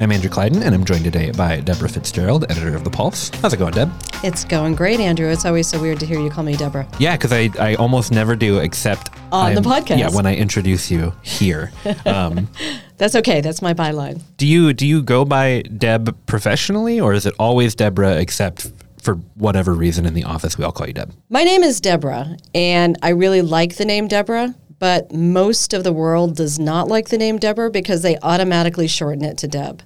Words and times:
I'm 0.00 0.12
Andrew 0.12 0.30
Kleidon 0.30 0.62
and 0.62 0.74
I'm 0.76 0.84
joined 0.84 1.02
today 1.02 1.32
by 1.32 1.58
Deborah 1.60 1.88
Fitzgerald, 1.88 2.44
editor 2.50 2.76
of 2.76 2.84
The 2.84 2.90
Pulse. 2.90 3.30
How's 3.30 3.52
it 3.52 3.56
going, 3.56 3.72
Deb? 3.72 3.90
It's 4.22 4.44
going 4.44 4.76
great, 4.76 5.00
Andrew. 5.00 5.28
It's 5.28 5.44
always 5.44 5.66
so 5.66 5.80
weird 5.80 5.98
to 6.00 6.06
hear 6.06 6.20
you 6.20 6.30
call 6.30 6.44
me 6.44 6.54
Deborah. 6.56 6.86
Yeah, 7.00 7.16
because 7.16 7.32
I, 7.32 7.50
I 7.58 7.74
almost 7.74 8.12
never 8.12 8.36
do 8.36 8.58
except 8.58 9.10
On 9.32 9.54
the 9.56 9.60
I'm- 9.60 9.64
podcast. 9.84 9.98
Yeah, 9.98 10.10
when 10.14 10.24
I 10.24 10.36
introduce 10.36 10.90
you 10.90 11.12
here. 11.22 11.72
Um, 12.06 12.48
That's 12.96 13.14
okay. 13.16 13.40
That's 13.40 13.60
my 13.62 13.74
byline. 13.74 14.22
do 14.38 14.46
you 14.46 14.72
do 14.72 14.86
you 14.86 15.02
go 15.02 15.24
by 15.24 15.62
Deb 15.62 16.16
professionally, 16.26 17.00
or 17.00 17.12
is 17.12 17.26
it 17.26 17.34
always 17.38 17.74
Deborah 17.74 18.16
except 18.16 18.72
for 19.02 19.14
whatever 19.34 19.72
reason 19.74 20.04
in 20.06 20.14
the 20.14 20.24
office 20.24 20.56
we 20.58 20.64
all 20.64 20.72
call 20.72 20.86
you 20.86 20.92
Deb? 20.94 21.12
My 21.28 21.44
name 21.44 21.62
is 21.62 21.80
Deborah, 21.80 22.36
and 22.54 22.96
I 23.02 23.10
really 23.10 23.42
like 23.42 23.76
the 23.76 23.84
name 23.84 24.08
Deborah, 24.08 24.54
but 24.78 25.12
most 25.12 25.74
of 25.74 25.84
the 25.84 25.92
world 25.92 26.36
does 26.36 26.58
not 26.58 26.88
like 26.88 27.08
the 27.08 27.18
name 27.18 27.38
Deborah 27.38 27.70
because 27.70 28.02
they 28.02 28.16
automatically 28.18 28.86
shorten 28.86 29.24
it 29.24 29.38
to 29.38 29.48
Deb 29.48 29.82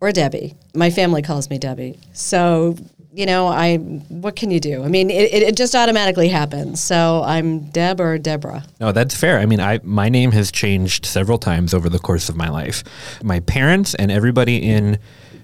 or 0.00 0.12
Debbie. 0.12 0.54
My 0.74 0.90
family 0.90 1.22
calls 1.22 1.48
me 1.50 1.58
Debbie. 1.58 1.98
So, 2.12 2.76
you 3.12 3.26
know, 3.26 3.46
I 3.46 3.76
what 3.76 4.34
can 4.34 4.50
you 4.50 4.58
do? 4.58 4.82
I 4.82 4.88
mean, 4.88 5.08
it, 5.08 5.32
it, 5.32 5.56
just 5.56 5.74
automatically 5.74 6.28
happens. 6.28 6.82
So 6.82 7.22
I'm 7.24 7.70
Deb 7.70 8.00
or 8.00 8.18
Deborah. 8.18 8.64
No, 8.80 8.90
that's 8.90 9.14
fair. 9.14 9.38
I 9.38 9.46
mean, 9.46 9.60
I 9.60 9.80
my 9.84 10.08
name 10.08 10.32
has 10.32 10.50
changed 10.50 11.06
several 11.06 11.38
times 11.38 11.72
over 11.72 11.88
the 11.88 12.00
course 12.00 12.28
of 12.28 12.36
my 12.36 12.48
life. 12.48 12.82
My 13.22 13.40
parents 13.40 13.94
and 13.94 14.10
everybody 14.10 14.56
in 14.56 14.98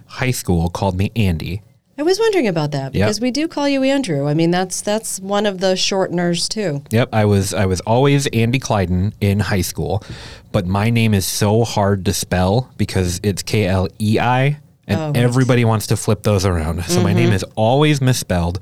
high 0.06 0.32
school 0.32 0.68
called 0.68 0.96
me 0.96 1.12
Andy. 1.14 1.62
I 2.00 2.02
was 2.02 2.18
wondering 2.18 2.48
about 2.48 2.70
that 2.70 2.94
Yep. 2.94 3.06
because 3.06 3.20
we 3.20 3.30
do 3.30 3.46
call 3.46 3.68
you 3.68 3.82
Andrew. 3.82 4.26
I 4.26 4.32
mean, 4.32 4.50
that's 4.50 4.80
that's 4.80 5.20
one 5.20 5.44
of 5.44 5.60
the 5.60 5.74
shorteners 5.74 6.48
too. 6.48 6.82
Yep, 6.90 7.10
I 7.12 7.26
was 7.26 7.52
I 7.52 7.66
was 7.66 7.82
always 7.82 8.26
Andy 8.28 8.58
Kleidon 8.58 9.12
in 9.20 9.38
high 9.38 9.60
school, 9.60 10.02
but 10.50 10.66
my 10.66 10.88
name 10.88 11.12
is 11.12 11.26
so 11.26 11.62
hard 11.62 12.06
to 12.06 12.14
spell 12.14 12.72
because 12.78 13.20
it's 13.22 13.42
K 13.42 13.66
L 13.66 13.86
E 14.00 14.18
I, 14.18 14.58
and 14.86 15.14
Oh, 15.14 15.20
everybody 15.20 15.66
wants 15.66 15.88
to 15.88 15.96
flip 15.98 16.22
those 16.22 16.46
around. 16.46 16.82
So 16.86 17.02
my 17.02 17.12
name 17.12 17.26
mm-hmm. 17.26 17.34
is 17.34 17.44
always 17.54 18.00
misspelled, 18.00 18.60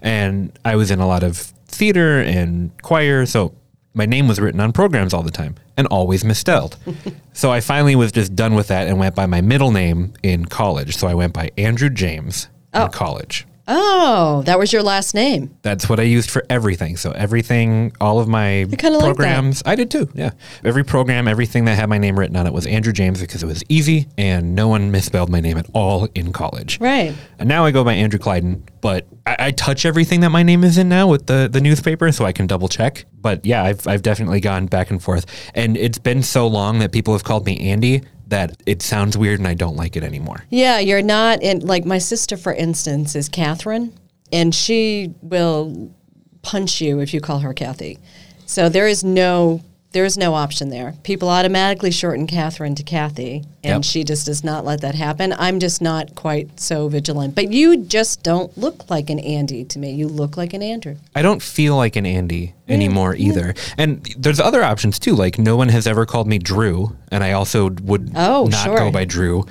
and 0.00 0.50
I 0.64 0.74
was 0.74 0.90
in 0.90 0.98
a 0.98 1.06
lot 1.06 1.22
of 1.22 1.36
theater 1.36 2.20
and 2.20 2.72
choir, 2.82 3.26
so 3.26 3.54
my 3.94 4.06
name 4.06 4.26
was 4.26 4.40
written 4.40 4.58
on 4.58 4.72
programs 4.72 5.14
all 5.14 5.22
the 5.22 5.30
time 5.30 5.54
and 5.76 5.86
always 5.86 6.24
misspelled. 6.24 6.76
so 7.32 7.52
I 7.52 7.60
finally 7.60 7.94
was 7.94 8.10
just 8.10 8.34
done 8.34 8.56
with 8.56 8.66
that 8.68 8.88
and 8.88 8.98
went 8.98 9.14
by 9.14 9.26
my 9.26 9.40
middle 9.40 9.70
name 9.70 10.14
in 10.24 10.46
college. 10.46 10.96
So 10.96 11.06
I 11.06 11.14
went 11.14 11.32
by 11.32 11.52
Andrew 11.56 11.88
James 11.88 12.48
in 12.74 12.82
oh. 12.82 12.88
college. 12.88 13.46
Oh, 13.68 14.42
that 14.46 14.58
was 14.58 14.72
your 14.72 14.82
last 14.82 15.14
name. 15.14 15.56
That's 15.62 15.88
what 15.88 16.00
I 16.00 16.02
used 16.02 16.30
for 16.30 16.44
everything. 16.50 16.96
So 16.96 17.12
everything, 17.12 17.92
all 18.00 18.18
of 18.18 18.26
my 18.26 18.66
kinda 18.76 18.98
like 18.98 19.04
programs, 19.04 19.62
I 19.64 19.76
did 19.76 19.90
too. 19.90 20.10
Yeah, 20.14 20.32
every 20.64 20.84
program, 20.84 21.28
everything 21.28 21.66
that 21.66 21.76
had 21.76 21.88
my 21.88 21.98
name 21.98 22.18
written 22.18 22.36
on 22.36 22.46
it 22.46 22.52
was 22.52 22.66
Andrew 22.66 22.92
James 22.92 23.20
because 23.20 23.42
it 23.42 23.46
was 23.46 23.62
easy 23.68 24.08
and 24.18 24.56
no 24.56 24.66
one 24.66 24.90
misspelled 24.90 25.30
my 25.30 25.40
name 25.40 25.58
at 25.58 25.66
all 25.72 26.08
in 26.14 26.32
college. 26.32 26.80
Right. 26.80 27.14
And 27.38 27.48
now 27.48 27.64
I 27.64 27.70
go 27.70 27.84
by 27.84 27.94
Andrew 27.94 28.18
Kleidon, 28.18 28.64
but 28.80 29.06
I, 29.26 29.36
I 29.38 29.50
touch 29.52 29.86
everything 29.86 30.20
that 30.20 30.30
my 30.30 30.42
name 30.42 30.64
is 30.64 30.76
in 30.76 30.88
now 30.88 31.06
with 31.06 31.26
the, 31.26 31.48
the 31.50 31.60
newspaper 31.60 32.10
so 32.10 32.24
I 32.24 32.32
can 32.32 32.48
double 32.48 32.68
check. 32.68 33.04
But 33.20 33.46
yeah, 33.46 33.62
I've, 33.62 33.86
I've 33.86 34.02
definitely 34.02 34.40
gone 34.40 34.66
back 34.66 34.90
and 34.90 35.00
forth. 35.00 35.24
And 35.54 35.76
it's 35.76 35.98
been 35.98 36.24
so 36.24 36.48
long 36.48 36.80
that 36.80 36.90
people 36.90 37.14
have 37.14 37.22
called 37.22 37.46
me 37.46 37.60
Andy 37.70 38.02
that 38.32 38.62
it 38.64 38.80
sounds 38.80 39.16
weird 39.16 39.38
and 39.40 39.46
I 39.46 39.52
don't 39.54 39.76
like 39.76 39.94
it 39.94 40.02
anymore. 40.02 40.44
Yeah, 40.48 40.78
you're 40.78 41.02
not 41.02 41.42
in 41.42 41.60
like 41.60 41.84
my 41.84 41.98
sister, 41.98 42.36
for 42.38 42.52
instance, 42.52 43.14
is 43.14 43.28
Catherine, 43.28 43.92
and 44.32 44.54
she 44.54 45.14
will 45.20 45.94
punch 46.40 46.80
you 46.80 47.00
if 47.00 47.12
you 47.12 47.20
call 47.20 47.40
her 47.40 47.52
Kathy. 47.52 47.98
So 48.46 48.68
there 48.68 48.88
is 48.88 49.04
no 49.04 49.60
there 49.92 50.04
is 50.04 50.16
no 50.16 50.34
option 50.34 50.70
there. 50.70 50.94
People 51.02 51.28
automatically 51.28 51.90
shorten 51.90 52.26
Catherine 52.26 52.74
to 52.76 52.82
Kathy, 52.82 53.44
and 53.62 53.84
Yep. 53.84 53.84
she 53.84 54.04
just 54.04 54.26
does 54.26 54.42
not 54.42 54.64
let 54.64 54.80
that 54.80 54.94
happen. 54.94 55.34
I'm 55.38 55.58
just 55.60 55.80
not 55.82 56.14
quite 56.14 56.58
so 56.58 56.88
vigilant. 56.88 57.34
But 57.34 57.52
you 57.52 57.76
just 57.84 58.22
don't 58.22 58.56
look 58.58 58.88
like 58.90 59.10
an 59.10 59.18
Andy 59.20 59.64
to 59.64 59.78
me. 59.78 59.92
You 59.92 60.08
look 60.08 60.36
like 60.36 60.52
an 60.54 60.62
Andrew. 60.62 60.96
I 61.14 61.22
don't 61.22 61.42
feel 61.42 61.76
like 61.76 61.96
an 61.96 62.06
Andy 62.06 62.54
anymore 62.68 63.14
either. 63.14 63.54
And 63.76 64.02
there's 64.16 64.40
other 64.40 64.62
options 64.62 64.98
too. 64.98 65.14
Like 65.14 65.38
no 65.38 65.56
one 65.56 65.68
has 65.68 65.86
ever 65.86 66.06
called 66.06 66.26
me 66.26 66.38
Drew, 66.38 66.96
and 67.10 67.22
I 67.22 67.32
also 67.32 67.68
would 67.82 68.12
Oh, 68.14 68.46
not 68.50 68.64
sure. 68.64 68.78
go 68.78 68.90
by 68.90 69.04
Drew. 69.04 69.44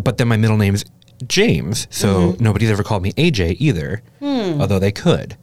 But 0.00 0.16
then 0.18 0.28
my 0.28 0.36
middle 0.36 0.56
name's 0.56 0.84
James, 1.26 1.86
so 1.90 2.32
Mm-hmm. 2.32 2.44
nobody's 2.44 2.70
ever 2.70 2.82
called 2.82 3.02
me 3.02 3.12
AJ 3.12 3.56
either, 3.58 4.02
Hmm. 4.20 4.60
although 4.60 4.78
they 4.78 4.92
could. 4.92 5.36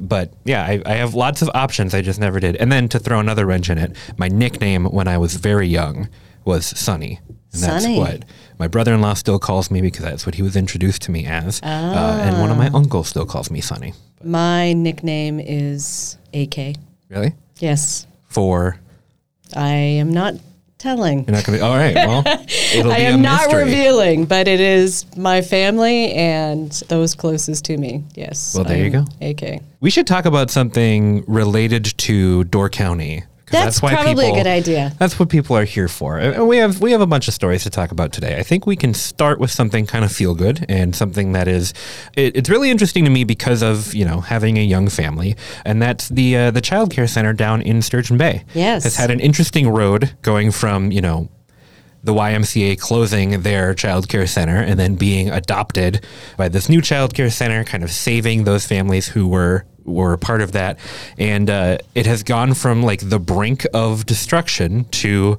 But 0.00 0.32
yeah, 0.44 0.62
I, 0.64 0.82
I 0.84 0.94
have 0.96 1.14
lots 1.14 1.42
of 1.42 1.50
options. 1.54 1.94
I 1.94 2.02
just 2.02 2.20
never 2.20 2.38
did. 2.40 2.56
And 2.56 2.70
then 2.70 2.88
to 2.90 2.98
throw 2.98 3.18
another 3.20 3.46
wrench 3.46 3.70
in 3.70 3.78
it, 3.78 3.96
my 4.18 4.28
nickname 4.28 4.84
when 4.86 5.08
I 5.08 5.18
was 5.18 5.36
very 5.36 5.66
young 5.66 6.08
was 6.44 6.66
Sonny. 6.78 7.20
And 7.52 7.62
that's 7.62 7.84
Sonny. 7.84 7.98
what 7.98 8.24
my 8.58 8.68
brother-in-law 8.68 9.14
still 9.14 9.38
calls 9.38 9.70
me 9.70 9.80
because 9.80 10.04
that's 10.04 10.26
what 10.26 10.34
he 10.34 10.42
was 10.42 10.56
introduced 10.56 11.02
to 11.02 11.10
me 11.10 11.24
as. 11.24 11.60
Uh, 11.62 11.66
and 12.22 12.40
one 12.40 12.50
of 12.50 12.58
my 12.58 12.68
uncles 12.74 13.08
still 13.08 13.24
calls 13.26 13.50
me 13.50 13.60
Sonny. 13.60 13.94
My 14.22 14.72
nickname 14.74 15.40
is 15.40 16.18
AK. 16.34 16.76
Really? 17.08 17.32
Yes, 17.58 18.06
For 18.28 18.78
I 19.54 19.70
am 19.70 20.12
not 20.12 20.34
telling. 20.86 21.24
You're 21.24 21.34
not 21.34 21.44
gonna. 21.44 21.60
All 21.60 21.76
right. 21.76 21.94
Well, 21.94 22.22
I 22.26 22.36
be 22.74 22.80
a 22.80 22.92
am 23.10 23.22
not 23.22 23.42
mystery. 23.46 23.64
revealing, 23.64 24.24
but 24.24 24.46
it 24.46 24.60
is 24.60 25.04
my 25.16 25.42
family 25.42 26.12
and 26.12 26.70
those 26.88 27.14
closest 27.14 27.64
to 27.66 27.76
me. 27.76 28.04
Yes. 28.14 28.54
Well, 28.54 28.64
there 28.64 28.76
I 28.76 28.80
you 28.80 28.90
go. 28.90 29.04
AK. 29.20 29.62
We 29.80 29.90
should 29.90 30.06
talk 30.06 30.24
about 30.24 30.50
something 30.50 31.24
related 31.26 31.84
to 31.98 32.44
Door 32.44 32.70
County. 32.70 33.24
'Cause 33.46 33.52
That's 33.64 33.80
probably 33.80 34.28
a 34.30 34.34
good 34.34 34.46
idea. 34.46 34.92
That's 34.98 35.18
what 35.18 35.28
people 35.28 35.56
are 35.56 35.64
here 35.64 35.88
for. 35.88 36.18
And 36.18 36.48
we 36.48 36.56
have 36.58 36.80
we 36.80 36.92
have 36.92 37.00
a 37.00 37.06
bunch 37.06 37.28
of 37.28 37.34
stories 37.34 37.62
to 37.62 37.70
talk 37.70 37.92
about 37.92 38.12
today. 38.12 38.36
I 38.38 38.42
think 38.42 38.66
we 38.66 38.76
can 38.76 38.92
start 38.92 39.38
with 39.38 39.50
something 39.50 39.86
kind 39.86 40.04
of 40.04 40.12
feel 40.12 40.34
good 40.34 40.66
and 40.68 40.94
something 40.96 41.32
that 41.32 41.46
is 41.48 41.72
it, 42.16 42.36
it's 42.36 42.50
really 42.50 42.70
interesting 42.70 43.04
to 43.04 43.10
me 43.10 43.24
because 43.24 43.62
of 43.62 43.94
you 43.94 44.04
know 44.04 44.20
having 44.20 44.58
a 44.58 44.62
young 44.64 44.88
family, 44.88 45.36
and 45.64 45.80
that's 45.80 46.08
the 46.08 46.36
uh, 46.36 46.50
the 46.50 46.60
child 46.60 46.90
care 46.90 47.06
center 47.06 47.32
down 47.32 47.62
in 47.62 47.82
Sturgeon 47.82 48.16
Bay. 48.18 48.44
Yes. 48.54 48.84
has 48.84 48.96
had 48.96 49.10
an 49.10 49.20
interesting 49.20 49.68
road 49.68 50.12
going 50.22 50.50
from 50.50 50.90
you 50.90 51.00
know 51.00 51.28
the 52.04 52.12
YMCA 52.14 52.78
closing 52.78 53.42
their 53.42 53.74
child 53.74 54.08
care 54.08 54.26
center 54.28 54.58
and 54.60 54.78
then 54.78 54.94
being 54.94 55.28
adopted 55.30 56.04
by 56.36 56.48
this 56.48 56.68
new 56.68 56.80
child 56.80 57.14
care 57.14 57.30
center, 57.30 57.64
kind 57.64 57.82
of 57.82 57.90
saving 57.90 58.44
those 58.44 58.64
families 58.64 59.08
who 59.08 59.26
were 59.26 59.64
were 59.86 60.12
a 60.12 60.18
part 60.18 60.40
of 60.42 60.52
that. 60.52 60.78
And 61.18 61.48
uh, 61.48 61.78
it 61.94 62.06
has 62.06 62.22
gone 62.22 62.54
from 62.54 62.82
like 62.82 63.08
the 63.08 63.18
brink 63.18 63.66
of 63.72 64.06
destruction 64.06 64.84
to 64.86 65.38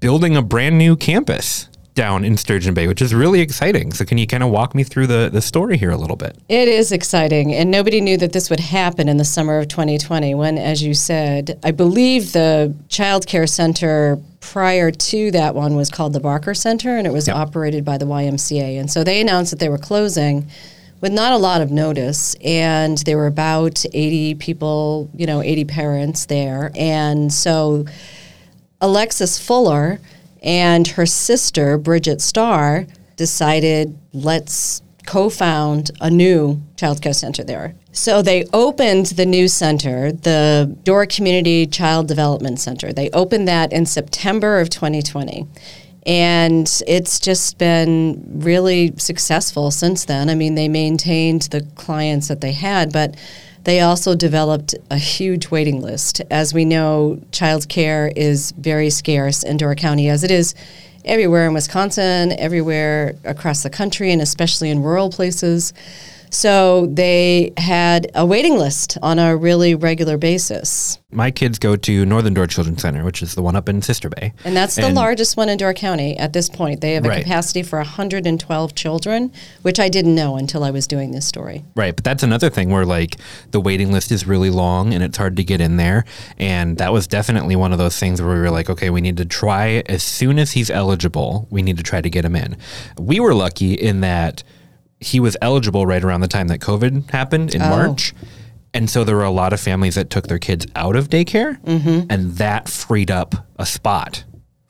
building 0.00 0.36
a 0.36 0.42
brand 0.42 0.76
new 0.78 0.96
campus 0.96 1.68
down 1.94 2.24
in 2.26 2.36
Sturgeon 2.36 2.74
Bay, 2.74 2.86
which 2.86 3.00
is 3.00 3.14
really 3.14 3.40
exciting. 3.40 3.90
So 3.92 4.04
can 4.04 4.18
you 4.18 4.26
kind 4.26 4.42
of 4.42 4.50
walk 4.50 4.74
me 4.74 4.84
through 4.84 5.06
the, 5.06 5.30
the 5.32 5.40
story 5.40 5.78
here 5.78 5.90
a 5.90 5.96
little 5.96 6.14
bit? 6.16 6.36
It 6.46 6.68
is 6.68 6.92
exciting, 6.92 7.54
and 7.54 7.70
nobody 7.70 8.02
knew 8.02 8.18
that 8.18 8.34
this 8.34 8.50
would 8.50 8.60
happen 8.60 9.08
in 9.08 9.16
the 9.16 9.24
summer 9.24 9.58
of 9.58 9.68
2020 9.68 10.34
when, 10.34 10.58
as 10.58 10.82
you 10.82 10.92
said, 10.92 11.58
I 11.64 11.70
believe 11.70 12.32
the 12.34 12.74
child 12.90 13.26
care 13.26 13.46
center 13.46 14.18
prior 14.40 14.90
to 14.90 15.30
that 15.30 15.54
one 15.54 15.74
was 15.74 15.88
called 15.90 16.12
the 16.12 16.20
Barker 16.20 16.52
Center, 16.52 16.98
and 16.98 17.06
it 17.06 17.14
was 17.14 17.28
Yep. 17.28 17.36
operated 17.36 17.84
by 17.84 17.96
the 17.96 18.04
YMCA. 18.04 18.78
And 18.78 18.90
so 18.90 19.02
they 19.02 19.18
announced 19.18 19.50
that 19.50 19.58
they 19.58 19.70
were 19.70 19.78
closing 19.78 20.46
with 21.00 21.12
not 21.12 21.32
a 21.32 21.36
lot 21.36 21.60
of 21.60 21.70
notice, 21.70 22.34
and 22.44 22.98
there 22.98 23.16
were 23.16 23.26
about 23.26 23.84
80 23.92 24.36
people, 24.36 25.10
you 25.14 25.26
know, 25.26 25.42
80 25.42 25.64
parents 25.66 26.26
there. 26.26 26.70
And 26.74 27.32
so 27.32 27.84
Alexis 28.80 29.38
Fuller 29.38 30.00
and 30.42 30.86
her 30.88 31.06
sister, 31.06 31.78
Bridget 31.78 32.20
Starr, 32.20 32.86
decided 33.16 33.98
let's 34.12 34.82
co 35.06 35.30
found 35.30 35.90
a 36.00 36.10
new 36.10 36.60
child 36.76 37.00
care 37.00 37.14
center 37.14 37.42
there. 37.44 37.74
So 37.92 38.20
they 38.20 38.44
opened 38.52 39.06
the 39.06 39.24
new 39.24 39.48
center, 39.48 40.12
the 40.12 40.76
Door 40.84 41.06
Community 41.06 41.66
Child 41.66 42.08
Development 42.08 42.60
Center. 42.60 42.92
They 42.92 43.08
opened 43.10 43.48
that 43.48 43.72
in 43.72 43.86
September 43.86 44.60
of 44.60 44.68
2020. 44.68 45.46
And 46.06 46.70
it's 46.86 47.18
just 47.18 47.58
been 47.58 48.22
really 48.26 48.94
successful 48.96 49.72
since 49.72 50.04
then. 50.04 50.30
I 50.30 50.36
mean, 50.36 50.54
they 50.54 50.68
maintained 50.68 51.42
the 51.42 51.62
clients 51.74 52.28
that 52.28 52.40
they 52.40 52.52
had, 52.52 52.92
but 52.92 53.16
they 53.64 53.80
also 53.80 54.14
developed 54.14 54.76
a 54.88 54.96
huge 54.96 55.50
waiting 55.50 55.82
list. 55.82 56.22
As 56.30 56.54
we 56.54 56.64
know, 56.64 57.20
child 57.32 57.68
care 57.68 58.12
is 58.14 58.52
very 58.52 58.90
scarce 58.90 59.42
in 59.42 59.56
Door 59.56 59.74
County, 59.74 60.08
as 60.08 60.22
it 60.22 60.30
is 60.30 60.54
everywhere 61.04 61.48
in 61.48 61.54
Wisconsin, 61.54 62.38
everywhere 62.38 63.16
across 63.24 63.64
the 63.64 63.70
country, 63.70 64.12
and 64.12 64.22
especially 64.22 64.70
in 64.70 64.84
rural 64.84 65.10
places. 65.10 65.72
So 66.30 66.86
they 66.86 67.52
had 67.56 68.10
a 68.14 68.26
waiting 68.26 68.56
list 68.58 68.98
on 69.02 69.18
a 69.18 69.36
really 69.36 69.74
regular 69.74 70.16
basis. 70.18 70.98
My 71.12 71.30
kids 71.30 71.58
go 71.58 71.76
to 71.76 72.04
Northern 72.04 72.34
Door 72.34 72.48
Children's 72.48 72.82
Center, 72.82 73.04
which 73.04 73.22
is 73.22 73.34
the 73.34 73.42
one 73.42 73.56
up 73.56 73.68
in 73.68 73.80
Sister 73.80 74.08
Bay. 74.10 74.32
And 74.44 74.54
that's 74.56 74.74
the 74.74 74.86
And- 74.86 74.94
largest 74.94 75.36
one 75.36 75.48
in 75.48 75.56
Door 75.56 75.74
County 75.74 76.16
at 76.18 76.32
this 76.32 76.48
point. 76.50 76.80
They 76.80 76.94
have 76.94 77.06
a 77.06 77.08
Right. 77.08 77.22
capacity 77.22 77.62
for 77.62 77.78
112 77.78 78.74
children, 78.74 79.30
which 79.62 79.78
I 79.80 79.88
didn't 79.88 80.14
know 80.14 80.36
until 80.36 80.62
I 80.64 80.70
was 80.70 80.86
doing 80.86 81.12
this 81.12 81.24
story. 81.24 81.64
Right, 81.74 81.94
but 81.94 82.04
that's 82.04 82.22
another 82.22 82.50
thing 82.50 82.70
where 82.70 82.84
like 82.84 83.16
the 83.52 83.60
waiting 83.60 83.92
list 83.92 84.10
is 84.12 84.26
really 84.26 84.50
long 84.50 84.92
and 84.92 85.02
it's 85.02 85.16
hard 85.16 85.36
to 85.36 85.44
get 85.44 85.60
in 85.60 85.76
there. 85.76 86.04
And 86.38 86.76
that 86.78 86.92
was 86.92 87.06
definitely 87.06 87.56
one 87.56 87.72
of 87.72 87.78
those 87.78 87.96
things 87.98 88.20
where 88.20 88.34
we 88.34 88.40
were 88.40 88.50
like, 88.50 88.68
okay, 88.68 88.90
we 88.90 89.00
need 89.00 89.16
to 89.18 89.24
try 89.24 89.82
as 89.86 90.02
soon 90.02 90.38
as 90.38 90.52
he's 90.52 90.70
eligible, 90.70 91.46
we 91.50 91.62
need 91.62 91.76
to 91.78 91.82
try 91.82 92.00
to 92.00 92.10
get 92.10 92.24
him 92.24 92.36
in. 92.36 92.56
We 92.98 93.20
were 93.20 93.32
lucky 93.34 93.74
in 93.74 94.00
that 94.00 94.42
he 95.00 95.20
was 95.20 95.36
eligible 95.42 95.86
right 95.86 96.02
around 96.02 96.20
the 96.20 96.28
time 96.28 96.48
that 96.48 96.60
COVID 96.60 97.10
happened 97.10 97.54
in 97.54 97.62
Oh. 97.62 97.68
March. 97.70 98.14
And 98.74 98.90
so 98.90 99.04
there 99.04 99.16
were 99.16 99.24
a 99.24 99.30
lot 99.30 99.52
of 99.52 99.60
families 99.60 99.94
that 99.94 100.10
took 100.10 100.28
their 100.28 100.38
kids 100.38 100.66
out 100.76 100.96
of 100.96 101.08
daycare, 101.08 101.58
mm-hmm. 101.62 102.06
and 102.10 102.32
that 102.36 102.68
freed 102.68 103.10
up 103.10 103.34
a 103.58 103.64
spot 103.64 104.24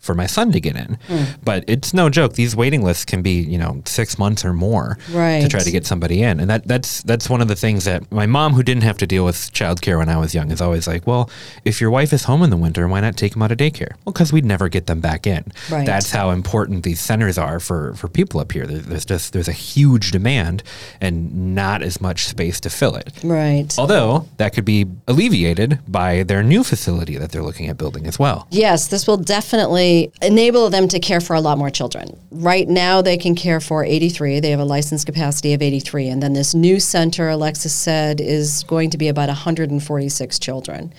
for 0.06 0.14
my 0.14 0.26
son 0.26 0.52
to 0.52 0.60
get 0.60 0.76
in. 0.76 0.98
Hmm. 1.08 1.24
But 1.44 1.64
it's 1.68 1.92
no 1.92 2.08
joke; 2.08 2.34
these 2.34 2.54
waiting 2.56 2.82
lists 2.82 3.04
can 3.04 3.20
be, 3.22 3.40
you 3.42 3.58
know, 3.58 3.82
six 3.84 4.18
months 4.18 4.44
or 4.44 4.52
more 4.52 4.98
right. 5.12 5.42
to 5.42 5.48
try 5.48 5.60
to 5.60 5.70
get 5.70 5.84
somebody 5.86 6.22
in. 6.22 6.40
And 6.40 6.48
that 6.48 6.66
that's 6.66 7.02
that's 7.02 7.28
one 7.28 7.40
of 7.42 7.48
the 7.48 7.56
things 7.56 7.84
that 7.84 8.10
my 8.10 8.26
mom, 8.26 8.54
who 8.54 8.62
didn't 8.62 8.84
have 8.84 8.96
to 8.98 9.06
deal 9.06 9.24
with 9.24 9.36
childcare 9.52 9.98
when 9.98 10.08
I 10.08 10.16
was 10.16 10.34
young, 10.34 10.50
is 10.50 10.60
always 10.60 10.86
like, 10.86 11.06
"Well, 11.06 11.28
if 11.64 11.80
your 11.80 11.90
wife 11.90 12.12
is 12.12 12.24
home 12.24 12.42
in 12.42 12.50
the 12.50 12.56
winter, 12.56 12.86
why 12.88 13.00
not 13.00 13.16
take 13.16 13.32
them 13.32 13.42
out 13.42 13.52
of 13.52 13.58
daycare?" 13.58 13.92
Well, 14.04 14.12
because 14.12 14.32
we'd 14.32 14.44
never 14.44 14.68
get 14.68 14.86
them 14.86 15.00
back 15.00 15.26
in. 15.26 15.44
Right. 15.70 15.84
That's 15.86 16.10
how 16.12 16.30
important 16.30 16.84
these 16.84 17.00
centers 17.00 17.36
are 17.38 17.58
for 17.60 17.94
for 17.94 18.08
people 18.08 18.40
up 18.40 18.52
here. 18.52 18.66
There- 18.66 18.78
There's 18.86 19.04
just 19.04 19.32
there's 19.32 19.48
a 19.48 19.52
huge 19.52 20.10
demand 20.12 20.62
and 21.00 21.54
not 21.54 21.82
as 21.82 22.00
much 22.00 22.26
space 22.26 22.60
to 22.60 22.70
fill 22.70 22.94
it. 22.96 23.12
Right. 23.24 23.74
Although 23.78 24.26
that 24.36 24.54
could 24.54 24.64
be 24.64 24.86
alleviated 25.08 25.80
by 25.88 26.22
their 26.22 26.42
new 26.42 26.62
facility 26.62 27.16
that 27.18 27.32
they're 27.32 27.42
looking 27.42 27.68
at 27.68 27.76
building 27.76 28.06
as 28.06 28.18
well. 28.18 28.46
Yes, 28.50 28.88
this 28.88 29.06
will 29.06 29.16
definitely 29.16 29.95
enable 30.22 30.70
them 30.70 30.88
to 30.88 31.00
care 31.00 31.20
for 31.20 31.34
a 31.34 31.40
lot 31.40 31.58
more 31.58 31.70
children. 31.70 32.18
Right 32.30 32.68
now, 32.68 33.02
they 33.02 33.16
can 33.16 33.34
care 33.34 33.60
for 33.60 33.84
83. 33.84 34.40
They 34.40 34.50
have 34.50 34.60
a 34.60 34.64
licensed 34.64 35.06
capacity 35.06 35.52
of 35.52 35.62
83. 35.62 36.08
And 36.08 36.22
then 36.22 36.32
this 36.32 36.54
new 36.54 36.80
center, 36.80 37.28
Alexis 37.28 37.74
said, 37.74 38.20
is 38.20 38.64
going 38.64 38.90
to 38.90 38.98
be 38.98 39.08
about 39.08 39.28
146 39.28 40.38
children. 40.38 40.92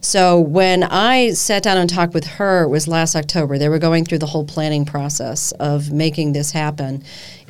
So 0.00 0.38
when 0.38 0.82
I 0.82 1.30
sat 1.30 1.62
down 1.62 1.78
and 1.78 1.88
talked 1.88 2.12
with 2.12 2.26
her, 2.26 2.64
it 2.64 2.68
was 2.68 2.86
last 2.86 3.16
October. 3.16 3.56
They 3.56 3.70
were 3.70 3.78
going 3.78 4.04
through 4.04 4.18
the 4.18 4.26
whole 4.26 4.44
planning 4.44 4.84
process 4.84 5.52
of 5.52 5.92
making 5.92 6.34
this 6.34 6.50
happen. 6.52 7.02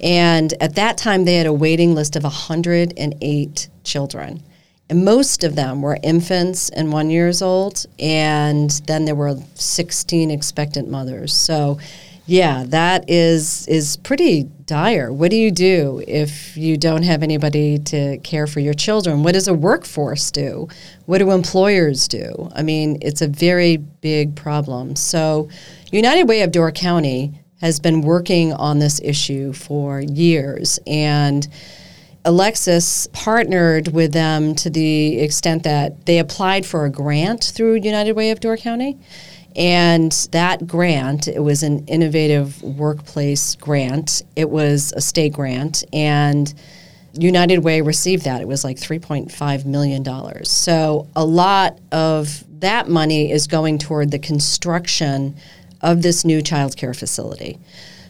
And 0.02 0.54
at 0.60 0.76
that 0.76 0.96
time, 0.96 1.24
they 1.24 1.34
had 1.34 1.46
a 1.46 1.52
waiting 1.52 1.96
list 1.96 2.14
of 2.14 2.22
108 2.22 3.68
children. 3.82 4.42
And 4.90 5.04
most 5.04 5.44
of 5.44 5.56
them 5.56 5.80
were 5.80 5.98
infants 6.02 6.68
and 6.68 6.92
one 6.92 7.08
years 7.08 7.40
old, 7.40 7.86
and 7.98 8.70
then 8.86 9.06
there 9.06 9.14
were 9.14 9.38
16 9.54 10.30
expectant 10.30 10.90
mothers. 10.90 11.34
So, 11.34 11.78
yeah, 12.26 12.64
that 12.68 13.08
is 13.08 13.66
is 13.68 13.98
pretty 13.98 14.44
dire. 14.64 15.12
What 15.12 15.30
do 15.30 15.36
you 15.36 15.50
do 15.50 16.02
if 16.08 16.56
you 16.56 16.78
don't 16.78 17.02
have 17.02 17.22
anybody 17.22 17.78
to 17.78 18.18
care 18.18 18.46
for 18.46 18.60
your 18.60 18.72
children? 18.72 19.22
What 19.22 19.34
does 19.34 19.48
a 19.48 19.52
workforce 19.54 20.30
do? 20.30 20.68
What 21.04 21.18
do 21.18 21.30
employers 21.32 22.08
do? 22.08 22.50
I 22.54 22.62
mean, 22.62 22.98
it's 23.02 23.20
a 23.20 23.28
very 23.28 23.76
big 23.76 24.36
problem. 24.36 24.96
So, 24.96 25.48
United 25.92 26.24
Way 26.24 26.42
of 26.42 26.50
Door 26.50 26.72
County 26.72 27.32
has 27.60 27.78
been 27.78 28.00
working 28.00 28.52
on 28.52 28.78
this 28.78 29.00
issue 29.02 29.52
for 29.52 30.00
years, 30.00 30.78
and 30.86 31.46
Alexis 32.24 33.06
partnered 33.12 33.88
with 33.88 34.12
them 34.12 34.54
to 34.54 34.70
the 34.70 35.18
extent 35.18 35.62
that 35.64 36.06
they 36.06 36.18
applied 36.18 36.64
for 36.64 36.84
a 36.86 36.90
grant 36.90 37.44
through 37.44 37.74
United 37.74 38.12
Way 38.12 38.30
of 38.30 38.40
Door 38.40 38.58
County. 38.58 38.98
And 39.56 40.10
that 40.32 40.66
grant, 40.66 41.28
it 41.28 41.40
was 41.40 41.62
an 41.62 41.86
innovative 41.86 42.60
workplace 42.62 43.54
grant. 43.54 44.22
It 44.34 44.50
was 44.50 44.92
a 44.96 45.00
state 45.00 45.32
grant, 45.32 45.84
and 45.92 46.52
United 47.12 47.58
Way 47.58 47.80
received 47.80 48.24
that. 48.24 48.40
It 48.40 48.48
was 48.48 48.64
like 48.64 48.78
$3.5 48.78 49.64
million. 49.64 50.44
So 50.44 51.06
a 51.14 51.24
lot 51.24 51.78
of 51.92 52.42
that 52.60 52.88
money 52.88 53.30
is 53.30 53.46
going 53.46 53.78
toward 53.78 54.10
the 54.10 54.18
construction 54.18 55.36
of 55.80 56.02
this 56.02 56.24
new 56.24 56.42
child 56.42 56.76
care 56.76 56.94
facility. 56.94 57.60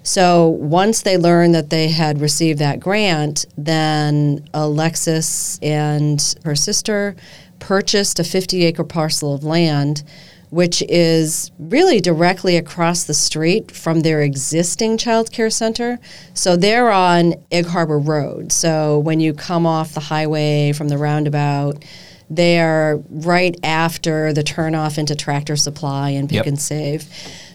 So 0.04 0.48
once 0.48 1.00
they 1.02 1.16
learned 1.16 1.54
that 1.54 1.70
they 1.70 1.88
had 1.88 2.20
received 2.20 2.58
that 2.60 2.78
grant, 2.78 3.46
then 3.56 4.46
Alexis 4.52 5.58
and 5.62 6.22
her 6.44 6.54
sister 6.54 7.16
purchased 7.58 8.20
a 8.20 8.24
50 8.24 8.64
acre 8.66 8.84
parcel 8.84 9.34
of 9.34 9.44
land, 9.44 10.04
which 10.50 10.82
is 10.90 11.50
really 11.58 12.00
directly 12.00 12.56
across 12.58 13.04
the 13.04 13.14
street 13.14 13.70
from 13.72 14.00
their 14.00 14.20
existing 14.20 14.98
child 14.98 15.32
care 15.32 15.48
center. 15.48 15.98
So 16.34 16.54
they're 16.54 16.90
on 16.90 17.34
Egg 17.50 17.66
Harbor 17.66 17.98
Road. 17.98 18.52
So 18.52 18.98
when 18.98 19.20
you 19.20 19.32
come 19.32 19.64
off 19.66 19.94
the 19.94 20.00
highway 20.00 20.72
from 20.72 20.88
the 20.88 20.98
roundabout, 20.98 21.82
they 22.28 22.60
are 22.60 23.02
right 23.08 23.58
after 23.62 24.32
the 24.34 24.42
turnoff 24.42 24.98
into 24.98 25.14
Tractor 25.14 25.56
Supply 25.56 26.10
and 26.10 26.28
Pick 26.28 26.36
Yep. 26.36 26.46
and 26.46 26.60
Save. 26.60 27.06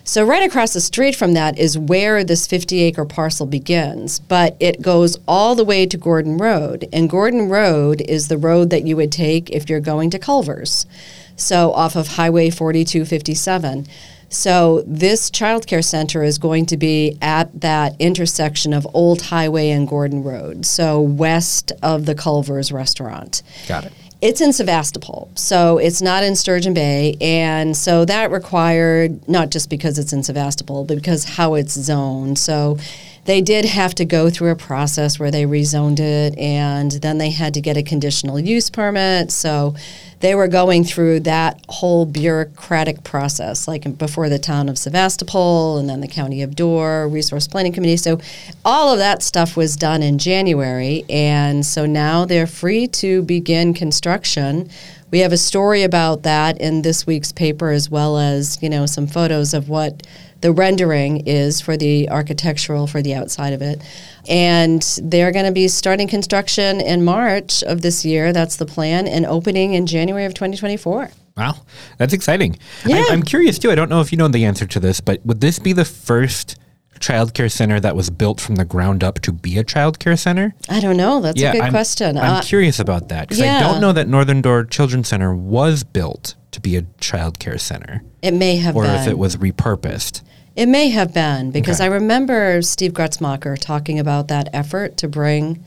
So 0.10 0.26
right 0.26 0.42
across 0.42 0.74
the 0.74 0.82
street 0.82 1.16
from 1.16 1.34
that 1.34 1.60
is 1.60 1.78
where 1.78 2.24
this 2.24 2.48
50 2.48 2.80
acre 2.82 3.06
parcel 3.06 3.46
begins, 3.46 4.20
but 4.20 4.58
it 4.60 4.82
goes 4.82 5.20
all 5.28 5.54
the 5.54 5.64
way 5.64 5.86
to 5.86 5.98
Gordon 5.98 6.40
Road. 6.40 6.90
And 6.92 7.08
Gordon 7.12 7.48
Road 7.48 8.02
is 8.02 8.28
the 8.28 8.40
road 8.40 8.72
that 8.72 8.88
you 8.88 8.96
would 8.96 9.12
take 9.12 9.52
if 9.52 9.70
you're 9.70 9.80
going 9.80 10.10
to 10.10 10.18
Culver's. 10.18 10.88
So 11.36 11.72
off 11.74 11.96
of 11.96 12.08
Highway 12.08 12.50
4257. 12.50 13.86
So 14.30 14.84
this 14.88 15.30
child 15.30 15.68
care 15.68 15.84
center 15.84 16.24
is 16.24 16.40
going 16.40 16.66
to 16.66 16.78
be 16.78 17.16
at 17.22 17.62
that 17.62 17.96
intersection 18.00 18.74
of 18.74 18.88
Old 18.96 19.22
Highway 19.22 19.70
and 19.70 19.88
Gordon 19.88 20.24
Road, 20.24 20.66
so 20.66 21.00
west 21.00 21.72
of 21.84 22.08
the 22.08 22.16
Culver's 22.16 22.72
restaurant. 22.72 23.44
Got 23.68 23.86
it. 23.86 23.94
It's 24.21 24.42
in 24.42 24.51
Sevastopol, 24.51 25.31
so 25.36 25.77
it's 25.77 26.01
not 26.01 26.25
in 26.25 26.36
Sturgeon 26.36 26.74
Bay, 26.74 27.16
and 27.21 27.75
so 27.75 28.04
that 28.04 28.31
required 28.31 29.25
not 29.30 29.50
just 29.50 29.69
because 29.69 29.98
it's 29.98 30.12
in 30.12 30.24
Sevastopol, 30.24 30.83
but 30.83 30.95
because 30.95 31.24
how 31.24 31.54
it's 31.54 31.71
zoned. 31.71 32.38
So 32.38 32.77
they 33.25 33.42
did 33.42 33.66
have 33.66 33.94
to 33.95 34.06
go 34.06 34.30
through 34.30 34.50
a 34.50 34.56
process 34.56 35.19
where 35.19 35.31
they 35.31 35.44
rezoned 35.44 36.00
it, 36.00 36.38
and 36.38 36.92
then 36.92 37.18
they 37.18 37.31
had 37.31 37.54
to 37.54 37.62
get 37.62 37.77
a 37.77 37.83
conditional 37.83 38.39
use 38.39 38.69
permit. 38.69 39.31
So 39.31 39.75
they 40.19 40.36
were 40.36 40.48
going 40.48 40.83
through 40.83 41.21
that 41.21 41.64
whole 41.69 42.06
bureaucratic 42.06 43.04
process, 43.04 43.68
like 43.68 43.97
before 43.97 44.30
the 44.30 44.40
town 44.40 44.68
of 44.68 44.78
Sevastopol, 44.78 45.78
and 45.78 45.90
then 45.90 46.02
the 46.02 46.07
county 46.07 46.42
of 46.42 46.56
Door 46.56 47.07
Resource 47.09 47.47
Planning 47.47 47.71
Committee. 47.71 47.97
So 47.97 48.19
all 48.66 48.92
of 48.92 48.99
that 48.99 49.23
stuff 49.23 49.56
was 49.56 49.76
done 49.76 50.04
in 50.04 50.18
January, 50.18 51.06
and 51.09 51.66
so 51.66 51.85
now 51.85 52.26
they're 52.26 52.47
free 52.47 52.88
to 52.88 53.21
begin 53.21 53.73
construction. 53.73 54.69
We 55.11 55.19
have 55.19 55.31
a 55.31 55.38
story 55.38 55.83
about 55.83 56.23
that 56.23 56.59
in 56.59 56.81
this 56.81 57.07
week's 57.07 57.31
paper, 57.31 57.71
as 57.71 57.90
well 57.90 58.18
as 58.18 58.61
you 58.61 58.69
know 58.69 58.85
some 58.85 59.07
photos 59.07 59.54
of 59.54 59.69
what 59.69 60.06
the 60.42 60.52
rendering 60.52 61.28
is 61.28 61.60
for 61.62 61.76
the 61.78 62.10
architectural 62.10 62.88
for 62.88 63.02
the 63.02 63.14
outside 63.14 63.54
of 63.54 63.62
it. 63.62 63.81
And 64.28 64.81
they're 65.04 65.31
going 65.31 65.46
to 65.46 65.52
be 65.52 65.68
starting 65.68 66.08
construction 66.08 66.80
in 66.81 67.04
March 67.04 67.64
of 67.64 67.81
this 67.81 68.06
year. 68.06 68.31
That's 68.31 68.56
the 68.58 68.66
plan, 68.66 69.08
and 69.08 69.26
opening 69.26 69.74
in 69.74 69.86
January 69.86 70.26
of 70.26 70.34
2024. 70.34 71.12
Wow, 71.38 71.56
that's 71.98 72.14
exciting. 72.14 72.58
Yeah. 72.86 72.98
I, 72.98 73.14
I'm 73.14 73.24
curious 73.24 73.58
too. 73.60 73.72
I 73.72 73.76
don't 73.76 73.90
know 73.90 74.02
if 74.02 74.12
you 74.12 74.18
know 74.18 74.28
the 74.28 74.46
answer 74.46 74.66
to 74.68 74.80
this, 74.80 75.00
but 75.00 75.26
would 75.26 75.40
this 75.42 75.58
be 75.58 75.72
the 75.74 75.86
first 75.86 76.58
child 77.00 77.34
care 77.34 77.48
center 77.48 77.80
that 77.80 77.96
was 77.96 78.10
built 78.10 78.42
from 78.42 78.56
the 78.56 78.66
ground 78.66 79.06
up 79.06 79.22
to 79.22 79.31
be 79.31 79.58
a 79.58 79.64
child 79.64 80.00
care 80.00 80.18
center? 80.18 80.54
I 80.68 80.81
don't 80.81 80.98
know. 80.98 81.22
That's 81.22 81.42
a 81.42 81.52
good 81.54 81.62
I'm, 81.62 81.72
question. 81.72 82.18
I'm 82.18 82.36
Uh, 82.36 82.42
curious 82.42 82.78
about 82.80 83.08
that 83.10 83.30
because 83.30 83.42
I 83.42 83.60
don't 83.62 83.80
know 83.80 83.94
that 83.94 84.08
Northern 84.10 84.42
Door 84.42 84.66
Children's 84.66 85.08
Center 85.08 85.34
was 85.34 85.84
built 85.86 86.36
to 86.52 86.60
be 86.60 86.76
a 86.76 86.84
child 87.00 87.40
care 87.40 87.58
center, 87.58 88.04
it 88.22 88.34
may 88.34 88.58
have 88.58 88.74
been 88.74 88.84
or 88.84 88.88
been. 88.88 89.02
if 89.02 89.08
it 89.08 89.18
was 89.18 89.38
repurposed. 89.38 90.22
It 90.59 90.68
may 90.68 90.89
have 90.89 91.13
been 91.13 91.51
because 91.51 91.80
Okay. 91.80 91.85
I 91.85 91.94
remember 91.94 92.61
Steve 92.61 92.92
Grutzmacher 92.92 93.57
talking 93.57 93.97
about 93.97 94.28
that 94.28 94.49
effort 94.51 94.97
to 94.97 95.07
bring 95.07 95.63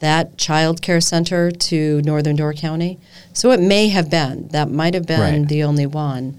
that 0.00 0.36
child 0.36 0.82
care 0.82 1.00
center 1.00 1.50
to 1.50 2.02
Northern 2.02 2.36
Door 2.36 2.54
County. 2.54 2.98
So 3.32 3.50
it 3.52 3.60
may 3.60 3.88
have 3.88 4.10
been. 4.10 4.48
That 4.48 4.70
might 4.70 4.94
have 4.94 5.06
been 5.06 5.20
Right. 5.20 5.48
the 5.48 5.62
only 5.64 5.86
one. 5.86 6.36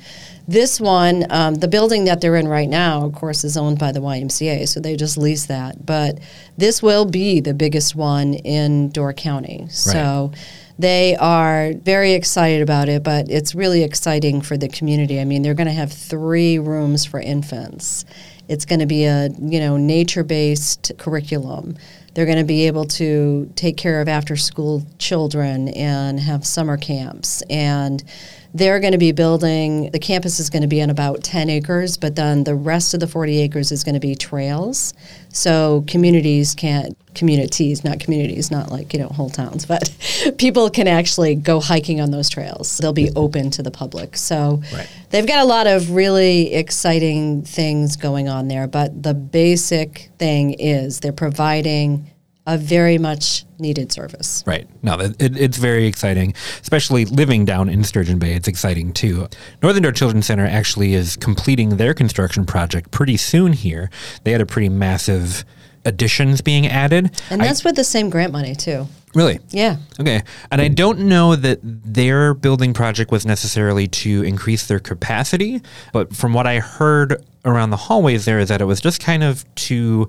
This 0.47 0.79
one, 0.79 1.25
um, 1.29 1.55
the 1.55 1.67
building 1.67 2.05
that 2.05 2.21
they're 2.21 2.35
in 2.37 2.47
right 2.47 2.69
now, 2.69 3.03
of 3.03 3.13
course, 3.13 3.43
is 3.43 3.57
owned 3.57 3.79
by 3.79 3.91
the 3.91 3.99
YMCA, 3.99 4.65
so 4.67 4.79
they 4.79 4.95
just 4.95 5.17
lease 5.17 5.45
that. 5.47 5.85
But 5.85 6.19
this 6.57 6.81
will 6.81 7.03
be 7.05 7.41
the 7.41 7.53
biggest 7.53 7.95
one 7.95 8.35
in 8.35 8.89
Door 8.89 9.13
County. 9.13 9.65
So 9.69 10.31
they 10.79 11.15
are 11.17 11.73
very 11.83 12.13
excited 12.13 12.61
about 12.61 12.87
it, 12.87 13.03
but 13.03 13.29
it's 13.29 13.55
really 13.55 13.83
exciting 13.83 14.41
for 14.41 14.55
the 14.55 14.69
community. 14.69 15.19
I 15.19 15.25
mean, 15.25 15.41
they're 15.41 15.53
going 15.55 15.67
to 15.67 15.73
have 15.73 15.91
three 15.91 16.59
rooms 16.59 17.03
for 17.03 17.19
infants. 17.19 18.05
It's 18.47 18.63
going 18.63 18.79
to 18.79 18.85
be 18.85 19.03
a 19.03 19.29
you 19.41 19.59
know 19.59 19.75
nature-based 19.75 20.93
curriculum. 20.97 21.75
They're 22.17 22.25
going 22.25 22.39
to 22.39 22.43
be 22.43 22.65
able 22.65 22.86
to 22.86 23.47
take 23.55 23.77
care 23.77 24.01
of 24.01 24.07
after 24.07 24.36
school 24.36 24.83
children 24.97 25.67
and 25.67 26.19
have 26.19 26.47
summer 26.47 26.75
camps. 26.75 27.43
And 27.47 28.03
they're 28.54 28.80
going 28.80 28.94
to 28.94 28.98
be 28.98 29.12
building, 29.12 29.92
the 29.92 30.00
campus 30.00 30.39
is 30.39 30.50
going 30.50 30.62
to 30.62 30.68
be 30.68 30.82
on 30.82 30.89
about 30.89 31.24
10 31.24 31.50
acres, 31.50 31.98
but 31.98 32.16
then 32.16 32.44
the 32.44 32.56
rest 32.56 32.94
of 32.94 33.00
the 33.00 33.08
40 33.08 33.42
acres 33.42 33.72
is 33.72 33.84
going 33.84 33.94
to 33.94 34.00
be 34.00 34.16
trails. 34.16 34.94
So 35.30 35.84
communities 35.88 36.56
can't, 36.56 36.98
communities, 37.13 37.84
not 37.84 38.00
communities, 38.00 38.50
not 38.50 38.72
like, 38.72 38.94
you 38.94 39.00
know, 39.00 39.08
whole 39.10 39.30
towns, 39.30 39.66
but 39.68 39.94
people 40.38 40.70
can 40.70 40.88
actually 40.88 41.36
go 41.36 41.60
hiking 41.60 42.01
on 42.01 42.12
those 42.12 42.30
trails. 42.30 42.77
They'll 42.77 42.94
be 42.94 43.12
open 43.16 43.51
to 43.51 43.63
the 43.63 43.72
public. 43.72 44.18
So 44.18 44.62
Right. 44.74 44.88
they've 45.10 45.27
got 45.27 45.39
a 45.39 45.46
lot 45.46 45.68
of 45.68 45.92
really 45.92 46.54
exciting 46.54 47.44
things 47.44 47.96
going 47.96 48.30
on 48.30 48.48
there, 48.48 48.68
but 48.68 49.04
the 49.04 49.13
basic 49.13 50.10
thing 50.18 50.54
is 50.54 51.01
they're 51.01 51.12
providing 51.12 52.10
a 52.48 52.58
very 52.58 52.98
much 52.98 53.46
needed 53.60 53.92
service. 53.92 54.44
Right. 54.48 54.68
No, 54.82 54.98
it, 55.00 55.16
it's 55.20 55.58
very 55.58 55.86
exciting, 55.86 56.34
especially 56.62 57.06
living 57.06 57.44
down 57.46 57.68
in 57.70 57.84
Sturgeon 57.84 58.18
Bay. 58.20 58.34
It's 58.34 58.48
exciting 58.48 58.94
too. 58.94 59.27
Northern 59.62 59.84
Door 59.84 59.92
Children's 59.92 60.25
Center 60.27 60.46
actually 60.48 60.94
is 60.94 61.16
completing 61.18 61.75
their 61.77 61.94
construction 61.94 62.46
project 62.46 62.89
pretty 62.92 63.18
soon 63.18 63.51
here. 63.54 63.89
They 64.24 64.32
had 64.32 64.42
a 64.42 64.46
pretty 64.46 64.70
massive 64.70 65.44
additions 65.86 66.42
being 66.42 66.66
added. 66.68 67.12
And 67.30 67.42
I- 67.42 67.48
that's 67.48 67.63
with 67.63 67.75
the 67.75 67.84
same 67.84 68.10
grant 68.10 68.32
money, 68.32 68.56
too. 68.56 68.88
really. 69.13 69.39
Yeah. 69.50 69.77
Okay. 70.00 70.22
And 70.51 70.62
I 70.62 70.68
don't 70.70 71.00
know 71.00 71.36
that 71.36 71.60
their 71.63 72.34
building 72.34 72.74
project 72.74 73.12
was 73.12 73.25
necessarily 73.25 73.88
to 73.88 74.22
increase 74.24 74.68
their 74.68 74.80
capacity, 74.80 75.62
but 75.92 76.16
from 76.16 76.34
what 76.34 76.46
I 76.48 76.60
heard 76.60 77.24
around 77.46 77.72
the 77.72 77.77
hallways 77.77 78.25
there 78.25 78.39
is 78.39 78.50
that 78.50 78.62
it 78.62 78.66
was 78.66 78.80
just 78.80 79.01
kind 79.01 79.24
of 79.24 79.44
to 79.56 80.08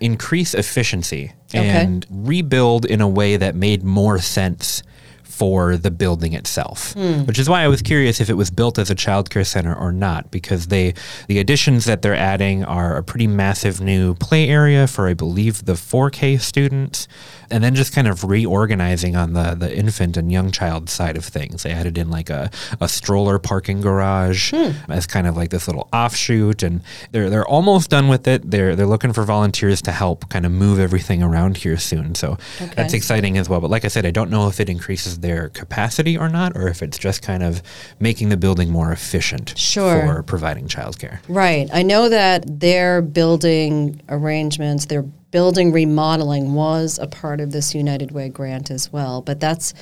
increase 0.00 0.54
efficiency 0.54 1.32
Okay. 1.54 1.66
and 1.68 2.06
rebuild 2.10 2.84
in 2.84 3.00
a 3.00 3.08
way 3.08 3.36
that 3.36 3.54
made 3.54 3.82
more 3.82 4.18
sense 4.18 4.82
for 5.22 5.76
the 5.76 5.90
building 5.90 6.32
itself. 6.32 6.94
Hmm. 6.94 7.20
Which 7.24 7.38
is 7.38 7.48
why 7.48 7.62
I 7.62 7.68
was 7.68 7.80
curious 7.80 8.20
if 8.20 8.28
it 8.28 8.34
was 8.34 8.50
built 8.50 8.76
as 8.78 8.90
a 8.90 8.94
childcare 8.96 9.46
center 9.46 9.72
or 9.74 9.92
not 9.92 10.30
because 10.32 10.66
they 10.66 10.94
the 11.28 11.38
additions 11.38 11.84
that 11.84 12.02
they're 12.02 12.14
adding 12.14 12.64
are 12.64 12.96
a 12.96 13.04
pretty 13.04 13.28
massive 13.28 13.80
new 13.80 14.14
play 14.14 14.48
area 14.48 14.88
for 14.88 15.06
I 15.06 15.14
believe 15.14 15.64
the 15.64 15.74
4K 15.74 16.40
students 16.40 17.06
and 17.50 17.62
then 17.62 17.74
just 17.74 17.94
kind 17.94 18.06
of 18.06 18.24
reorganizing 18.24 19.16
on 19.16 19.32
the 19.32 19.54
the 19.54 19.74
infant 19.76 20.16
and 20.16 20.30
young 20.30 20.50
child 20.50 20.88
side 20.88 21.16
of 21.16 21.24
things. 21.24 21.62
They 21.62 21.72
added 21.72 21.98
in 21.98 22.10
like 22.10 22.30
a, 22.30 22.50
a 22.80 22.88
stroller 22.88 23.38
parking 23.38 23.80
garage 23.80 24.52
hmm. 24.54 24.90
as 24.90 25.06
kind 25.06 25.26
of 25.26 25.36
like 25.36 25.50
this 25.50 25.66
little 25.66 25.88
offshoot 25.92 26.62
and 26.62 26.82
they're 27.12 27.30
they're 27.30 27.46
almost 27.46 27.90
done 27.90 28.08
with 28.08 28.26
it. 28.28 28.50
They're 28.50 28.76
they're 28.76 28.86
looking 28.86 29.12
for 29.12 29.24
volunteers 29.24 29.82
to 29.82 29.92
help 29.92 30.28
kind 30.28 30.46
of 30.46 30.52
move 30.52 30.78
everything 30.78 31.22
around 31.22 31.58
here 31.58 31.76
soon. 31.76 32.14
So 32.14 32.38
that's 32.74 32.94
exciting 32.94 33.38
as 33.38 33.48
well. 33.48 33.60
But 33.60 33.70
like 33.70 33.84
I 33.84 33.88
said, 33.88 34.06
I 34.06 34.10
don't 34.10 34.30
know 34.30 34.48
if 34.48 34.60
it 34.60 34.68
increases 34.68 35.20
their 35.20 35.48
capacity 35.50 36.16
or 36.16 36.28
not, 36.28 36.56
or 36.56 36.68
if 36.68 36.82
it's 36.82 36.98
just 36.98 37.22
kind 37.22 37.42
of 37.42 37.62
making 38.00 38.28
the 38.28 38.36
building 38.36 38.70
more 38.70 38.92
efficient 38.92 39.54
Sure. 39.56 40.06
for 40.06 40.22
providing 40.22 40.68
childcare. 40.68 41.18
Right. 41.28 41.68
I 41.72 41.82
know 41.82 42.08
that 42.08 42.60
their 42.60 43.02
building 43.02 44.00
arrangements, 44.08 44.86
their 44.86 45.04
building 45.30 45.72
remodeling 45.72 46.54
was 46.54 46.98
a 46.98 47.06
part 47.06 47.40
of 47.40 47.52
this 47.52 47.74
United 47.74 48.12
Way 48.12 48.28
grant 48.28 48.70
as 48.70 48.92
well. 48.92 49.20
But 49.20 49.40
that's 49.40 49.74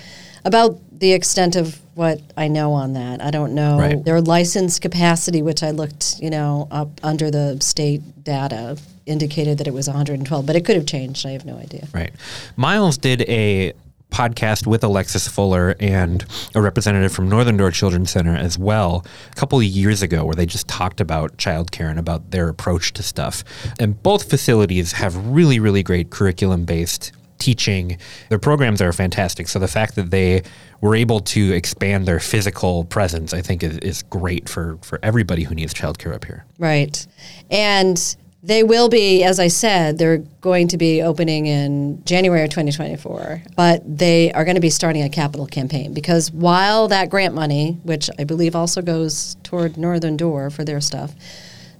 about 0.45 0.79
the 0.93 1.13
extent 1.13 1.57
of 1.57 1.81
what 1.95 2.21
I 2.37 2.49
know 2.49 2.73
on 2.73 2.93
that. 2.95 3.23
I 3.23 3.31
don't 3.31 3.55
know 3.55 3.79
Right. 3.79 4.05
their 4.05 4.21
license 4.21 4.79
capacity, 4.79 5.43
which 5.43 5.63
I 5.63 5.71
looked, 5.71 6.19
you 6.21 6.31
know, 6.31 6.69
up 6.71 7.01
under 7.03 7.31
the 7.31 7.59
state 7.61 8.25
data, 8.25 8.77
indicated 9.07 9.59
that 9.59 9.67
it 9.67 9.75
was 9.75 9.89
112, 9.89 10.47
but 10.47 10.57
it 10.57 10.65
could 10.65 10.77
have 10.77 10.87
changed. 10.87 11.25
I 11.27 11.31
have 11.31 11.45
no 11.45 11.57
idea. 11.57 11.87
Right. 11.93 12.13
Miles 12.57 12.99
did 12.99 13.23
a 13.23 13.73
podcast 14.11 14.67
with 14.67 14.83
Alexis 14.83 15.29
Fuller 15.29 15.77
and 15.81 16.25
a 16.55 16.63
representative 16.63 17.13
from 17.13 17.29
Northern 17.29 17.57
Door 17.57 17.73
Children's 17.73 18.11
Center 18.11 18.35
as 18.35 18.59
well 18.59 19.05
a 19.31 19.35
couple 19.35 19.59
of 19.59 19.65
years 19.65 20.03
ago 20.03 20.25
where 20.25 20.35
they 20.35 20.47
just 20.47 20.69
talked 20.69 21.01
about 21.01 21.37
childcare 21.37 21.91
and 21.91 21.99
about 21.99 22.31
their 22.31 22.49
approach 22.49 22.93
to 22.95 23.03
stuff. 23.03 23.45
And 23.79 24.03
both 24.03 24.31
facilities 24.31 24.93
have 24.93 25.17
really, 25.27 25.59
really 25.59 25.83
great 25.83 26.11
curriculum 26.11 26.65
based 26.65 27.13
teaching. 27.39 27.99
Their 28.29 28.39
programs 28.39 28.81
are 28.81 28.93
fantastic. 28.93 29.49
So 29.49 29.59
the 29.59 29.69
fact 29.69 29.95
that 29.97 30.11
they 30.11 30.43
were 30.81 30.95
able 30.95 31.21
to 31.21 31.53
expand 31.53 32.07
their 32.07 32.21
physical 32.21 32.85
presence, 32.85 33.33
I 33.35 33.43
think, 33.43 33.63
is, 33.63 33.79
is 33.79 34.03
great 34.05 34.49
for, 34.49 34.79
for 34.83 34.99
everybody 35.03 35.43
who 35.43 35.55
needs 35.55 35.75
childcare 35.75 36.15
up 36.15 36.25
here. 36.25 36.45
Right. 36.59 37.07
And 37.51 38.17
they 38.47 38.63
will 38.63 38.89
be, 38.89 39.25
as 39.25 39.41
I 39.41 39.49
said, 39.49 39.99
they're 39.99 40.19
going 40.41 40.69
to 40.69 40.77
be 40.77 41.03
opening 41.03 41.47
in 41.47 42.05
January 42.05 42.45
of 42.45 42.51
2024, 42.51 43.43
but 43.57 43.83
they 43.85 44.33
are 44.33 44.45
going 44.45 44.55
to 44.55 44.61
be 44.61 44.71
starting 44.71 45.03
a 45.03 45.09
capital 45.09 45.47
campaign 45.47 45.93
because 45.93 46.31
while 46.31 46.87
that 46.89 47.11
grant 47.11 47.35
money, 47.35 47.79
which 47.83 48.09
I 48.21 48.25
believe 48.25 48.55
also 48.55 48.83
goes 48.83 49.37
toward 49.43 49.77
Northern 49.77 50.17
Door 50.17 50.51
for 50.51 50.65
their 50.65 50.81
stuff, 50.81 51.13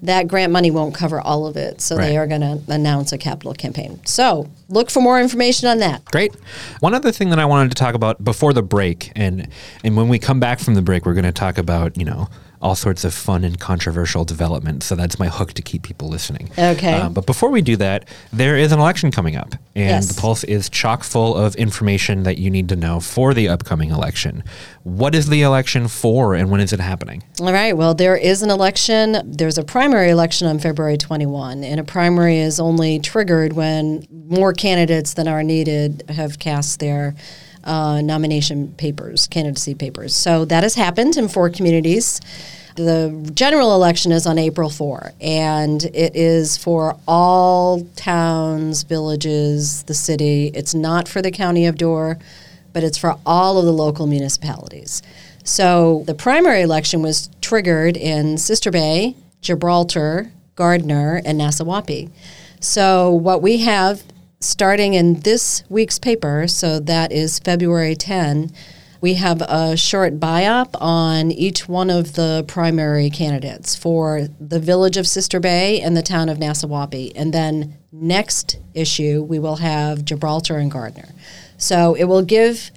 that 0.03 0.27
grant 0.27 0.53
money 0.53 0.71
won't 0.71 0.95
cover 0.95 1.21
all 1.21 1.47
of 1.47 1.57
it. 1.57 1.81
So 1.81 1.97
they 1.97 2.17
are 2.17 2.27
going 2.27 2.41
to 2.41 2.61
announce 2.69 3.13
a 3.13 3.19
capital 3.19 3.55
campaign. 3.55 4.05
So 4.05 4.51
look 4.69 4.91
for 4.91 5.01
more 5.01 5.21
information 5.21 5.69
on 5.69 5.79
that. 5.79 6.05
Great. 6.07 6.35
One 6.81 6.95
other 6.95 7.13
thing 7.13 7.31
that 7.31 7.39
I 7.39 7.45
wanted 7.45 7.71
to 7.71 7.77
talk 7.77 7.95
about 7.95 8.23
before 8.23 8.53
the 8.53 8.63
break, 8.63 9.13
and 9.17 9.49
and 9.85 9.97
when 9.97 10.09
we 10.09 10.19
come 10.19 10.41
back 10.41 10.59
from 10.59 10.75
the 10.75 10.83
break, 10.83 11.07
we're 11.07 11.15
going 11.15 11.25
to 11.25 11.33
talk 11.33 11.59
about 11.59 11.97
you 11.97 12.05
know 12.05 12.29
all 12.63 12.75
sorts 12.75 13.05
of 13.05 13.13
fun 13.15 13.45
and 13.45 13.59
controversial 13.61 14.25
developments. 14.25 14.87
So 14.87 14.95
that's 14.95 15.19
my 15.19 15.29
hook 15.29 15.53
to 15.55 15.63
keep 15.63 15.83
people 15.83 16.09
listening. 16.09 16.51
Okay. 16.59 16.93
Um, 16.95 17.13
but 17.13 17.27
before 17.27 17.51
we 17.51 17.63
do 17.63 17.77
that, 17.77 18.09
there 18.33 18.57
is 18.57 18.73
an 18.73 18.79
election 18.79 19.11
coming 19.11 19.37
up, 19.37 19.53
and 19.75 19.89
Yes. 20.05 20.09
the 20.09 20.21
Pulse 20.21 20.45
is 20.45 20.69
chock 20.71 21.05
full 21.05 21.35
of 21.37 21.55
information 21.57 22.23
that 22.23 22.39
you 22.39 22.51
need 22.51 22.69
to 22.71 22.77
know 22.77 23.01
for 23.01 23.35
the 23.35 23.49
upcoming 23.49 23.91
election. 23.91 24.43
What 24.85 25.15
is 25.15 25.29
the 25.29 25.43
election 25.43 25.89
for, 25.89 26.35
and 26.35 26.51
when 26.51 26.61
is 26.61 26.73
it 26.73 26.81
happening? 26.81 27.23
All 27.41 27.53
right. 27.53 27.77
Well, 27.77 27.95
there 27.95 28.17
is 28.17 28.43
an 28.43 28.51
election. 28.51 29.21
There's 29.25 29.59
a 29.59 29.65
primary 29.65 30.11
election 30.11 30.47
on 30.49 30.59
February 30.59 30.97
21, 30.97 31.65
and 31.65 31.79
a 31.81 31.85
primary 31.85 32.39
is 32.39 32.59
only 32.61 32.99
triggered 33.01 33.53
when 33.53 34.07
more 34.29 34.53
candidates 34.53 35.15
than 35.15 35.29
are 35.29 35.43
needed 35.43 36.05
have 36.09 36.39
cast 36.39 36.81
their 36.81 37.15
uh, 37.67 38.01
nomination 38.01 38.73
papers, 38.79 39.27
candidacy 39.27 39.75
papers. 39.75 40.15
So 40.15 40.45
that 40.47 40.63
has 40.63 40.75
happened 40.75 41.17
in 41.17 41.29
four 41.29 41.51
communities. 41.51 42.21
The 42.77 43.31
general 43.35 43.75
election 43.75 44.13
is 44.13 44.27
on 44.27 44.39
April 44.39 44.71
4, 44.71 45.15
and 45.21 45.83
it 45.83 46.15
is 46.15 46.57
for 46.57 46.97
all 47.09 47.85
towns, 47.97 48.83
villages, 48.83 49.83
the 49.85 49.95
city. 49.95 50.49
It's 50.55 50.75
not 50.75 51.09
for 51.09 51.23
the 51.23 51.31
county 51.31 51.67
of 51.67 51.77
Door, 51.77 52.19
but 52.73 52.85
it's 52.85 52.99
for 52.99 53.19
all 53.25 53.59
of 53.59 53.65
the 53.65 53.73
local 53.73 54.07
municipalities. 54.07 55.03
So 55.43 56.03
the 56.07 56.15
primary 56.15 56.61
election 56.61 57.01
was 57.01 57.31
triggered 57.41 57.97
in 57.97 58.37
Sister 58.37 58.71
Bay, 58.71 59.17
Gibraltar, 59.41 60.31
Gardner, 60.55 61.23
and 61.25 61.41
Nasewaupee. 61.41 62.11
So 62.61 63.11
what 63.13 63.43
we 63.43 63.59
have 63.59 64.03
starting 64.47 64.95
in 64.95 65.21
this 65.21 65.63
week's 65.69 65.99
paper, 65.99 66.47
so 66.47 66.79
that 66.81 67.13
is 67.13 67.39
February 67.39 67.95
10, 67.95 68.53
we 69.01 69.15
have 69.15 69.43
a 69.43 69.77
short 69.77 70.19
biop 70.19 70.71
on 70.81 71.31
each 71.31 71.69
one 71.69 71.91
of 71.91 72.15
the 72.15 72.45
primary 72.49 73.11
candidates 73.11 73.77
for 73.77 74.29
the 74.41 74.59
village 74.59 74.97
of 74.97 75.07
Sister 75.07 75.39
Bay 75.39 75.81
and 75.81 75.97
the 75.97 76.03
town 76.03 76.29
of 76.29 76.39
Nasewaupee. 76.39 77.13
And 77.15 77.33
then 77.33 77.77
next 77.93 78.59
issue, 78.75 79.23
we 79.23 79.39
will 79.39 79.57
have 79.57 80.05
Gibraltar 80.05 80.57
and 80.57 80.71
Gardner. 80.71 81.09
So 81.59 81.95
it 81.95 82.05
will 82.05 82.23
give 82.23 82.71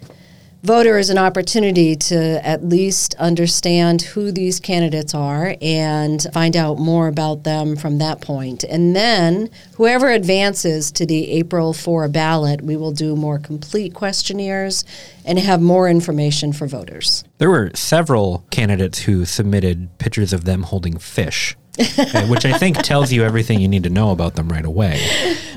voters 0.64 1.10
an 1.10 1.18
opportunity 1.18 1.96
to 1.96 2.46
at 2.46 2.64
least 2.64 3.16
understand 3.16 4.02
who 4.02 4.32
these 4.32 4.60
candidates 4.60 5.14
are 5.14 5.56
and 5.62 6.26
find 6.34 6.56
out 6.58 6.78
more 6.78 7.08
about 7.08 7.44
them 7.44 7.76
from 7.76 7.98
that 8.00 8.22
point. 8.22 8.64
And 8.64 8.96
then 8.96 9.50
whoever 9.76 10.10
advances 10.10 10.92
to 10.94 11.06
the 11.06 11.32
April 11.32 11.74
4 11.74 12.08
ballot, 12.10 12.62
we 12.62 12.76
will 12.76 12.92
do 12.92 13.16
more 13.16 13.40
complete 13.40 13.94
questionnaires 13.94 14.84
and 15.24 15.40
have 15.40 15.62
more 15.62 15.90
information 15.90 16.52
for 16.52 16.68
voters. 16.68 17.24
There 17.38 17.50
were 17.50 17.72
several 17.74 18.44
candidates 18.52 19.00
who 19.00 19.26
submitted 19.26 19.98
pictures 19.98 20.34
of 20.34 20.44
them 20.44 20.64
holding 20.64 20.98
fish, 20.98 21.56
which 22.28 22.46
I 22.46 22.58
think 22.58 22.78
tells 22.78 23.12
you 23.12 23.24
everything 23.24 23.60
you 23.62 23.68
need 23.68 23.84
to 23.84 23.90
know 23.90 24.12
about 24.12 24.36
them 24.36 24.50
right 24.50 24.66
away. 24.66 25.00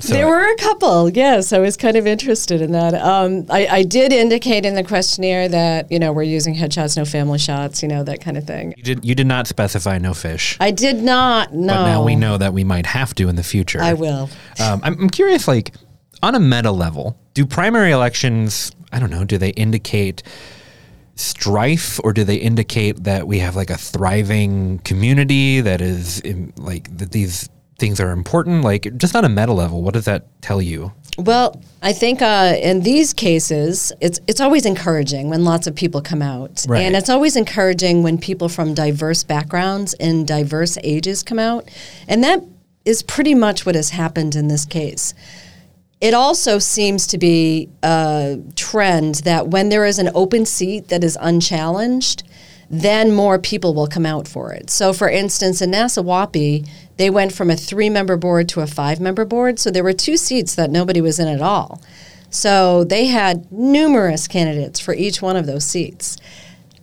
So 0.00 0.14
there 0.14 0.26
were 0.26 0.48
a 0.48 0.56
couple, 0.56 1.10
yes. 1.10 1.52
I 1.52 1.58
was 1.58 1.76
kind 1.76 1.96
of 1.96 2.06
interested 2.06 2.60
in 2.60 2.72
that. 2.72 2.94
Um, 2.94 3.46
I, 3.50 3.66
I 3.66 3.82
did 3.82 4.12
indicate 4.12 4.64
in 4.64 4.74
the 4.74 4.84
questionnaire 4.84 5.48
that, 5.48 5.90
you 5.90 5.98
know, 5.98 6.12
we're 6.12 6.22
using 6.22 6.54
headshots, 6.54 6.96
no 6.96 7.04
family 7.04 7.38
shots, 7.38 7.82
you 7.82 7.88
know, 7.88 8.04
that 8.04 8.20
kind 8.20 8.36
of 8.36 8.46
thing. 8.46 8.74
you 8.76 8.82
did 8.82 9.04
you 9.04 9.14
did 9.14 9.26
not 9.26 9.46
specify 9.46 9.98
no 9.98 10.14
fish, 10.14 10.56
I 10.60 10.70
did 10.70 11.02
not 11.02 11.52
know. 11.52 11.74
but 11.74 11.86
now 11.86 12.04
we 12.04 12.14
know 12.16 12.38
that 12.38 12.52
we 12.52 12.64
might 12.64 12.86
have 12.86 13.14
to 13.16 13.28
in 13.28 13.36
the 13.36 13.42
future. 13.42 13.80
I 13.82 13.94
will. 13.94 14.30
Um, 14.60 14.80
I'm, 14.84 15.00
I'm 15.00 15.10
curious, 15.10 15.48
like 15.48 15.74
on 16.22 16.34
a 16.34 16.40
meta 16.40 16.70
level, 16.70 17.18
do 17.34 17.44
primary 17.46 17.90
elections? 17.90 18.72
I 18.92 18.98
don't 19.00 19.10
know. 19.10 19.24
Do 19.24 19.38
they 19.38 19.50
indicate 19.50 20.22
strife, 21.16 22.00
or 22.04 22.12
do 22.12 22.24
they 22.24 22.36
indicate 22.36 23.04
that 23.04 23.26
we 23.26 23.38
have 23.38 23.56
like 23.56 23.70
a 23.70 23.76
thriving 23.78 24.78
community 24.80 25.60
that 25.60 25.80
is 25.80 26.20
in, 26.20 26.52
like 26.56 26.96
that 26.98 27.12
these 27.12 27.48
things 27.78 28.00
are 28.00 28.10
important? 28.10 28.62
Like 28.64 28.96
just 28.96 29.14
on 29.16 29.24
a 29.24 29.28
meta 29.28 29.52
level, 29.52 29.82
what 29.82 29.94
does 29.94 30.04
that 30.06 30.26
tell 30.42 30.60
you? 30.62 30.92
Well, 31.18 31.60
I 31.82 31.92
think 31.92 32.22
uh, 32.22 32.54
in 32.62 32.80
these 32.80 33.12
cases, 33.12 33.92
it's 34.00 34.18
it's 34.26 34.40
always 34.40 34.64
encouraging 34.64 35.28
when 35.28 35.44
lots 35.44 35.66
of 35.66 35.74
people 35.74 36.00
come 36.00 36.22
out, 36.22 36.64
Right. 36.66 36.80
and 36.82 36.96
it's 36.96 37.10
always 37.10 37.36
encouraging 37.36 38.02
when 38.02 38.16
people 38.16 38.48
from 38.48 38.72
diverse 38.72 39.22
backgrounds 39.22 39.92
and 39.94 40.26
diverse 40.26 40.78
ages 40.82 41.22
come 41.22 41.38
out, 41.38 41.68
and 42.08 42.24
that 42.24 42.42
is 42.86 43.02
pretty 43.02 43.34
much 43.34 43.66
what 43.66 43.74
has 43.74 43.90
happened 43.90 44.34
in 44.34 44.48
this 44.48 44.64
case. 44.64 45.12
It 46.02 46.14
also 46.14 46.58
seems 46.58 47.06
to 47.06 47.16
be 47.16 47.68
a 47.84 48.40
trend 48.56 49.14
that 49.24 49.46
when 49.46 49.68
there 49.68 49.84
is 49.84 50.00
an 50.00 50.10
open 50.16 50.44
seat 50.46 50.88
that 50.88 51.04
is 51.04 51.16
unchallenged, 51.20 52.24
then 52.68 53.14
more 53.14 53.38
people 53.38 53.72
will 53.72 53.86
come 53.86 54.04
out 54.04 54.26
for 54.26 54.52
it. 54.52 54.68
So, 54.68 54.92
for 54.92 55.08
instance, 55.08 55.62
in 55.62 55.70
Nasewaupee, 55.70 56.68
they 56.96 57.08
went 57.08 57.32
from 57.32 57.50
a 57.50 57.56
three 57.56 57.88
member 57.88 58.16
board 58.16 58.48
to 58.48 58.62
a 58.62 58.66
five 58.66 58.98
member 58.98 59.24
board. 59.24 59.60
So, 59.60 59.70
there 59.70 59.84
were 59.84 59.92
two 59.92 60.16
seats 60.16 60.56
that 60.56 60.72
nobody 60.72 61.00
was 61.00 61.20
in 61.20 61.28
at 61.28 61.40
all. 61.40 61.80
So, 62.30 62.82
they 62.82 63.06
had 63.06 63.52
numerous 63.52 64.26
candidates 64.26 64.80
for 64.80 64.94
each 64.94 65.22
one 65.22 65.36
of 65.36 65.46
those 65.46 65.64
seats. 65.64 66.16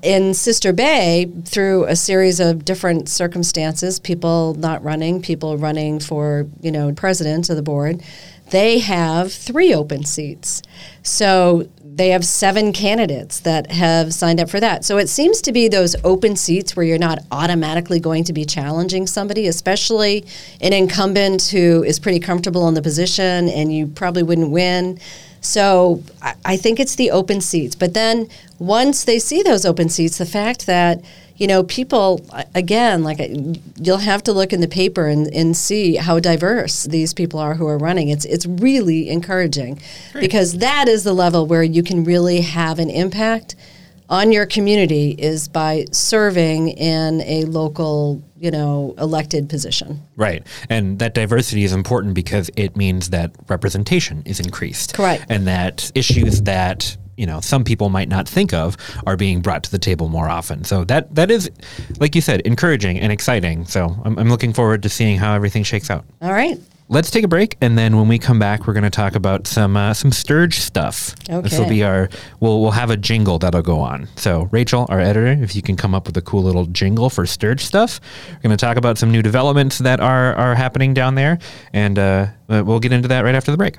In 0.02 0.34
Sister 0.34 0.72
Bay, 0.72 1.30
through 1.44 1.84
a 1.84 1.96
series 1.98 2.40
of 2.40 2.64
different 2.64 3.10
circumstances, 3.10 4.00
people 4.00 4.54
not 4.54 4.82
running, 4.82 5.22
people 5.22 5.58
running 5.58 6.00
for, 6.00 6.48
you 6.62 6.72
know, 6.72 6.94
president 6.94 7.50
of 7.50 7.58
the 7.58 7.62
board, 7.62 8.02
they 8.52 8.80
have 8.80 9.32
three 9.32 9.74
open 9.74 10.06
seats. 10.06 10.62
So 11.04 11.68
they 11.84 12.10
have 12.10 12.24
seven 12.24 12.72
candidates 12.72 13.42
that 13.42 13.72
have 13.72 14.14
signed 14.14 14.40
up 14.40 14.50
for 14.50 14.60
that. 14.60 14.86
So 14.86 14.98
it 14.98 15.10
seems 15.10 15.42
to 15.42 15.52
be 15.52 15.68
those 15.68 15.96
open 16.04 16.36
seats 16.36 16.76
where 16.76 16.86
you're 16.86 16.98
not 16.98 17.20
automatically 17.32 18.00
going 18.00 18.24
to 18.26 18.34
be 18.34 18.46
challenging 18.46 19.06
somebody, 19.06 19.48
especially 19.48 20.26
an 20.62 20.72
incumbent 20.72 21.48
who 21.48 21.84
is 21.84 22.00
pretty 22.00 22.20
comfortable 22.20 22.68
in 22.68 22.74
the 22.74 22.82
position 22.82 23.50
and 23.50 23.74
you 23.74 23.88
probably 23.88 24.24
wouldn't 24.24 24.52
win. 24.52 25.00
So 25.42 26.04
I, 26.22 26.36
I 26.46 26.58
think 26.58 26.80
it's 26.80 26.96
the 26.96 27.12
open 27.12 27.42
seats. 27.42 27.76
But 27.76 27.94
then 27.94 28.30
once 28.58 29.04
they 29.04 29.20
see 29.20 29.42
those 29.42 29.66
open 29.66 29.90
seats, 29.90 30.18
the 30.18 30.26
fact 30.26 30.66
that 30.66 31.02
you 31.40 31.48
know, 31.48 31.64
people, 31.64 32.26
again, 32.54 33.02
like 33.02 33.22
you'll 33.80 33.98
have 33.98 34.22
to 34.24 34.34
look 34.34 34.52
in 34.52 34.60
the 34.60 34.68
paper 34.68 35.08
and, 35.08 35.34
and 35.34 35.56
see 35.56 35.96
how 35.96 36.20
diverse 36.20 36.84
these 36.84 37.14
people 37.14 37.40
are 37.40 37.54
who 37.56 37.66
are 37.66 37.78
running. 37.78 38.10
It's, 38.10 38.26
it's 38.26 38.46
really 38.46 39.10
encouraging 39.10 39.82
because 40.14 40.58
that 40.58 40.90
is 40.90 41.06
the 41.06 41.14
level 41.14 41.48
where 41.48 41.64
you 41.64 41.82
can 41.82 42.04
really 42.04 42.42
have 42.42 42.78
an 42.78 42.90
impact 42.90 43.56
on 44.10 44.32
your 44.32 44.46
community 44.46 45.12
is 45.12 45.48
by 45.48 45.86
serving 45.92 46.70
in 46.70 47.22
a 47.22 47.46
local, 47.46 48.24
you 48.38 48.52
know, 48.52 48.96
elected 48.98 49.48
position. 49.48 50.02
Right. 50.16 50.46
And 50.70 51.00
that 51.00 51.14
diversity 51.14 51.64
is 51.64 51.74
important 51.74 52.16
because 52.16 52.50
it 52.56 52.76
means 52.76 53.12
that 53.12 53.32
representation 53.48 54.24
is 54.26 54.40
increased. 54.40 54.96
Correct. 54.96 55.26
And 55.30 55.48
that 55.48 55.92
issues 55.94 56.42
that, 56.44 56.98
you 57.18 57.28
know, 57.28 57.40
some 57.40 57.64
people 57.64 57.90
might 57.90 58.10
not 58.10 58.28
think 58.28 58.54
of 58.54 58.78
are 59.06 59.16
being 59.16 59.42
brought 59.42 59.64
to 59.64 59.72
the 59.72 59.80
table 59.80 60.10
more 60.10 60.28
often. 60.28 60.64
So 60.64 60.84
that 60.86 61.14
that 61.16 61.30
is, 61.30 61.52
like 62.00 62.16
you 62.16 62.22
said, 62.22 62.42
encouraging 62.42 63.00
and 63.00 63.12
exciting. 63.12 63.66
So 63.66 63.96
I'm, 64.04 64.18
I'm 64.18 64.30
looking 64.30 64.54
forward 64.54 64.82
to 64.84 64.90
seeing 64.90 65.18
how 65.18 65.36
everything 65.36 65.64
shakes 65.64 65.92
out. 65.92 66.06
All 66.22 66.32
right. 66.32 66.58
Let's 66.92 67.12
take 67.12 67.24
a 67.24 67.28
break, 67.28 67.56
and 67.62 67.78
then 67.78 67.98
when 67.98 68.08
we 68.08 68.18
come 68.18 68.40
back, 68.40 68.66
we're 68.66 68.74
going 68.74 68.84
to 68.84 68.90
talk 68.90 69.14
about 69.14 69.46
some 69.46 69.78
uh, 69.78 69.94
some 69.94 70.12
Sturge 70.12 70.58
stuff. 70.58 71.14
Okay. 71.30 71.40
This 71.42 71.60
will 71.60 71.70
be 71.70 71.84
our. 71.84 72.10
We'll 72.40 72.62
we'll 72.62 72.72
have 72.72 72.90
a 72.90 72.98
jingle 72.98 73.38
that'll 73.38 73.62
go 73.62 73.80
on. 73.80 74.08
So 74.16 74.50
Rachel, 74.52 74.88
our 74.90 75.00
editor, 75.00 75.28
if 75.28 75.56
you 75.56 75.62
can 75.62 75.76
come 75.78 75.94
up 75.94 76.08
with 76.08 76.18
a 76.18 76.22
cool 76.24 76.42
little 76.42 76.66
jingle 76.66 77.12
for 77.12 77.28
Sturge 77.28 77.64
stuff, 77.64 78.02
we're 78.32 78.40
going 78.40 78.58
to 78.58 78.66
talk 78.66 78.76
about 78.76 78.98
some 78.98 79.12
new 79.12 79.22
developments 79.22 79.78
that 79.78 80.00
are 80.00 80.34
are 80.34 80.56
happening 80.56 80.96
down 80.96 81.14
there, 81.14 81.38
and 81.74 82.00
uh, 82.00 82.26
uh, 82.50 82.64
we'll 82.66 82.80
get 82.80 82.92
into 82.92 83.08
that 83.08 83.22
right 83.24 83.36
after 83.36 83.52
the 83.52 83.58
break. 83.58 83.78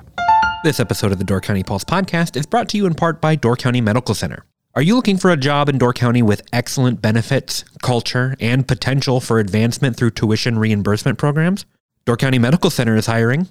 This 0.62 0.78
episode 0.78 1.10
of 1.10 1.18
the 1.18 1.24
Door 1.24 1.40
County 1.40 1.64
Pulse 1.64 1.82
podcast 1.82 2.36
is 2.36 2.46
brought 2.46 2.68
to 2.68 2.76
you 2.76 2.86
in 2.86 2.94
part 2.94 3.20
by 3.20 3.34
Door 3.34 3.56
County 3.56 3.80
Medical 3.80 4.14
Center. 4.14 4.44
Are 4.76 4.82
you 4.82 4.94
looking 4.94 5.16
for 5.16 5.32
a 5.32 5.36
job 5.36 5.68
in 5.68 5.78
Door 5.78 5.94
County 5.94 6.22
with 6.22 6.42
excellent 6.52 7.02
benefits, 7.02 7.64
culture, 7.82 8.36
and 8.38 8.68
potential 8.68 9.20
for 9.20 9.40
advancement 9.40 9.96
through 9.96 10.12
tuition 10.12 10.60
reimbursement 10.60 11.18
programs? 11.18 11.66
Door 12.06 12.16
County 12.16 12.38
Medical 12.38 12.70
Center 12.70 12.96
is 12.96 13.04
hiring. 13.06 13.46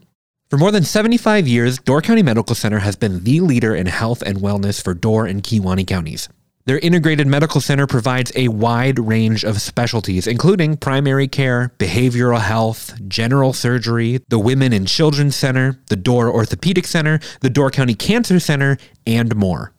For 0.50 0.58
more 0.58 0.72
than 0.72 0.84
75 0.84 1.48
years, 1.48 1.78
Door 1.78 2.02
County 2.02 2.24
Medical 2.24 2.56
Center 2.56 2.80
has 2.80 2.96
been 2.96 3.24
the 3.24 3.42
leader 3.42 3.76
in 3.76 3.86
health 3.86 4.24
and 4.24 4.40
wellness 4.40 4.84
for 4.84 4.96
Door 4.96 5.28
and 5.28 5.44
Kewaunee 5.44 5.86
counties. 5.86 6.28
Their 6.66 6.80
integrated 6.80 7.28
medical 7.28 7.62
center 7.62 7.86
provides 7.86 8.32
a 8.36 8.48
wide 8.48 8.98
range 9.00 9.46
of 9.46 9.62
specialties, 9.62 10.26
including 10.28 10.78
primary 10.78 11.28
care, 11.28 11.72
behavioral 11.78 12.42
health, 12.42 13.00
general 13.08 13.54
surgery, 13.54 14.22
the 14.30 14.40
Women 14.40 14.74
and 14.74 14.88
Children's 14.88 15.36
Center, 15.36 15.80
the 15.88 15.96
Door 15.96 16.32
Orthopedic 16.32 16.88
Center, 16.88 17.20
the 17.42 17.50
Door 17.50 17.70
County 17.72 17.94
Cancer 17.94 18.40
Center, 18.40 18.78
and 19.06 19.36
more. 19.36 19.74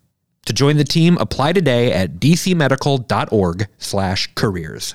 To 0.47 0.53
join 0.53 0.77
the 0.79 0.85
team, 0.85 1.19
apply 1.19 1.53
today 1.53 1.93
at 1.93 2.21
dcmedical.org/careers. 2.21 4.95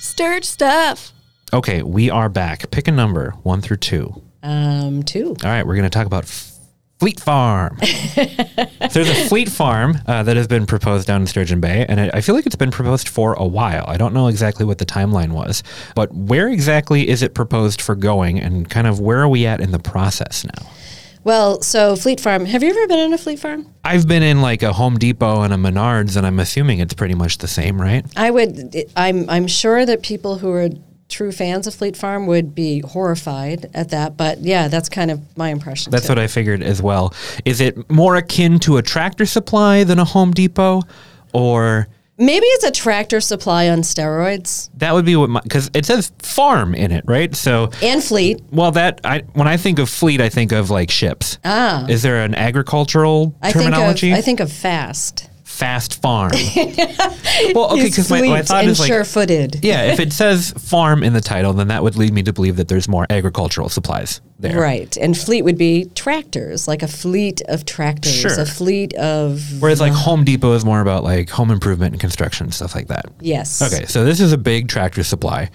Sturge 0.00 0.44
stuff. 0.44 1.12
Okay, 1.52 1.82
we 1.82 2.10
are 2.10 2.28
back. 2.28 2.70
Pick 2.70 2.86
a 2.88 2.92
number, 2.92 3.32
one 3.42 3.60
through 3.60 3.78
two. 3.78 4.22
Um, 4.42 5.02
two. 5.02 5.36
All 5.42 5.50
right, 5.50 5.66
we're 5.66 5.74
going 5.74 5.82
to 5.84 5.90
talk 5.90 6.06
about 6.06 6.24
F- 6.24 6.54
Fleet 7.00 7.18
Farm. 7.18 7.76
so 7.82 8.24
there's 8.92 9.08
a 9.10 9.28
Fleet 9.28 9.48
Farm 9.48 9.98
uh, 10.06 10.22
that 10.22 10.36
has 10.36 10.46
been 10.46 10.64
proposed 10.64 11.08
down 11.08 11.22
in 11.22 11.26
Sturgeon 11.26 11.60
Bay, 11.60 11.84
and 11.88 12.00
I 12.00 12.10
I 12.14 12.20
feel 12.20 12.34
like 12.36 12.46
it's 12.46 12.56
been 12.56 12.70
proposed 12.70 13.08
for 13.08 13.34
a 13.34 13.44
while. 13.44 13.84
I 13.88 13.96
don't 13.96 14.14
know 14.14 14.28
exactly 14.28 14.64
what 14.64 14.78
the 14.78 14.86
timeline 14.86 15.32
was, 15.32 15.62
but 15.96 16.14
where 16.14 16.48
exactly 16.48 17.08
is 17.08 17.22
it 17.22 17.34
proposed 17.34 17.80
for 17.80 17.94
going, 17.96 18.38
and 18.38 18.70
kind 18.70 18.86
of 18.86 19.00
where 19.00 19.18
are 19.18 19.28
we 19.28 19.44
at 19.46 19.60
in 19.60 19.72
the 19.72 19.78
process 19.80 20.44
now? 20.44 20.70
Well, 21.24 21.60
so 21.62 21.96
Fleet 21.96 22.20
Farm. 22.20 22.46
Have 22.46 22.62
you 22.62 22.70
ever 22.70 22.86
been 22.86 23.00
in 23.00 23.12
a 23.12 23.18
Fleet 23.18 23.40
Farm? 23.40 23.66
I've 23.84 24.06
been 24.06 24.22
in 24.22 24.40
like 24.40 24.62
a 24.62 24.72
Home 24.72 24.98
Depot 24.98 25.42
and 25.42 25.52
a 25.52 25.56
Menards, 25.56 26.16
and 26.16 26.26
I'm 26.26 26.38
assuming 26.38 26.78
it's 26.78 26.94
pretty 26.94 27.14
much 27.14 27.38
the 27.38 27.48
same, 27.48 27.80
right? 27.80 28.06
I 28.16 28.30
would. 28.30 28.76
I'm. 28.96 29.28
I'm 29.28 29.46
sure 29.48 29.84
that 29.84 30.02
people 30.02 30.38
who 30.38 30.50
are 30.52 30.68
true 31.10 31.32
fans 31.32 31.66
of 31.66 31.74
Fleet 31.74 31.96
Farm 31.96 32.26
would 32.26 32.54
be 32.54 32.80
horrified 32.80 33.70
at 33.74 33.90
that. 33.90 34.16
But 34.16 34.40
yeah, 34.40 34.68
that's 34.68 34.88
kind 34.88 35.10
of 35.10 35.20
my 35.36 35.50
impression. 35.50 35.90
That's 35.90 36.06
too. 36.06 36.12
what 36.12 36.18
I 36.18 36.26
figured 36.26 36.62
as 36.62 36.80
well. 36.80 37.14
Is 37.44 37.60
it 37.60 37.90
more 37.90 38.16
akin 38.16 38.58
to 38.60 38.76
a 38.76 38.82
tractor 38.82 39.26
supply 39.26 39.84
than 39.84 39.98
a 39.98 40.04
Home 40.04 40.32
Depot, 40.32 40.82
or 41.32 41.88
Maybe 42.20 42.44
it's 42.48 42.64
a 42.64 42.70
tractor 42.70 43.18
supply 43.22 43.70
on 43.70 43.78
steroids 43.78 44.68
that 44.74 44.92
would 44.92 45.06
be 45.06 45.16
what 45.16 45.30
my 45.30 45.40
because 45.40 45.70
it 45.72 45.86
says 45.86 46.12
farm 46.18 46.74
in 46.74 46.92
it, 46.92 47.02
right? 47.06 47.34
So 47.34 47.70
and 47.82 48.04
Fleet. 48.04 48.42
Well, 48.52 48.72
that 48.72 49.00
I 49.04 49.20
when 49.32 49.48
I 49.48 49.56
think 49.56 49.78
of 49.78 49.88
fleet, 49.88 50.20
I 50.20 50.28
think 50.28 50.52
of 50.52 50.68
like 50.68 50.90
ships. 50.90 51.38
Ah. 51.46 51.86
Is 51.88 52.02
there 52.02 52.22
an 52.22 52.34
agricultural 52.34 53.34
I 53.40 53.52
terminology? 53.52 54.08
think 54.08 54.12
of. 54.12 54.18
I 54.18 54.20
think 54.20 54.40
of 54.40 54.52
fast. 54.52 55.29
Fast 55.60 56.00
farm. 56.00 56.32
well, 57.54 57.72
okay, 57.72 57.84
because 57.84 58.08
my, 58.08 58.22
my 58.22 58.40
thought 58.42 58.62
and 58.62 58.70
is 58.70 58.80
like, 58.80 58.88
sure-footed. 58.88 59.62
yeah, 59.62 59.92
if 59.92 60.00
it 60.00 60.10
says 60.10 60.52
farm 60.52 61.02
in 61.02 61.12
the 61.12 61.20
title, 61.20 61.52
then 61.52 61.68
that 61.68 61.82
would 61.82 61.96
lead 61.96 62.14
me 62.14 62.22
to 62.22 62.32
believe 62.32 62.56
that 62.56 62.68
there's 62.68 62.88
more 62.88 63.06
agricultural 63.10 63.68
supplies 63.68 64.22
there. 64.38 64.58
Right, 64.58 64.96
and 64.96 65.16
fleet 65.16 65.42
would 65.42 65.58
be 65.58 65.84
tractors, 65.94 66.66
like 66.66 66.82
a 66.82 66.88
fleet 66.88 67.42
of 67.42 67.66
tractors, 67.66 68.12
Sure. 68.14 68.40
a 68.40 68.46
fleet 68.46 68.94
of 68.94 69.42
Whereas 69.60 69.80
like 69.82 69.92
Home 69.92 70.24
Depot 70.24 70.54
is 70.54 70.64
more 70.64 70.80
about 70.80 71.04
like 71.04 71.28
home 71.28 71.50
improvement 71.50 71.92
and 71.92 72.00
construction 72.00 72.46
and 72.46 72.54
stuff 72.54 72.74
like 72.74 72.88
that. 72.88 73.04
yes. 73.20 73.60
Okay, 73.60 73.84
so 73.84 74.02
this 74.04 74.18
is 74.18 74.32
a 74.32 74.38
big 74.38 74.66
tractor 74.68 75.02
supply, 75.04 75.50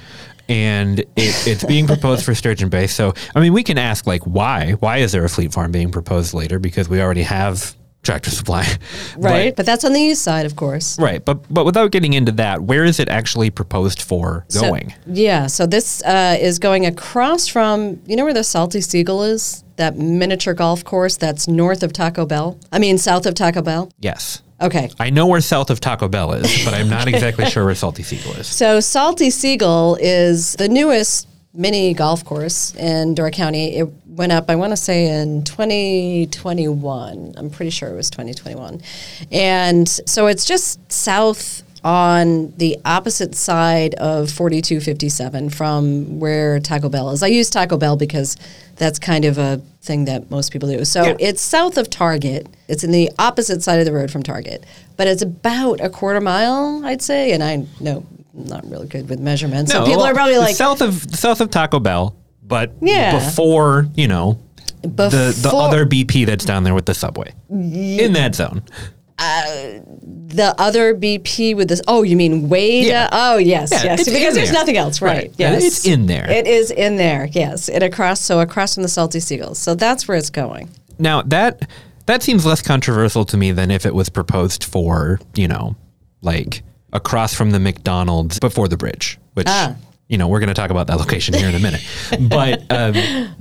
and 0.48 1.00
it, 1.00 1.48
it's 1.48 1.64
being 1.64 1.88
proposed 1.88 2.24
for 2.24 2.36
Sturgeon 2.36 2.70
Bay. 2.70 2.86
So, 2.86 3.16
I 3.34 3.40
mean, 3.40 3.54
we 3.54 3.64
can 3.64 3.80
ask 3.80 4.06
like 4.06 4.22
why? 4.22 4.74
Why 4.74 4.98
is 4.98 5.12
there 5.14 5.26
a 5.26 5.30
fleet 5.30 5.52
farm 5.52 5.72
being 5.72 5.92
proposed 5.92 6.36
later? 6.36 6.60
Because 6.60 6.88
we 6.88 7.02
already 7.02 7.24
have 7.24 7.76
tractor 8.06 8.30
supply, 8.32 8.66
Right, 9.18 9.50
But- 9.50 9.56
but 9.58 9.66
that's 9.66 9.84
on 9.84 9.94
the 9.94 10.00
east 10.00 10.22
side, 10.22 10.46
of 10.46 10.56
course. 10.56 10.98
right, 11.00 11.24
but 11.26 11.38
but 11.54 11.66
without 11.66 11.92
getting 11.92 12.14
into 12.14 12.32
that, 12.34 12.62
where 12.62 12.86
is 12.86 13.00
it 13.00 13.10
actually 13.10 13.50
proposed 13.50 14.02
for 14.02 14.46
So- 14.48 14.62
going? 14.62 14.94
yeah, 15.08 15.48
so 15.48 15.66
this 15.66 16.02
uh, 16.04 16.38
is 16.40 16.60
going 16.60 16.86
across 16.86 17.48
from, 17.48 18.00
you 18.06 18.16
know 18.16 18.24
where 18.24 18.34
the 18.34 18.44
Salty 18.44 18.82
Seagull 18.82 19.24
is? 19.24 19.64
That 19.78 19.98
miniature 19.98 20.54
golf 20.54 20.86
course 20.86 21.18
that's 21.18 21.50
north 21.50 21.84
of 21.84 21.92
Taco 21.92 22.26
Bell? 22.26 22.58
I 22.72 22.80
mean, 22.80 22.98
south 22.98 23.26
of 23.26 23.34
Taco 23.36 23.62
Bell? 23.62 23.90
yes, 24.00 24.42
Okay. 24.62 24.90
I 25.00 25.10
know 25.10 25.28
where 25.28 25.42
south 25.42 25.70
of 25.70 25.82
Taco 25.82 26.08
Bell 26.08 26.32
is, 26.32 26.64
but 26.64 26.74
I'm 26.74 26.88
not 26.90 27.08
exactly 27.14 27.46
sure 27.46 27.66
where 27.66 27.76
Salty 27.76 28.04
Seagull 28.04 28.34
is. 28.40 28.48
So 28.48 28.80
Salty 28.80 29.30
Seagull 29.30 29.98
is 30.00 30.54
the 30.54 30.70
newest 30.70 31.28
mini 31.54 31.94
golf 31.94 32.24
course 32.24 32.74
in 32.76 33.16
Door 33.16 33.32
County. 33.32 33.76
It 33.76 33.90
went 34.16 34.32
up, 34.32 34.50
I 34.50 34.56
want 34.56 34.72
to 34.72 34.78
say, 34.78 35.08
in 35.08 35.44
2021. 35.44 37.34
I'm 37.38 37.50
pretty 37.50 37.70
sure 37.72 37.90
it 37.90 37.96
was 37.96 38.10
2021. 38.10 38.82
And 39.32 39.88
so 39.88 40.28
it's 40.28 40.46
just 40.46 40.80
south 40.92 41.64
on 41.84 42.52
the 42.58 42.78
opposite 42.84 43.36
side 43.36 43.94
of 43.96 44.32
4257 44.32 45.50
from 45.52 46.20
where 46.20 46.60
Taco 46.60 46.90
Bell 46.90 47.12
is. 47.12 47.22
I 47.22 47.28
use 47.28 47.50
Taco 47.50 47.78
Bell 47.78 47.96
because 47.96 48.38
that's 48.78 48.98
kind 48.98 49.24
of 49.24 49.38
a 49.38 49.62
thing 49.82 50.06
that 50.06 50.32
most 50.32 50.52
people 50.52 50.68
do. 50.68 50.84
So 50.84 51.04
Yeah. 51.04 51.16
it's 51.20 51.42
south 51.42 51.78
of 51.78 51.90
Target. 51.92 52.48
It's 52.68 52.84
in 52.84 52.92
the 52.92 53.12
opposite 53.20 53.62
side 53.62 53.80
of 53.80 53.86
the 53.86 53.94
road 53.94 54.10
from 54.10 54.24
Target, 54.24 54.64
but 54.98 55.06
it's 55.08 55.22
about 55.22 55.80
a 55.80 55.90
quarter 55.90 56.22
mile, 56.22 56.82
I'd 56.84 57.04
say. 57.04 57.34
And 57.34 57.44
I 57.44 57.66
know 57.80 58.04
I'm 58.36 58.48
not 58.48 58.68
really 58.68 58.88
good 58.88 59.08
with 59.08 59.20
measurements. 59.20 59.72
so 59.72 59.86
people 59.86 59.98
well, 60.02 60.08
are 60.08 60.14
probably 60.16 60.40
like, 60.40 60.56
south 60.56 60.82
of 60.82 61.04
south 61.16 61.40
of 61.40 61.52
Taco 61.52 61.80
Bell, 61.80 62.16
but 62.48 62.74
Yeah. 62.82 63.18
before 63.18 63.88
you 63.96 64.08
know 64.08 64.40
the 64.82 65.10
the 65.42 65.52
other 65.54 65.86
BP 65.86 66.26
that's 66.26 66.46
down 66.46 66.64
there 66.64 66.76
with 66.76 66.86
the 66.86 66.94
subway 66.94 67.34
in 67.50 68.14
that 68.14 68.36
zone. 68.36 68.62
the 69.18 70.54
other 70.58 70.94
BP 70.96 71.56
with 71.56 71.70
this. 71.70 71.82
Oh, 71.88 72.04
you 72.04 72.16
mean 72.16 72.50
way 72.50 72.82
Yeah. 72.82 73.10
Oh, 73.12 73.38
yes, 73.38 73.70
Yeah, 73.72 73.84
yes. 73.84 74.06
Because 74.06 74.36
there's 74.36 74.50
there. 74.50 74.54
nothing 74.54 74.78
else, 74.78 75.02
right? 75.02 75.16
Right. 75.18 75.34
Yeah, 75.38 75.54
Yes, 75.54 75.64
it's 75.64 75.86
in 75.88 76.06
there. 76.08 76.30
It 76.30 76.48
is 76.48 76.72
in 76.72 76.98
there. 76.98 77.30
Yes, 77.32 77.70
it 77.70 77.82
across. 77.84 78.22
So 78.22 78.40
across 78.42 78.74
from 78.76 78.84
the 78.84 78.90
Salty 78.90 79.20
Seagulls. 79.20 79.58
So 79.60 79.76
that's 79.76 80.08
where 80.08 80.18
it's 80.18 80.30
going. 80.30 80.70
Now 81.00 81.22
that 81.24 81.70
that 82.06 82.22
seems 82.24 82.46
less 82.46 82.62
controversial 82.62 83.26
to 83.26 83.38
me 83.38 83.52
than 83.52 83.72
if 83.72 83.86
it 83.86 83.96
was 83.96 84.10
proposed 84.10 84.64
for 84.64 85.20
you 85.36 85.48
know 85.48 85.76
like 86.22 86.64
across 86.94 87.34
from 87.34 87.52
the 87.52 87.60
McDonald's 87.60 88.40
before 88.40 88.68
the 88.68 88.78
bridge, 88.78 89.18
which. 89.34 89.48
Ah. 89.50 89.76
You 90.08 90.18
know, 90.18 90.28
we're 90.28 90.40
going 90.40 90.50
to 90.50 90.54
talk 90.54 90.70
about 90.70 90.88
that 90.88 90.98
location 90.98 91.34
here 91.34 91.50
in 91.50 91.56
a 91.56 91.60
minute. 91.60 91.82
but 92.30 92.72
um, 92.72 92.94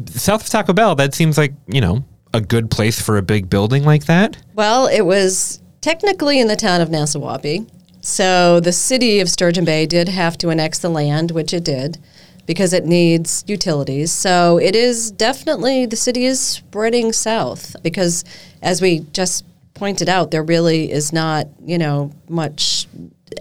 south 0.07 0.42
of 0.44 0.48
Taco 0.48 0.72
Bell, 0.72 0.94
that 0.94 1.14
seems 1.14 1.37
like, 1.37 1.53
you 1.66 1.81
know, 1.81 2.05
a 2.33 2.40
good 2.40 2.70
place 2.70 3.00
for 3.00 3.16
a 3.16 3.22
big 3.22 3.50
building 3.50 3.85
like 3.85 4.07
that. 4.07 4.37
Well, 4.55 4.87
it 4.87 5.03
was 5.03 5.61
technically 5.81 6.40
in 6.40 6.48
the 6.48 6.57
town 6.57 6.81
of 6.81 6.88
Nasewaupee. 6.88 7.68
So 8.00 8.61
the 8.61 8.72
city 8.72 9.20
of 9.20 9.31
Sturgeon 9.31 9.64
Bay 9.64 9.87
did 9.87 10.09
have 10.09 10.37
to 10.38 10.50
annex 10.50 10.79
the 10.79 10.90
land, 10.90 11.31
which 11.31 11.55
it 11.55 11.64
did, 11.64 11.98
because 12.46 12.72
it 12.72 12.85
needs 12.85 13.44
utilities. 13.46 14.12
So 14.12 14.59
it 14.59 14.74
is 14.74 15.11
definitely, 15.11 15.87
the 15.87 15.96
city 15.96 16.24
is 16.24 16.40
spreading 16.40 17.12
south 17.12 17.77
because, 17.83 18.24
as 18.62 18.83
we 18.83 19.00
just 19.12 19.44
pointed 19.85 20.09
out, 20.09 20.31
there 20.31 20.42
really 20.42 20.90
is 20.90 21.12
not, 21.12 21.47
you 21.62 21.77
know, 21.77 22.11
much 22.27 22.87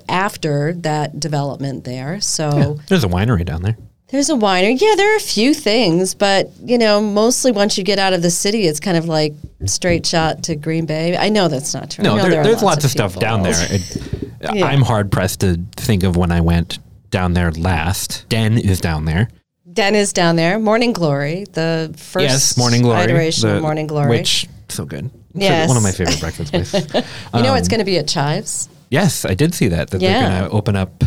after 0.09 0.73
that 0.73 1.17
development 1.17 1.85
there. 1.85 2.19
So. 2.19 2.79
There's 2.89 3.05
a 3.05 3.07
winery 3.07 3.45
down 3.45 3.61
there. 3.61 3.77
There's 4.09 4.29
a 4.29 4.33
winery. 4.33 4.77
Yeah, 4.79 4.95
there 4.97 5.13
are 5.13 5.15
a 5.15 5.21
few 5.21 5.53
things, 5.53 6.13
but 6.13 6.49
you 6.61 6.77
know, 6.77 6.99
mostly 7.01 7.53
once 7.53 7.77
you 7.77 7.85
get 7.85 7.97
out 7.97 8.11
of 8.11 8.21
the 8.21 8.29
city, 8.29 8.67
it's 8.67 8.81
kind 8.81 8.97
of 8.97 9.05
like 9.05 9.33
straight 9.65 10.05
shot 10.05 10.43
to 10.43 10.55
Green 10.55 10.85
Bay. 10.85 11.15
I 11.15 11.29
know 11.29 11.47
that's 11.47 11.73
not 11.73 11.89
true. 11.91 12.03
No, 12.03 12.17
there, 12.17 12.41
are 12.41 12.43
there's 12.43 12.61
lots 12.61 12.83
of 12.83 12.91
stuff 12.91 13.11
people. 13.13 13.21
down 13.21 13.43
there. 13.43 13.55
It, 13.71 14.55
Yeah. 14.55 14.65
I'm 14.65 14.81
hard 14.81 15.09
pressed 15.09 15.39
to 15.39 15.57
think 15.77 16.03
of 16.03 16.17
when 16.17 16.29
I 16.29 16.41
went 16.41 16.79
down 17.09 17.33
there 17.33 17.51
last. 17.53 18.25
Den 18.27 18.57
is 18.57 18.81
down 18.81 19.05
there. 19.05 19.29
Den 19.71 19.95
is 19.95 20.11
down 20.11 20.35
there. 20.35 20.59
Morning 20.59 20.91
Glory, 20.91 21.45
the 21.53 21.95
first 21.97 22.23
yes, 22.25 22.57
Morning 22.57 22.81
Glory. 22.81 23.03
iteration 23.05 23.47
the- 23.47 23.55
of 23.55 23.61
Morning 23.61 23.87
Glory. 23.87 24.09
Which, 24.09 24.47
so 24.67 24.83
good. 24.83 25.09
Yes. 25.33 25.67
one 25.67 25.77
of 25.77 25.83
my 25.83 25.91
favorite 25.91 26.19
breakfast 26.19 26.51
places. 26.51 26.93
you 27.33 27.41
know, 27.41 27.53
it's 27.55 27.67
um, 27.67 27.71
going 27.71 27.79
to 27.79 27.85
be 27.85 27.97
at 27.97 28.07
Chives. 28.07 28.69
yes, 28.89 29.25
I 29.25 29.33
did 29.33 29.53
see 29.53 29.67
that. 29.69 29.89
That 29.89 30.01
Yeah. 30.01 30.19
they're 30.19 30.29
going 30.39 30.49
to 30.49 30.55
open 30.55 30.75
up. 30.75 31.03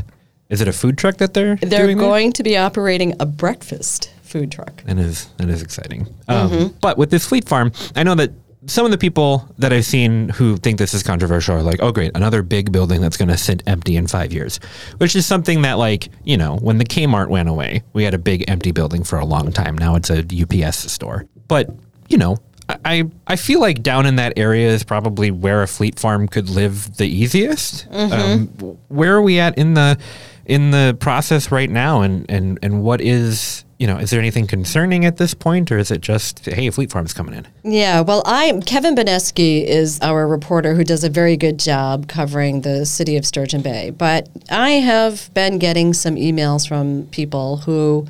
Is 0.48 0.60
it 0.60 0.68
a 0.68 0.72
food 0.72 0.96
truck 0.98 1.16
that 1.18 1.34
they're 1.34 1.56
They're 1.56 1.86
doing 1.86 1.96
there? 1.98 2.06
going 2.06 2.32
to 2.34 2.42
be 2.42 2.56
operating 2.56 3.14
a 3.20 3.26
breakfast 3.26 4.12
food 4.22 4.50
truck. 4.52 4.82
That 4.84 4.98
is 4.98 5.26
that 5.38 5.48
is 5.48 5.62
exciting. 5.62 6.06
Um, 6.28 6.50
Mm-hmm. 6.50 6.76
But 6.80 6.98
with 6.98 7.10
this 7.10 7.26
Fleet 7.26 7.48
Farm, 7.48 7.72
I 7.94 8.02
know 8.02 8.14
that 8.16 8.30
some 8.68 8.84
of 8.84 8.90
the 8.90 8.98
people 8.98 9.48
that 9.58 9.72
I've 9.72 9.84
seen 9.84 10.28
who 10.30 10.56
think 10.56 10.78
this 10.78 10.92
is 10.94 11.02
controversial 11.04 11.54
are 11.56 11.62
like, 11.62 11.80
"Oh, 11.80 11.92
great, 11.92 12.10
another 12.16 12.42
big 12.42 12.72
building 12.72 13.00
that's 13.00 13.16
going 13.16 13.28
to 13.28 13.36
sit 13.36 13.62
empty 13.66 13.96
in 13.96 14.06
five 14.08 14.32
years," 14.32 14.58
which 14.98 15.14
is 15.14 15.24
something 15.24 15.62
that, 15.62 15.74
like, 15.78 16.08
you 16.24 16.36
know, 16.36 16.56
when 16.56 16.78
the 16.78 16.84
Kmart 16.84 17.28
went 17.28 17.48
away, 17.48 17.82
we 17.92 18.02
had 18.02 18.14
a 18.14 18.18
big 18.18 18.44
empty 18.48 18.72
building 18.72 19.04
for 19.04 19.18
a 19.20 19.24
long 19.24 19.52
time. 19.52 19.78
Now 19.78 19.94
it's 19.94 20.10
a 20.10 20.24
UPS 20.42 20.90
store, 20.90 21.26
but 21.48 21.70
you 22.08 22.18
know. 22.18 22.38
I, 22.68 23.08
I 23.26 23.36
feel 23.36 23.60
like 23.60 23.82
down 23.82 24.06
in 24.06 24.16
that 24.16 24.32
area 24.36 24.68
is 24.68 24.82
probably 24.82 25.30
where 25.30 25.62
a 25.62 25.68
fleet 25.68 25.98
farm 25.98 26.26
could 26.26 26.48
live 26.48 26.96
the 26.96 27.06
easiest. 27.06 27.86
Um, 27.92 28.48
where 28.88 29.14
are 29.14 29.22
we 29.22 29.38
at 29.38 29.56
in 29.56 29.74
the 29.74 29.98
in 30.46 30.70
the 30.70 30.96
process 31.00 31.50
right 31.50 31.68
now, 31.68 32.02
and, 32.02 32.28
and, 32.30 32.58
and 32.62 32.82
what 32.82 33.00
is 33.00 33.64
you 33.78 33.86
know, 33.86 33.98
is 33.98 34.08
there 34.08 34.18
anything 34.18 34.46
concerning 34.46 35.04
at 35.04 35.18
this 35.18 35.34
point, 35.34 35.70
or 35.70 35.76
is 35.76 35.90
it 35.90 36.00
just 36.00 36.46
hey, 36.46 36.70
Fleet 36.70 36.90
Farm's 36.90 37.12
coming 37.12 37.34
in? 37.34 37.46
Yeah, 37.62 38.00
well, 38.00 38.22
I 38.24 38.60
Kevin 38.64 38.94
Boneske 38.94 39.64
is 39.64 40.00
our 40.00 40.26
reporter 40.26 40.74
who 40.74 40.82
does 40.82 41.04
a 41.04 41.10
very 41.10 41.36
good 41.36 41.58
job 41.58 42.08
covering 42.08 42.62
the 42.62 42.86
city 42.86 43.16
of 43.16 43.26
Sturgeon 43.26 43.60
Bay. 43.60 43.90
But 43.90 44.28
I 44.50 44.70
have 44.70 45.32
been 45.34 45.58
getting 45.58 45.92
some 45.92 46.14
emails 46.14 46.66
from 46.66 47.06
people 47.10 47.58
who 47.58 48.06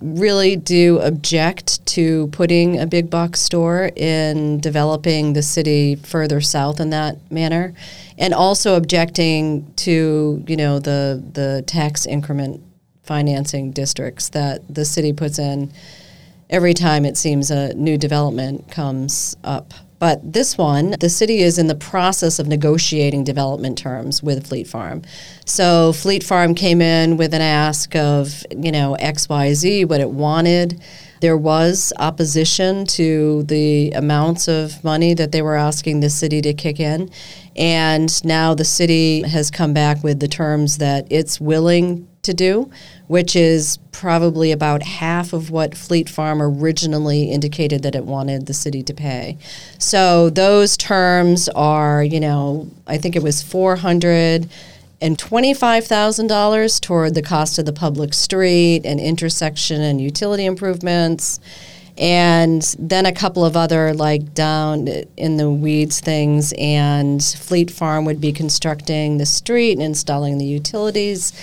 really 0.00 0.56
do 0.56 0.98
object 1.00 1.84
to 1.86 2.28
putting 2.28 2.78
a 2.78 2.86
big 2.86 3.10
box 3.10 3.40
store 3.40 3.90
in 3.96 4.60
developing 4.60 5.32
the 5.32 5.42
city 5.42 5.96
further 5.96 6.40
south 6.40 6.80
in 6.80 6.90
that 6.90 7.18
manner, 7.30 7.74
and 8.18 8.34
also 8.34 8.76
objecting 8.76 9.72
to 9.74 10.42
you 10.46 10.56
know 10.56 10.78
the 10.78 11.22
the 11.32 11.62
tax 11.66 12.06
increment 12.06 12.62
financing 13.02 13.72
districts 13.72 14.28
that 14.30 14.62
the 14.72 14.84
city 14.84 15.12
puts 15.12 15.38
in 15.38 15.72
every 16.48 16.74
time 16.74 17.04
it 17.04 17.16
seems 17.16 17.50
a 17.50 17.74
new 17.74 17.96
development 17.98 18.70
comes 18.70 19.36
up. 19.44 19.72
But 20.00 20.32
this 20.32 20.56
one, 20.56 20.96
the 20.98 21.10
city 21.10 21.40
is 21.40 21.58
in 21.58 21.66
the 21.66 21.74
process 21.74 22.38
of 22.38 22.48
negotiating 22.48 23.22
development 23.22 23.76
terms 23.76 24.22
with 24.22 24.46
Fleet 24.46 24.66
Farm. 24.66 25.02
So 25.44 25.92
Fleet 25.92 26.24
Farm 26.24 26.54
came 26.54 26.80
in 26.80 27.18
with 27.18 27.34
an 27.34 27.42
ask 27.42 27.94
of, 27.94 28.44
you 28.50 28.72
know, 28.72 28.96
XYZ, 28.98 29.86
what 29.86 30.00
it 30.00 30.10
wanted. 30.10 30.80
There 31.20 31.36
was 31.36 31.92
opposition 31.98 32.86
to 32.86 33.42
the 33.42 33.90
amounts 33.90 34.48
of 34.48 34.82
money 34.82 35.12
that 35.12 35.32
they 35.32 35.42
were 35.42 35.56
asking 35.56 36.00
the 36.00 36.08
city 36.08 36.40
to 36.40 36.54
kick 36.54 36.80
in. 36.80 37.10
And 37.60 38.24
now 38.24 38.54
the 38.54 38.64
city 38.64 39.22
has 39.22 39.50
come 39.50 39.74
back 39.74 40.02
with 40.02 40.18
the 40.18 40.28
terms 40.28 40.78
that 40.78 41.06
it's 41.10 41.38
willing 41.38 42.08
to 42.22 42.32
do, 42.32 42.70
which 43.06 43.36
is 43.36 43.78
probably 43.92 44.50
about 44.50 44.82
half 44.82 45.32
of 45.32 45.50
what 45.50 45.76
Fleet 45.76 46.08
Farm 46.08 46.40
originally 46.40 47.30
indicated 47.30 47.82
that 47.82 47.94
it 47.94 48.04
wanted 48.06 48.46
the 48.46 48.54
city 48.54 48.82
to 48.84 48.94
pay. 48.94 49.36
So 49.78 50.30
those 50.30 50.76
terms 50.76 51.48
are, 51.50 52.02
you 52.02 52.20
know, 52.20 52.70
I 52.86 52.96
think 52.96 53.14
it 53.14 53.22
was 53.22 53.42
four 53.42 53.76
hundred 53.76 54.48
and 55.02 55.18
twenty-five 55.18 55.86
thousand 55.86 56.28
dollars 56.28 56.80
toward 56.80 57.14
the 57.14 57.22
cost 57.22 57.58
of 57.58 57.66
the 57.66 57.72
public 57.72 58.14
street 58.14 58.82
and 58.84 59.00
intersection 59.00 59.80
and 59.82 60.00
utility 60.00 60.46
improvements. 60.46 61.40
And 62.00 62.62
then 62.78 63.04
a 63.04 63.12
couple 63.12 63.44
of 63.44 63.58
other 63.58 63.92
like 63.92 64.32
down 64.32 64.88
in 65.18 65.36
the 65.36 65.50
weeds 65.50 66.00
things, 66.00 66.54
and 66.56 67.22
Fleet 67.22 67.70
Farm 67.70 68.06
would 68.06 68.22
be 68.22 68.32
constructing 68.32 69.18
the 69.18 69.26
street 69.26 69.72
and 69.72 69.82
installing 69.82 70.38
the 70.38 70.46
utilities. 70.46 71.34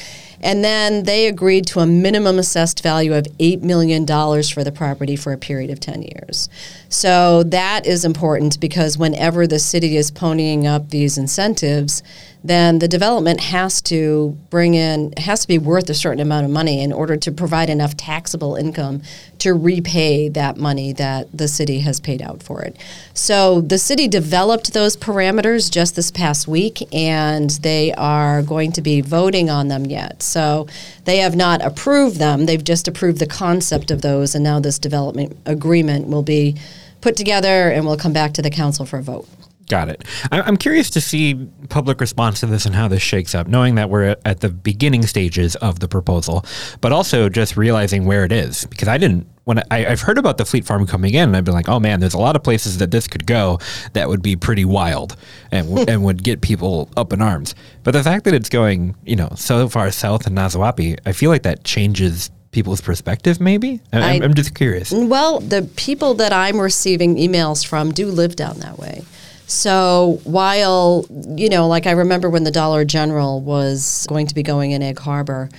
And 0.42 0.64
then 0.64 1.04
they 1.04 1.28
agreed 1.28 1.66
to 1.68 1.80
a 1.80 1.86
minimum 1.86 2.38
assessed 2.38 2.84
value 2.84 3.14
of 3.14 3.26
$8 3.40 3.62
million 3.62 4.06
for 4.06 4.64
the 4.64 4.72
property 4.72 5.16
for 5.16 5.34
a 5.34 5.38
period 5.38 5.72
of 5.72 5.80
10 5.80 6.04
years. 6.04 6.50
So 6.90 7.44
that 7.44 7.86
is 7.86 8.06
important 8.06 8.60
because 8.60 8.98
whenever 8.98 9.48
the 9.48 9.60
city 9.60 9.98
is 9.98 10.12
ponying 10.12 10.66
up 10.66 10.90
these 10.90 11.18
incentives, 11.18 12.04
then 12.48 12.80
the 12.80 12.88
development 12.88 13.40
has 13.40 13.82
to 13.84 14.38
bring 14.50 14.74
in, 14.74 15.14
has 15.18 15.42
to 15.42 15.48
be 15.48 15.58
worth 15.58 15.90
a 15.90 15.94
certain 15.94 16.20
amount 16.20 16.46
of 16.46 16.52
money 16.52 16.82
in 16.82 16.94
order 16.94 17.18
to 17.18 17.32
provide 17.32 17.70
enough 17.70 17.96
taxable 17.98 18.56
income 18.56 19.02
to 19.40 19.54
repay 19.54 20.30
that 20.30 20.58
money 20.58 20.94
that 20.94 21.28
the 21.36 21.48
city 21.48 21.80
has 21.80 22.00
paid 22.00 22.22
out 22.22 22.42
for 22.42 22.62
it. 22.62 22.76
So 23.14 23.62
the 23.62 23.78
city 23.78 24.08
developed 24.08 24.74
those 24.74 24.98
parameters 24.98 25.72
just 25.72 25.96
this 25.96 26.12
past 26.12 26.48
week, 26.48 26.82
and 26.94 27.50
they 27.50 27.94
are 27.94 28.42
going 28.42 28.72
to 28.74 28.82
be 28.82 29.02
voting 29.02 29.50
on 29.50 29.68
them 29.68 29.86
yet. 29.86 30.24
So 30.24 30.68
they 31.06 31.18
have 31.18 31.36
not 31.36 31.64
approved 31.64 32.18
them, 32.18 32.46
they've 32.46 32.64
just 32.64 32.88
approved 32.88 33.20
the 33.20 33.28
concept 33.28 33.92
of 33.92 34.02
those, 34.02 34.36
and 34.36 34.44
now 34.44 34.60
this 34.60 34.80
development 34.80 35.38
agreement 35.46 36.08
will 36.08 36.24
be 36.24 36.56
put 37.02 37.16
together 37.16 37.70
and 37.70 37.86
will 37.86 37.98
come 37.98 38.14
back 38.14 38.34
to 38.34 38.42
the 38.42 38.50
council 38.50 38.86
for 38.86 39.00
a 39.00 39.04
vote. 39.04 39.28
Got 39.70 39.90
it. 39.90 40.06
I'm 40.32 40.56
curious 40.56 40.90
to 40.92 41.02
see 41.02 41.34
public 41.68 42.00
response 42.00 42.40
to 42.40 42.46
this 42.46 42.66
and 42.66 42.74
how 42.74 42.88
this 42.88 43.02
shakes 43.02 43.36
up, 43.36 43.48
knowing 43.48 43.76
that 43.76 43.90
we're 43.90 44.04
at- 44.06 44.22
at 44.24 44.40
the 44.40 44.48
beginning 44.50 45.06
stages 45.06 45.58
of 45.58 45.82
the 45.82 45.90
proposal, 45.90 46.46
but 46.80 46.94
also 46.94 47.28
just 47.28 47.58
realizing 47.58 48.06
where 48.06 48.24
it 48.24 48.32
is. 48.32 48.66
Because 48.68 48.88
I 48.88 48.98
didn't, 48.98 49.28
when 49.44 49.60
I, 49.70 49.86
I've 49.88 50.00
heard 50.02 50.18
about 50.18 50.38
the 50.38 50.46
Fleet 50.46 50.64
Farm 50.66 50.88
coming 50.88 51.14
in, 51.14 51.24
and 51.24 51.36
I've 51.36 51.44
been 51.44 51.54
like, 51.54 51.68
oh 51.68 51.82
man, 51.82 52.00
there's 52.00 52.14
a 52.14 52.18
lot 52.18 52.38
of 52.38 52.44
places 52.44 52.78
that 52.78 52.92
this 52.92 53.08
could 53.10 53.28
go 53.28 53.60
that 53.92 54.08
would 54.08 54.22
be 54.22 54.38
pretty 54.38 54.64
wild 54.64 55.18
and, 55.52 55.78
and 55.90 56.02
would 56.06 56.24
get 56.24 56.40
people 56.40 56.90
up 56.96 57.12
in 57.12 57.22
arms. 57.22 57.54
But 57.84 57.92
the 57.92 58.04
fact 58.04 58.24
that 58.24 58.34
it's 58.34 58.48
going, 58.50 58.96
you 59.06 59.18
know, 59.18 59.34
so 59.36 59.68
far 59.68 59.92
south 59.92 60.28
in 60.28 60.34
Nasewaupee, 60.34 60.98
I 61.06 61.12
feel 61.12 61.30
like 61.30 61.44
that 61.44 61.66
changes 61.66 62.32
people's 62.52 62.80
perspective, 62.80 63.42
maybe? 63.42 63.82
I'm, 63.92 64.02
I- 64.22 64.26
I'm 64.26 64.34
just 64.34 64.56
curious. 64.56 64.94
Well, 64.94 65.42
the 65.42 65.70
people 65.76 66.14
that 66.14 66.32
I'm 66.32 66.58
receiving 66.62 67.18
emails 67.18 67.66
from 67.68 67.92
do 67.92 68.08
live 68.08 68.38
down 68.38 68.60
that 68.60 68.80
way. 68.80 69.04
So 69.48 70.20
while, 70.26 71.06
you 71.10 71.48
know, 71.48 71.68
like 71.68 71.88
I 71.88 71.92
remember 71.92 72.30
when 72.30 72.44
the 72.44 72.52
Dollar 72.52 72.84
General 72.84 73.42
was 73.42 74.06
going 74.08 74.28
to 74.28 74.36
be 74.36 74.44
going 74.44 74.72
in 74.72 74.84
Egg 74.84 75.00
Harbor, 75.00 75.50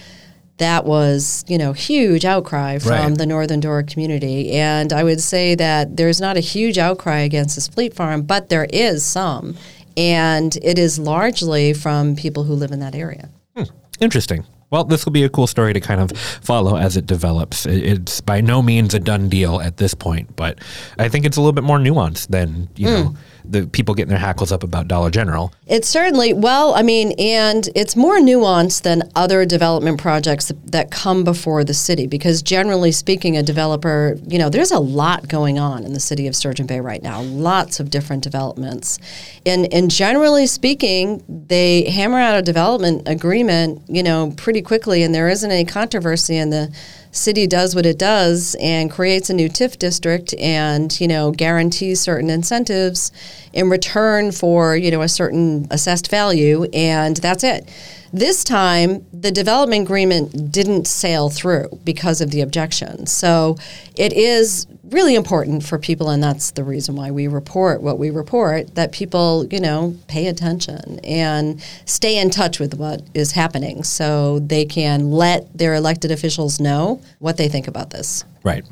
that 0.59 0.85
was, 0.85 1.45
you 1.49 1.57
know, 1.57 1.73
huge 1.73 2.25
outcry 2.25 2.79
from 2.79 2.91
Right. 2.91 3.19
the 3.19 3.27
Northern 3.27 3.61
Door 3.61 3.85
community. 3.85 4.53
And 4.53 4.93
I 4.93 5.05
would 5.05 5.23
say 5.23 5.55
that 5.55 5.97
there's 5.97 6.21
not 6.21 6.37
a 6.37 6.41
huge 6.41 6.77
outcry 6.77 7.21
against 7.21 7.55
this 7.55 7.67
fleet 7.67 7.95
farm, 7.95 8.23
but 8.23 8.51
there 8.51 8.67
is 8.71 9.05
some. 9.05 9.57
And 9.97 10.57
it 10.63 10.79
is 10.79 10.99
largely 10.99 11.73
from 11.73 12.15
people 12.15 12.45
who 12.45 12.55
live 12.55 12.73
in 12.73 12.81
that 12.81 12.95
area. 12.95 13.31
Hmm. 13.57 13.65
Interesting. 14.01 14.45
Well, 14.71 14.85
this 14.85 15.07
will 15.07 15.13
be 15.13 15.25
a 15.25 15.31
cool 15.31 15.47
story 15.47 15.73
to 15.73 15.81
kind 15.81 16.01
of 16.01 16.13
follow 16.19 16.77
as 16.77 16.97
it 16.97 17.07
develops. 17.07 17.65
It's 17.65 18.21
by 18.21 18.43
no 18.43 18.61
means 18.61 18.93
a 18.93 19.01
done 19.01 19.31
deal 19.31 19.61
at 19.61 19.79
this 19.79 19.95
point, 19.95 20.37
but 20.37 20.59
I 20.99 21.09
think 21.09 21.25
it's 21.25 21.39
a 21.39 21.41
little 21.41 21.55
bit 21.55 21.65
more 21.65 21.79
nuanced 21.79 22.29
than, 22.29 22.69
you 22.77 22.87
hmm. 22.89 22.95
know, 22.95 23.17
the 23.51 23.67
people 23.67 23.95
getting 23.95 24.11
their 24.11 24.19
hackles 24.19 24.53
up 24.53 24.63
about 24.63 24.89
Dollar 24.89 25.11
General. 25.11 25.53
It's 25.67 25.89
certainly, 25.89 26.33
well, 26.33 26.75
I 26.75 26.83
mean, 26.83 27.13
and 27.19 27.69
it's 27.75 27.97
more 27.97 28.19
nuanced 28.19 28.83
than 28.83 29.11
other 29.15 29.45
development 29.45 30.01
projects 30.01 30.53
that, 30.67 30.89
come 30.91 31.23
before 31.23 31.65
the 31.65 31.75
city 31.75 32.07
because 32.07 32.41
generally 32.41 32.93
speaking, 32.93 33.37
a 33.37 33.43
developer, 33.43 34.17
you 34.27 34.39
know, 34.39 34.49
there's 34.49 34.71
a 34.71 34.79
lot 34.79 35.29
going 35.29 35.59
on 35.59 35.85
in 35.85 35.93
the 35.93 36.01
city 36.01 36.27
of 36.27 36.35
Sturgeon 36.35 36.67
Bay 36.67 36.81
right 36.81 37.03
now, 37.03 37.21
lots 37.21 37.79
of 37.79 37.91
different 37.91 38.23
developments. 38.25 38.99
And, 39.45 39.73
and 39.73 39.91
generally 39.91 40.47
speaking, 40.47 41.23
they 41.29 41.91
hammer 41.91 42.19
out 42.19 42.39
a 42.39 42.43
development 42.43 43.07
agreement, 43.07 43.83
you 43.87 44.03
know, 44.03 44.33
pretty 44.37 44.63
quickly 44.63 45.03
and 45.03 45.15
there 45.15 45.29
isn't 45.29 45.51
any 45.51 45.67
controversy 45.67 46.37
and 46.37 46.53
the 46.53 46.73
city 47.11 47.47
does 47.47 47.75
what 47.75 47.87
it 47.87 47.99
does 47.99 48.57
and 48.61 48.91
creates 48.91 49.31
a 49.31 49.35
new 49.35 49.49
TIF 49.49 49.79
district 49.79 50.35
and, 50.39 50.99
you 51.01 51.09
know, 51.09 51.31
guarantees 51.31 52.01
certain 52.01 52.31
incentives 52.31 53.13
in 53.53 53.71
return 53.71 54.33
for, 54.33 54.77
you 54.77 54.91
know, 54.91 55.03
a 55.03 55.09
certain 55.09 55.67
assessed 55.71 56.11
value 56.11 56.65
and 56.73 57.17
that's 57.19 57.45
it. 57.45 57.69
This 58.13 58.43
time, 58.43 59.05
the 59.13 59.31
development 59.31 59.83
agreement 59.83 60.51
didn't 60.51 60.87
sail 60.87 61.29
through 61.29 61.69
because 61.85 62.23
of 62.23 62.31
the 62.31 62.41
objections. 62.41 63.13
So 63.13 63.59
it 63.97 64.15
is 64.15 64.67
really 64.85 65.15
important 65.15 65.63
for 65.63 65.79
people, 65.79 66.09
and 66.09 66.23
that's 66.23 66.53
the 66.53 66.65
reason 66.65 66.97
why 66.97 67.11
we 67.11 67.29
report 67.29 67.83
what 67.83 67.99
we 67.99 68.09
report, 68.09 68.75
that 68.77 68.93
people, 68.93 69.47
you 69.51 69.61
know, 69.61 69.95
pay 70.07 70.29
attention 70.29 71.01
and 71.05 71.63
stay 71.85 72.19
in 72.19 72.31
touch 72.31 72.59
with 72.59 72.75
what 72.75 73.03
is 73.13 73.33
happening 73.33 73.83
so 73.83 74.39
they 74.39 74.65
can 74.65 75.11
let 75.11 75.57
their 75.57 75.75
elected 75.75 76.11
officials 76.11 76.59
know 76.59 77.03
what 77.19 77.37
they 77.37 77.49
think 77.49 77.69
about 77.69 77.91
this. 77.91 78.25
Right. 78.43 78.65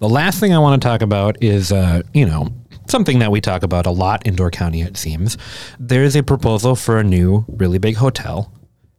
The 0.00 0.08
last 0.10 0.38
thing 0.40 0.52
I 0.52 0.58
want 0.58 0.82
to 0.82 0.86
talk 0.86 1.00
about 1.00 1.42
is, 1.42 1.72
uh, 1.72 2.02
you 2.12 2.26
know, 2.26 2.48
something 2.90 3.18
that 3.18 3.30
we 3.30 3.40
talk 3.40 3.62
about 3.62 3.86
a 3.86 3.90
lot 3.90 4.26
in 4.26 4.34
Door 4.34 4.50
County, 4.52 4.82
it 4.82 4.96
seems. 4.96 5.36
There's 5.78 6.16
a 6.16 6.22
proposal 6.22 6.76
for 6.76 6.98
a 6.98 7.04
new, 7.04 7.44
really 7.48 7.78
big 7.78 7.96
hotel. 7.96 8.52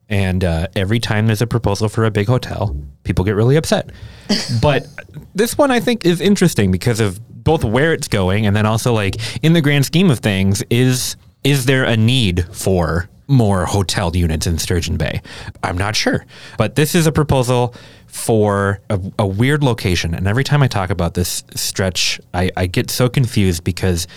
And 0.09 0.43
uh, 0.43 0.67
every 0.75 0.99
time 0.99 1.27
there's 1.27 1.41
a 1.41 1.47
proposal 1.47 1.87
for 1.87 2.03
a 2.03 2.11
big 2.11 2.27
hotel, 2.27 2.75
people 3.03 3.23
get 3.23 3.35
really 3.35 3.55
upset. 3.55 3.91
but 4.61 4.87
this 5.35 5.57
one 5.57 5.69
I 5.69 5.79
think 5.79 6.05
is 6.05 6.19
interesting 6.19 6.71
because 6.71 6.99
of 6.99 7.19
both 7.43 7.63
where 7.63 7.93
it's 7.93 8.07
going 8.07 8.45
and 8.45 8.55
then 8.55 8.65
also 8.65 8.93
like 8.93 9.17
in 9.43 9.53
the 9.53 9.61
grand 9.61 9.85
scheme 9.85 10.09
of 10.09 10.19
things, 10.19 10.63
is 10.69 11.15
is 11.43 11.65
there 11.65 11.85
a 11.85 11.95
need 11.95 12.45
for 12.53 13.09
more 13.27 13.65
hotel 13.65 14.15
units 14.15 14.47
in 14.47 14.57
Sturgeon 14.57 14.97
Bay? 14.97 15.21
I'm 15.63 15.77
not 15.77 15.95
sure. 15.95 16.25
But 16.57 16.75
this 16.75 16.95
is 16.95 17.07
a 17.07 17.11
proposal 17.11 17.75
for 18.09 18.81
a, 18.89 18.99
a 19.19 19.25
weird 19.27 19.63
location. 19.63 20.13
And 20.13 20.27
every 20.27 20.43
time 20.43 20.61
I 20.61 20.67
talk 20.67 20.89
about 20.89 21.13
this 21.13 21.43
stretch, 21.55 22.19
I, 22.33 22.51
I 22.57 22.65
get 22.67 22.91
so 22.91 23.07
confused 23.07 23.63
because 23.63 24.07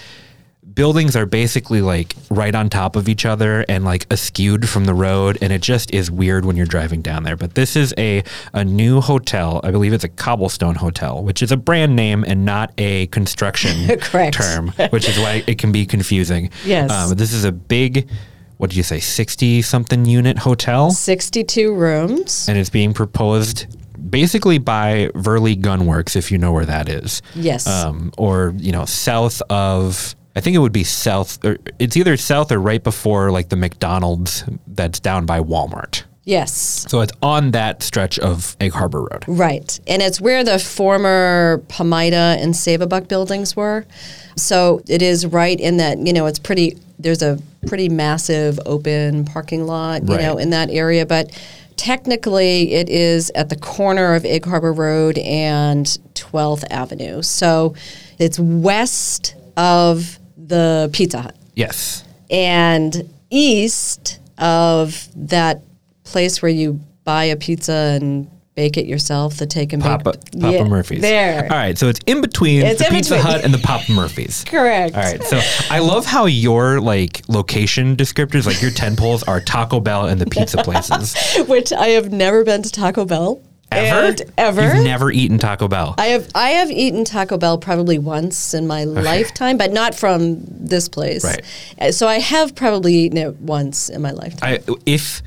buildings 0.75 1.15
are 1.17 1.27
basically 1.27 1.83
like 1.83 2.15
right 2.31 2.55
on 2.55 2.71
top 2.71 2.97
of 2.97 3.07
each 3.09 3.27
other 3.27 3.63
and 3.69 3.85
like 3.85 4.09
askewed 4.09 4.67
from 4.67 4.87
the 4.87 4.95
road 4.95 5.37
and 5.43 5.53
it 5.53 5.61
just 5.61 5.93
is 5.93 6.11
weird 6.11 6.47
when 6.47 6.57
you're 6.57 6.65
driving 6.65 7.03
down 7.03 7.25
there 7.25 7.37
but 7.37 7.55
this 7.55 7.77
is 7.77 7.93
a 7.99 8.23
a 8.55 8.65
new 8.65 8.99
hotel 9.01 9.61
i 9.65 9.71
believe 9.71 9.93
it's 9.93 10.05
a 10.05 10.09
cobblestone 10.09 10.77
hotel 10.77 11.23
which 11.23 11.43
is 11.43 11.53
a 11.53 11.59
brand 11.59 11.95
name 11.95 12.25
and 12.27 12.47
not 12.47 12.73
a 12.79 13.07
construction 13.09 13.99
term 14.31 14.69
which 14.91 15.07
is 15.09 15.19
why 15.19 15.45
it 15.47 15.59
can 15.59 15.73
be 15.73 15.85
confusing 15.85 16.49
Yes. 16.65 16.91
um, 16.91 17.11
this 17.19 17.35
is 17.35 17.45
a 17.45 17.53
big 17.53 18.09
what 18.57 18.71
did 18.71 18.77
you 18.77 18.83
say 18.85 19.01
60 19.01 19.61
something 19.61 20.07
unit 20.07 20.39
hotel 20.39 20.91
62 20.91 21.75
rooms. 21.75 22.49
and 22.49 22.57
it's 22.57 22.71
being 22.71 22.95
proposed 22.95 23.67
basically 24.11 24.59
by 24.59 25.09
Verley 25.15 25.61
Gunworks, 25.61 26.17
if 26.17 26.31
you 26.31 26.39
know 26.39 26.53
where 26.53 26.67
that 26.67 26.89
is. 26.89 27.23
Yes. 27.35 27.67
Um, 27.67 28.13
or 28.19 28.55
you 28.57 28.73
know, 28.73 28.85
south 28.85 29.43
of. 29.51 30.15
I 30.35 30.41
think 30.41 30.57
it 30.57 30.61
would 30.61 30.73
be 30.73 30.85
south. 30.85 31.45
Or 31.45 31.59
it's 31.79 31.95
either 31.97 32.17
south 32.17 32.51
or 32.53 32.59
right 32.59 32.83
before 32.83 33.31
like 33.31 33.51
the 33.51 33.57
McDonald's 33.57 34.45
that's 34.67 34.99
down 34.99 35.27
by 35.27 35.41
Walmart. 35.41 36.05
Yes. 36.25 36.87
So 36.89 37.01
it's 37.01 37.13
on 37.21 37.51
that 37.51 37.83
stretch 37.83 38.19
of 38.19 38.57
Egg 38.61 38.73
Harbor 38.73 39.03
Road. 39.03 39.25
Right. 39.27 39.79
And 39.87 40.01
it's 40.01 40.21
where 40.21 40.43
the 40.45 40.59
former 40.59 41.61
Pamida 41.67 42.41
and 42.41 42.55
Save-A-Buck 42.57 43.09
buildings 43.09 43.57
were. 43.57 43.85
So 44.37 44.81
it 44.89 45.03
is 45.03 45.27
right 45.27 45.59
in 45.59 45.79
that, 45.79 45.99
you 45.99 46.13
know, 46.13 46.27
it's 46.27 46.39
pretty, 46.39 46.79
there's 46.99 47.23
a 47.23 47.39
pretty 47.67 47.89
massive 47.89 48.61
open 48.65 49.25
parking 49.25 49.67
lot, 49.67 50.03
you 50.09 50.15
Right. 50.15 50.23
know, 50.23 50.39
in 50.39 50.51
that 50.51 50.71
area. 50.71 51.05
But 51.05 51.31
technically, 51.77 52.73
it 52.73 52.89
is 52.89 53.31
at 53.35 53.49
the 53.49 53.57
corner 53.57 54.15
of 54.15 54.25
Egg 54.25 54.45
Harbor 54.45 54.73
Road 54.73 55.19
and 55.19 55.87
12th 56.15 56.65
Avenue. 56.71 57.23
So 57.23 57.75
it's 58.19 58.39
west 58.39 59.35
of 59.57 60.19
the 60.37 60.91
Pizza 60.93 61.23
Hut 61.23 61.37
Yes. 61.55 62.05
and 62.31 63.09
east 63.31 64.21
of 64.39 65.09
that 65.15 65.63
place 66.05 66.43
where 66.43 66.51
you 66.51 66.81
buy 67.05 67.25
a 67.25 67.37
pizza 67.37 67.99
and 68.01 68.31
bake 68.55 68.77
it 68.77 68.87
yourself, 68.87 69.37
the 69.37 69.47
take 69.47 69.73
and 69.73 69.83
Papa, 69.83 70.13
bake. 70.13 70.41
Papa 70.41 70.57
Yeah, 70.57 70.65
Murphy's. 70.65 71.01
There. 71.01 71.45
All 71.45 71.49
right. 71.49 71.77
So 71.79 71.89
it's 71.89 72.01
in 72.07 72.21
between 72.21 72.63
It's 72.63 72.81
the 72.81 72.89
in 72.89 72.95
Pizza 72.95 73.15
between. 73.17 73.33
Hut 73.33 73.45
and 73.45 73.55
the 73.55 73.59
Papa 73.59 73.91
Murphy's. 73.93 74.45
Correct. 74.49 74.95
All 74.95 75.03
right. 75.03 75.23
So 75.25 75.41
I 75.71 75.79
love 75.79 76.05
how 76.07 76.27
your 76.27 76.81
like 76.81 77.23
location 77.29 77.97
descriptors, 77.97 78.47
like 78.47 78.61
your 78.61 78.71
10 78.71 78.97
poles, 78.97 79.23
are 79.23 79.41
Taco 79.41 79.81
Bell 79.81 80.07
and 80.07 80.21
the 80.21 80.27
pizza 80.27 80.63
places. 80.63 81.17
Which 81.49 81.73
I 81.73 81.89
have 81.89 82.13
never 82.13 82.45
been 82.45 82.63
to 82.63 82.71
Taco 82.71 83.05
Bell. 83.05 83.43
Ever? 83.71 84.07
And 84.09 84.23
ever. 84.37 84.63
You've 84.63 84.85
never 84.85 85.11
eaten 85.11 85.39
Taco 85.39 85.67
Bell. 85.67 85.95
I 85.97 86.09
have 86.09 86.29
I 86.35 86.51
have 86.51 86.71
eaten 86.71 87.07
Taco 87.07 87.39
Bell 87.39 87.57
probably 87.57 87.99
once 87.99 88.53
in 88.53 88.67
my 88.67 88.85
lifetime, 88.85 89.57
but 89.57 89.73
not 89.73 89.95
from 89.95 90.43
this 90.45 90.91
place. 90.91 91.25
Right. 91.25 91.95
So 91.95 92.07
I 92.07 92.19
have 92.19 92.55
probably 92.55 92.93
eaten 92.93 93.17
it 93.17 93.37
once 93.37 93.89
in 93.89 94.03
my 94.03 94.11
lifetime. 94.11 94.59
I, 94.69 94.75
if 94.85 95.23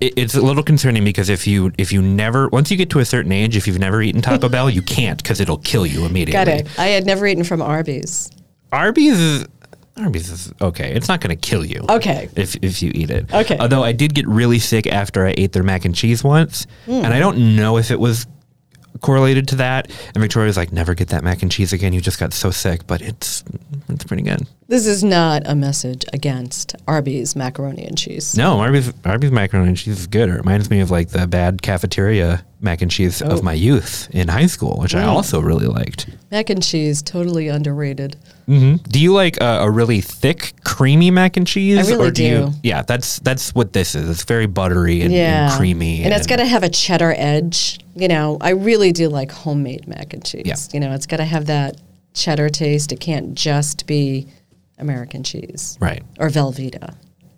it's 0.00 0.34
a 0.34 0.40
little 0.40 0.62
concerning 0.62 1.04
because 1.04 1.28
if 1.28 1.46
you 1.46 1.72
if 1.78 1.92
you 1.92 2.00
never 2.02 2.48
once 2.48 2.70
you 2.70 2.76
get 2.76 2.90
to 2.90 3.00
a 3.00 3.04
certain 3.04 3.32
age, 3.32 3.56
if 3.56 3.66
you've 3.66 3.78
never 3.78 4.00
eaten 4.02 4.22
Taco 4.22 4.48
Bell, 4.48 4.70
you 4.70 4.82
can't 4.82 5.20
because 5.22 5.40
it'll 5.40 5.58
kill 5.58 5.84
you 5.86 6.04
immediately. 6.04 6.32
Got 6.32 6.48
it. 6.48 6.78
I 6.78 6.86
had 6.86 7.04
never 7.06 7.26
eaten 7.26 7.44
from 7.44 7.60
Arby's. 7.60 8.30
Arby's 8.70 9.18
is 9.18 9.46
Arby's 9.96 10.30
is 10.30 10.52
okay. 10.60 10.92
It's 10.94 11.08
not 11.08 11.20
going 11.20 11.36
to 11.36 11.48
kill 11.48 11.64
you. 11.64 11.84
Okay. 11.90 12.28
If 12.36 12.54
if 12.62 12.82
you 12.82 12.92
eat 12.94 13.10
it. 13.10 13.32
Okay. 13.32 13.58
Although 13.58 13.82
I 13.82 13.92
did 13.92 14.14
get 14.14 14.26
really 14.28 14.58
sick 14.58 14.86
after 14.86 15.26
I 15.26 15.34
ate 15.36 15.52
their 15.52 15.62
mac 15.64 15.84
and 15.84 15.94
cheese 15.94 16.22
once, 16.24 16.66
Hmm. 16.86 16.92
and 17.04 17.08
I 17.08 17.18
don't 17.18 17.56
know 17.56 17.76
if 17.76 17.90
it 17.90 17.98
was 18.00 18.26
correlated 19.00 19.48
to 19.48 19.56
that. 19.56 19.90
And 20.14 20.22
Victoria 20.22 20.46
was 20.46 20.56
like, 20.56 20.72
"Never 20.72 20.94
get 20.94 21.08
that 21.08 21.24
mac 21.24 21.42
and 21.42 21.50
cheese 21.50 21.72
again. 21.72 21.92
You 21.92 22.00
just 22.00 22.18
got 22.20 22.32
so 22.32 22.50
sick." 22.50 22.86
But 22.86 23.02
it's 23.02 23.44
it's 23.88 24.04
pretty 24.04 24.22
good. 24.22 24.46
This 24.72 24.86
is 24.86 25.04
not 25.04 25.42
a 25.44 25.54
message 25.54 26.06
against 26.14 26.74
Arby's 26.88 27.36
macaroni 27.36 27.84
and 27.84 27.98
cheese. 27.98 28.34
No, 28.34 28.58
Arby's 28.58 28.90
Arby's 29.04 29.30
macaroni 29.30 29.68
and 29.68 29.76
cheese 29.76 30.00
is 30.00 30.06
good. 30.06 30.30
It 30.30 30.32
reminds 30.32 30.70
me 30.70 30.80
of 30.80 30.90
like 30.90 31.10
the 31.10 31.26
bad 31.26 31.60
cafeteria 31.60 32.42
mac 32.58 32.80
and 32.80 32.90
cheese 32.90 33.20
Oh. 33.20 33.26
of 33.32 33.42
my 33.42 33.52
youth 33.52 34.08
in 34.12 34.28
high 34.28 34.46
school, 34.46 34.78
which 34.80 34.94
I 34.94 35.02
also 35.04 35.40
really 35.40 35.66
liked. 35.66 36.06
Mac 36.30 36.48
and 36.48 36.62
cheese, 36.62 37.02
totally 37.02 37.48
underrated. 37.48 38.16
hmm 38.46 38.76
Do 38.88 38.98
you 38.98 39.12
like 39.12 39.36
a, 39.42 39.58
a 39.60 39.70
really 39.70 40.00
thick, 40.00 40.54
creamy 40.64 41.10
mac 41.10 41.36
and 41.36 41.46
cheese, 41.46 41.90
really 41.90 42.08
or 42.08 42.10
do, 42.10 42.24
you? 42.24 42.50
Yeah, 42.62 42.80
that's 42.80 43.18
that's 43.18 43.54
what 43.54 43.74
this 43.74 43.94
is. 43.94 44.08
It's 44.08 44.24
very 44.24 44.46
buttery 44.46 45.02
and, 45.02 45.12
and 45.12 45.52
creamy, 45.52 46.02
And, 46.02 46.14
it's 46.14 46.26
got 46.26 46.36
to 46.36 46.46
have 46.46 46.62
a 46.62 46.70
cheddar 46.70 47.12
edge. 47.18 47.78
You 47.94 48.08
know, 48.08 48.38
I 48.40 48.52
really 48.52 48.92
do 48.92 49.10
like 49.10 49.32
homemade 49.32 49.86
mac 49.86 50.14
and 50.14 50.24
cheese. 50.24 50.44
Yeah. 50.46 50.56
You 50.72 50.80
know, 50.80 50.94
it's 50.94 51.04
got 51.06 51.18
to 51.18 51.26
have 51.26 51.44
that 51.48 51.76
cheddar 52.14 52.48
taste. 52.48 52.90
It 52.90 53.00
can't 53.00 53.34
just 53.34 53.86
be 53.86 54.28
American 54.78 55.22
cheese 55.22 55.76
right. 55.80 56.02
or 56.18 56.28
Velveeta. 56.28 56.94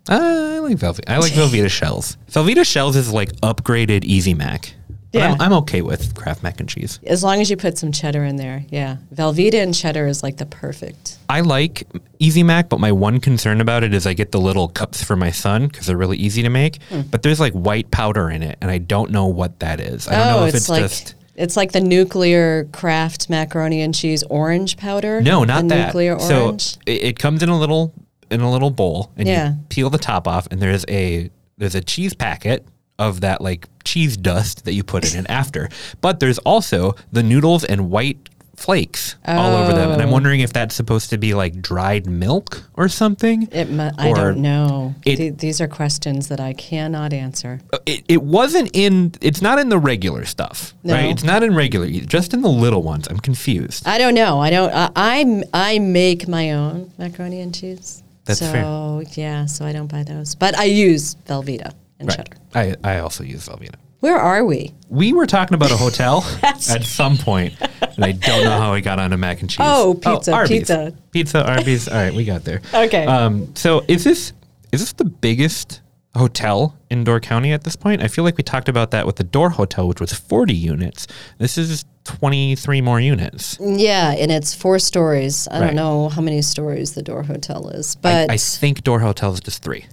Uh, 0.08 0.14
I 0.56 0.58
like 0.58 0.76
Velveeta. 0.76 1.08
I 1.08 1.18
like 1.18 1.32
Velveeta 1.32 1.70
shells. 1.70 2.16
Velveeta 2.30 2.64
shells 2.64 2.96
is 2.96 3.12
like 3.12 3.32
upgraded 3.36 4.04
Easy 4.04 4.34
Mac. 4.34 4.74
But 5.12 5.20
Yeah. 5.20 5.32
I'm, 5.32 5.40
I'm 5.40 5.52
okay 5.62 5.80
with 5.80 6.14
Kraft 6.16 6.42
mac 6.42 6.58
and 6.58 6.68
cheese. 6.68 6.98
As 7.06 7.22
long 7.22 7.40
as 7.40 7.48
you 7.48 7.56
put 7.56 7.78
some 7.78 7.92
cheddar 7.92 8.24
in 8.24 8.34
there. 8.34 8.64
Yeah. 8.68 8.96
Velveeta 9.14 9.62
and 9.62 9.72
cheddar 9.72 10.08
is 10.08 10.24
like 10.24 10.38
the 10.38 10.46
perfect. 10.46 11.18
I 11.28 11.40
like 11.40 11.86
Easy 12.18 12.42
Mac, 12.42 12.68
but 12.68 12.80
my 12.80 12.90
one 12.90 13.20
concern 13.20 13.60
about 13.60 13.84
it 13.84 13.94
is 13.94 14.08
I 14.08 14.12
get 14.14 14.32
the 14.32 14.40
little 14.40 14.66
cups 14.68 15.04
for 15.04 15.14
my 15.14 15.30
son 15.30 15.68
because 15.68 15.86
they're 15.86 15.96
really 15.96 16.16
easy 16.16 16.42
to 16.42 16.50
make. 16.50 16.82
Hmm. 16.88 17.02
But 17.02 17.22
there's 17.22 17.38
like 17.38 17.52
white 17.52 17.92
powder 17.92 18.28
in 18.28 18.42
it, 18.42 18.58
and 18.60 18.72
I 18.72 18.78
don't 18.78 19.12
know 19.12 19.26
what 19.26 19.60
that 19.60 19.78
is. 19.78 20.08
I 20.08 20.16
don't 20.16 20.40
know 20.40 20.46
if 20.46 20.54
it's, 20.56 20.68
Oh, 20.68 20.72
like 20.72 20.82
just 20.82 21.14
it's 21.36 21.56
like 21.56 21.72
the 21.72 21.80
nuclear 21.80 22.64
Kraft 22.72 23.28
macaroni 23.30 23.80
and 23.82 23.94
cheese 23.94 24.22
orange 24.24 24.76
powder. 24.76 25.20
no, 25.20 25.44
not 25.44 25.62
the 25.62 25.68
that. 25.74 25.86
Nuclear 25.86 26.18
so 26.18 26.50
it, 26.54 26.78
it 26.86 27.18
comes 27.18 27.42
in 27.42 27.48
a 27.48 27.58
little 27.58 27.92
in 28.30 28.40
a 28.40 28.50
little 28.50 28.70
bowl, 28.70 29.10
and 29.16 29.28
Yeah. 29.28 29.48
you 29.50 29.56
peel 29.68 29.90
the 29.90 29.98
top 29.98 30.26
off, 30.26 30.46
and 30.50 30.60
there's 30.60 30.84
a 30.88 31.30
there's 31.58 31.74
a 31.74 31.80
cheese 31.80 32.14
packet 32.14 32.66
of 32.98 33.20
that 33.22 33.40
like 33.40 33.68
cheese 33.84 34.16
dust 34.16 34.64
that 34.64 34.72
you 34.72 34.82
put 34.84 35.12
in 35.12 35.20
it 35.20 35.26
after. 35.28 35.68
But 36.00 36.20
there's 36.20 36.38
also 36.38 36.94
the 37.12 37.22
noodles 37.22 37.64
and 37.64 37.90
white 37.90 38.28
flakes 38.56 39.16
all 39.26 39.54
over 39.56 39.72
them. 39.72 39.90
And 39.92 40.02
I'm 40.02 40.08
oh. 40.08 40.12
wondering 40.12 40.40
if 40.40 40.52
that's 40.52 40.74
supposed 40.74 41.10
to 41.10 41.18
be 41.18 41.34
like 41.34 41.60
dried 41.60 42.06
milk 42.06 42.62
or 42.74 42.88
something. 42.88 43.48
It 43.52 43.70
mu- 43.70 43.90
I 43.98 44.12
don't 44.12 44.38
know. 44.38 44.94
it- 45.04 45.16
Th- 45.16 45.36
these 45.36 45.60
are 45.60 45.68
questions 45.68 46.28
that 46.28 46.40
I 46.40 46.52
cannot 46.52 47.12
answer. 47.12 47.60
Uh, 47.72 47.78
it, 47.86 48.04
it 48.08 48.22
wasn't 48.22 48.70
in, 48.74 49.12
it's 49.20 49.42
not 49.42 49.58
in 49.58 49.68
the 49.68 49.78
regular 49.78 50.24
stuff, 50.24 50.74
No. 50.82 50.94
right? 50.94 51.06
It's 51.10 51.24
not 51.24 51.42
in 51.42 51.54
regular, 51.54 51.88
just 51.88 52.34
in 52.34 52.42
the 52.42 52.48
little 52.48 52.82
ones. 52.82 53.06
I'm 53.08 53.18
confused. 53.20 53.86
I 53.86 53.98
don't 53.98 54.14
know. 54.14 54.40
I 54.40 54.50
don't. 54.50 54.72
I 54.72 54.90
I, 54.96 55.42
I 55.52 55.78
make 55.78 56.26
my 56.28 56.52
own 56.52 56.90
macaroni 56.98 57.40
and 57.40 57.54
cheese. 57.54 58.02
That's 58.24 58.40
so, 58.40 58.50
fair. 58.50 59.02
yeah, 59.22 59.46
so 59.46 59.64
I 59.66 59.72
don't 59.72 59.86
buy 59.90 60.02
those, 60.02 60.34
but 60.34 60.56
I 60.58 60.64
use 60.64 61.14
Velveeta 61.26 61.72
and 61.98 62.08
Right. 62.08 62.16
cheddar. 62.16 62.36
I, 62.54 62.74
I 62.82 62.98
also 63.00 63.22
use 63.22 63.46
Velveeta. 63.48 63.74
Where 64.04 64.18
are 64.18 64.44
we? 64.44 64.74
We 64.90 65.14
were 65.14 65.24
talking 65.24 65.54
about 65.54 65.70
a 65.70 65.78
hotel 65.78 66.22
at 66.42 66.60
some 66.60 67.16
point, 67.16 67.54
and 67.96 68.04
I 68.04 68.12
don't 68.12 68.44
know 68.44 68.50
how 68.58 68.74
we 68.74 68.82
got 68.82 68.98
onto 68.98 69.16
mac 69.16 69.40
and 69.40 69.48
cheese. 69.48 69.60
Oh, 69.66 69.94
pizza, 69.94 70.30
Arby's. 70.30 70.50
pizza. 70.58 70.94
pizza, 71.10 71.50
Arby's. 71.50 71.88
All 71.88 71.94
right, 71.94 72.12
we 72.12 72.26
got 72.26 72.44
there. 72.44 72.60
Okay. 72.74 73.06
Um, 73.06 73.56
so 73.56 73.82
is 73.88 74.04
this 74.04 74.34
is 74.72 74.80
this 74.82 74.92
the 74.92 75.06
biggest 75.06 75.80
hotel 76.14 76.78
in 76.90 77.02
Door 77.04 77.20
County 77.20 77.54
at 77.54 77.64
this 77.64 77.76
point? 77.76 78.02
I 78.02 78.08
feel 78.08 78.24
like 78.24 78.36
we 78.36 78.42
talked 78.44 78.68
about 78.68 78.90
that 78.90 79.06
with 79.06 79.16
the 79.16 79.24
Door 79.24 79.48
Hotel, 79.50 79.88
which 79.88 80.02
was 80.02 80.12
40 80.12 80.52
units. 80.52 81.06
This 81.38 81.56
is 81.56 81.86
23 82.04 82.82
more 82.82 83.00
units. 83.00 83.56
Yeah, 83.58 84.12
and 84.12 84.30
it's 84.30 84.52
four 84.52 84.78
stories. 84.78 85.48
I 85.50 85.60
Right. 85.60 85.66
don't 85.68 85.76
know 85.76 86.10
how 86.10 86.20
many 86.20 86.42
stories 86.42 86.92
the 86.92 87.02
Door 87.02 87.22
Hotel 87.22 87.68
is, 87.70 87.96
I, 87.96 88.00
but 88.02 88.30
I 88.30 88.36
think 88.36 88.84
Door 88.84 89.00
Hotel 89.00 89.32
is 89.32 89.40
just 89.40 89.62
three. 89.62 89.86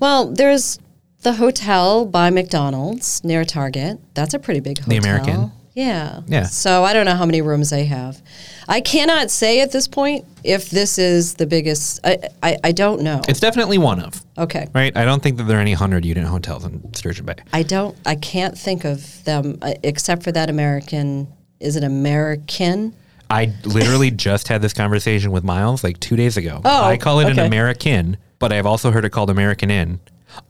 well, 0.00 0.32
there's 0.32 0.78
the 1.22 1.34
hotel 1.34 2.04
by 2.04 2.30
McDonald's 2.30 3.22
near 3.24 3.44
Target. 3.44 3.98
That's 4.14 4.34
a 4.34 4.38
pretty 4.38 4.60
big 4.60 4.78
hotel. 4.78 4.90
The 4.90 4.96
American? 4.96 5.52
Yeah. 5.74 6.22
Yeah. 6.26 6.44
So 6.44 6.82
I 6.82 6.92
don't 6.92 7.06
know 7.06 7.14
how 7.14 7.24
many 7.26 7.40
rooms 7.40 7.70
they 7.70 7.84
have. 7.84 8.20
I 8.66 8.80
cannot 8.80 9.30
say 9.30 9.60
at 9.60 9.70
this 9.70 9.86
point 9.86 10.24
if 10.42 10.70
this 10.70 10.98
is 10.98 11.34
the 11.34 11.46
biggest. 11.46 12.00
I 12.04 12.18
I, 12.42 12.56
I 12.64 12.72
don't 12.72 13.02
know. 13.02 13.20
It's 13.28 13.38
definitely 13.38 13.78
one 13.78 14.00
of. 14.00 14.20
okay. 14.36 14.66
Right, 14.74 14.96
I 14.96 15.04
don't 15.04 15.22
think 15.22 15.36
that 15.36 15.44
there 15.44 15.58
are 15.58 15.60
any 15.60 15.74
hundred 15.74 16.04
unit 16.04 16.24
hotels 16.24 16.64
in 16.64 16.92
Sturgeon 16.94 17.26
Bay. 17.26 17.36
I 17.52 17.62
don't. 17.62 17.96
I 18.04 18.16
can't 18.16 18.58
think 18.58 18.84
of 18.84 19.22
them 19.24 19.58
uh, 19.62 19.74
except 19.84 20.24
for 20.24 20.32
that 20.32 20.50
American. 20.50 21.28
Is 21.60 21.76
it 21.76 21.84
American? 21.84 22.94
I 23.30 23.52
literally 23.64 24.10
just 24.28 24.48
had 24.48 24.62
this 24.62 24.72
conversation 24.72 25.30
with 25.30 25.44
Miles 25.44 25.84
like 25.84 26.00
two 26.00 26.16
days 26.16 26.36
ago. 26.36 26.60
Oh, 26.64 26.84
I 26.84 26.96
call 26.96 27.20
it 27.20 27.28
an. 27.28 27.38
American, 27.38 28.16
but 28.40 28.52
I've 28.52 28.66
also 28.66 28.90
heard 28.90 29.04
it 29.04 29.10
called 29.10 29.30
American 29.30 29.70
Inn. 29.70 30.00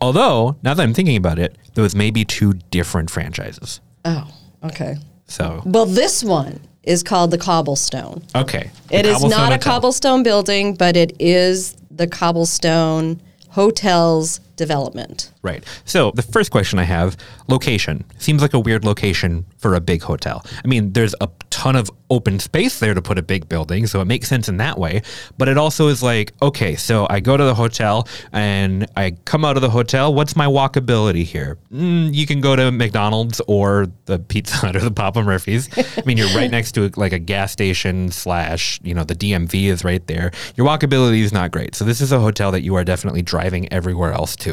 Although, 0.01 0.57
now 0.63 0.75
that 0.75 0.83
I'm 0.83 0.95
thinking 0.95 1.17
about 1.17 1.39
it, 1.39 1.57
those 1.75 1.95
may 1.95 2.11
be 2.11 2.25
two 2.25 2.55
different 2.71 3.11
franchises. 3.11 3.81
Oh, 4.05 4.29
okay. 4.65 4.97
So, 5.27 5.63
Well, 5.65 5.87
this 5.87 6.25
one 6.25 6.61
is 6.83 7.03
called 7.03 7.31
the 7.31 7.39
Cobblestone. 7.39 8.23
okay. 8.35 8.71
It 8.91 9.03
The 9.03 9.09
is 9.11 9.15
Cobblestone 9.15 9.31
not 9.31 9.53
a 9.53 9.59
cobblestone 9.59 10.23
building, 10.23 10.75
but 10.75 10.97
it 10.97 11.15
is 11.21 11.77
the 11.91 12.07
Cobblestone 12.07 13.21
Hotels 13.51 14.41
development. 14.59 15.33
Right. 15.41 15.65
So 15.87 16.11
the 16.11 16.23
first 16.23 16.51
question 16.51 16.79
I 16.79 16.85
have 16.85 17.17
location. 17.49 18.05
Seems 18.19 18.43
like 18.43 18.53
a 18.53 18.61
weird 18.61 18.85
location 18.85 19.47
for 19.57 19.75
a 19.75 19.81
big 19.81 20.03
hotel. 20.03 20.45
I 20.63 20.69
mean, 20.69 20.93
there's 20.93 21.15
a 21.23 21.29
ton 21.49 21.77
of 21.77 21.91
open 22.11 22.39
space 22.39 22.79
there 22.79 22.95
to 22.95 23.03
put 23.03 23.19
a 23.19 23.23
big 23.23 23.49
building, 23.49 23.87
so 23.87 24.01
it 24.01 24.07
makes 24.07 24.29
sense 24.29 24.49
in 24.49 24.57
that 24.59 24.79
way. 24.79 25.03
But 25.37 25.49
it 25.49 25.59
also 25.59 25.89
is 25.89 26.03
like, 26.03 26.33
okay, 26.43 26.77
so 26.77 27.07
I 27.09 27.21
go 27.21 27.37
to 27.37 27.45
the 27.45 27.55
hotel 27.55 28.09
and 28.33 28.87
I 28.97 29.13
come 29.25 29.45
out 29.45 29.57
of 29.57 29.63
the 29.63 29.71
hotel. 29.71 30.13
What's 30.13 30.37
my 30.37 30.47
walkability 30.47 31.25
here? 31.25 31.59
Mm, 31.73 32.15
you 32.15 32.27
can 32.27 32.41
go 32.41 32.57
to 32.57 32.71
McDonald's 32.71 33.41
or 33.47 33.87
the 34.07 34.19
Pizza 34.19 34.57
Hut 34.57 34.77
or 34.77 34.81
the 34.81 34.91
Papa 34.91 35.23
Murphy's. 35.23 35.69
I 35.77 36.03
mean, 36.05 36.17
you're 36.17 36.35
right 36.35 36.51
next 36.51 36.73
to 36.73 36.91
like 36.97 37.13
a 37.13 37.19
gas 37.19 37.53
station 37.53 38.11
slash, 38.11 38.81
you 38.83 38.95
know, 38.95 39.05
the 39.05 39.15
DMV 39.15 39.65
is 39.65 39.85
right 39.85 40.05
there. 40.07 40.33
Your 40.57 40.67
walkability 40.67 41.21
is 41.21 41.33
not 41.33 41.51
great. 41.51 41.75
So 41.75 41.85
this 41.85 42.01
is 42.01 42.13
a 42.13 42.21
hotel 42.21 42.53
that 42.53 42.63
you 42.63 42.75
are 42.75 42.85
definitely 42.85 43.23
driving 43.23 43.73
everywhere 43.73 44.13
else 44.13 44.35
to 44.37 44.48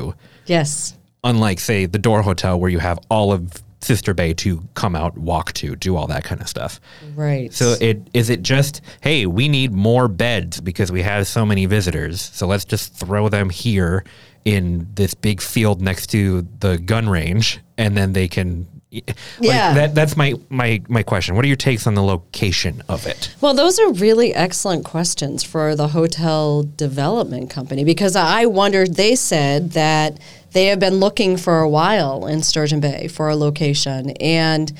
Yes. 0.45 0.95
unlike 1.23 1.59
say 1.59 1.85
the 1.85 1.99
Door 1.99 2.21
Hotel 2.21 2.59
where 2.59 2.69
you 2.69 2.79
have 2.79 2.99
all 3.09 3.31
of 3.31 3.63
Sister 3.81 4.13
Bay 4.13 4.33
to 4.33 4.63
come 4.73 4.95
out, 4.95 5.15
walk 5.17 5.53
to, 5.53 5.75
do 5.75 5.95
all 5.95 6.07
that 6.07 6.23
kind 6.23 6.41
of 6.41 6.49
stuff. 6.49 6.79
Right. 7.15 7.53
So 7.53 7.75
it 7.79 8.07
is 8.13 8.29
it 8.29 8.41
just 8.41 8.81
hey, 9.01 9.25
we 9.27 9.47
need 9.47 9.71
more 9.71 10.07
beds 10.07 10.59
because 10.59 10.91
we 10.91 11.03
have 11.03 11.27
so 11.27 11.45
many 11.45 11.65
visitors. 11.67 12.21
So 12.21 12.47
let's 12.47 12.65
just 12.65 12.93
throw 12.95 13.29
them 13.29 13.49
here 13.49 14.03
in 14.43 14.87
this 14.95 15.13
big 15.13 15.41
field 15.41 15.81
next 15.81 16.07
to 16.07 16.47
the 16.59 16.77
gun 16.77 17.09
range 17.09 17.59
and 17.77 17.95
then 17.97 18.13
they 18.13 18.27
can 18.27 18.67
like, 19.07 19.15
Yeah. 19.39 19.73
that 19.73 19.95
that's 19.95 20.15
my 20.15 20.33
my 20.49 20.81
my 20.87 21.03
question. 21.03 21.35
What 21.35 21.45
are 21.45 21.47
your 21.47 21.57
takes 21.57 21.85
on 21.87 21.93
the 21.95 22.03
location 22.03 22.81
of 22.89 23.05
it? 23.05 23.33
Well, 23.41 23.53
those 23.53 23.79
are 23.79 23.91
really 23.91 24.33
excellent 24.33 24.85
questions 24.85 25.43
for 25.43 25.75
the 25.75 25.89
hotel 25.89 26.63
development 26.63 27.49
company 27.49 27.83
because 27.83 28.15
I 28.15 28.45
wondered, 28.45 28.95
they 28.95 29.15
said 29.15 29.71
that 29.71 30.17
they 30.53 30.67
have 30.67 30.79
been 30.79 30.95
looking 30.95 31.37
for 31.37 31.59
a 31.59 31.69
while 31.69 32.25
in 32.27 32.41
Sturgeon 32.41 32.79
Bay 32.79 33.07
for 33.07 33.29
a 33.29 33.35
location. 33.35 34.11
And 34.21 34.71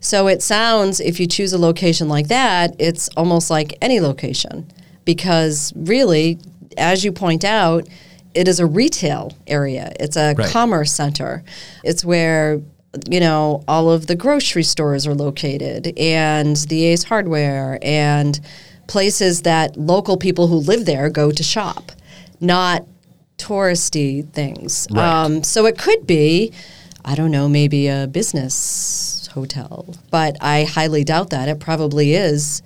so 0.00 0.28
it 0.28 0.42
sounds, 0.42 1.00
if 1.00 1.18
you 1.18 1.26
choose 1.26 1.52
a 1.52 1.58
location 1.58 2.08
like 2.08 2.28
that, 2.28 2.76
it's 2.78 3.08
almost 3.16 3.50
like 3.50 3.76
any 3.80 4.00
location 4.00 4.70
because 5.04 5.72
really, 5.76 6.38
as 6.76 7.04
you 7.04 7.12
point 7.12 7.44
out, 7.44 7.88
it 8.34 8.48
is 8.48 8.58
a 8.60 8.66
retail 8.66 9.32
area. 9.46 9.92
It's 10.00 10.16
a 10.16 10.34
Right. 10.36 10.48
commerce 10.50 10.92
center. 10.92 11.42
It's 11.84 12.04
where 12.04 12.60
you 13.08 13.20
know 13.20 13.62
all 13.66 13.90
of 13.90 14.06
the 14.06 14.14
grocery 14.14 14.62
stores 14.62 15.06
are 15.06 15.14
located 15.14 15.96
and 15.98 16.56
the 16.56 16.84
Ace 16.84 17.04
Hardware 17.04 17.78
and 17.82 18.40
places 18.86 19.42
that 19.42 19.76
local 19.76 20.16
people 20.16 20.46
who 20.46 20.56
live 20.56 20.84
there 20.84 21.08
go 21.10 21.30
to 21.30 21.42
shop, 21.42 21.92
not 22.40 22.86
touristy 23.38 24.28
things. 24.30 24.86
Right. 24.90 25.04
Um, 25.04 25.42
so 25.42 25.66
it 25.66 25.78
could 25.78 26.06
be, 26.06 26.52
I 27.04 27.14
don't 27.14 27.30
know, 27.30 27.48
maybe 27.48 27.88
a 27.88 28.06
business 28.06 29.28
hotel, 29.32 29.94
but 30.10 30.36
I 30.40 30.64
highly 30.64 31.04
doubt 31.04 31.30
that. 31.30 31.48
It 31.48 31.60
probably 31.60 32.14
is. 32.14 32.62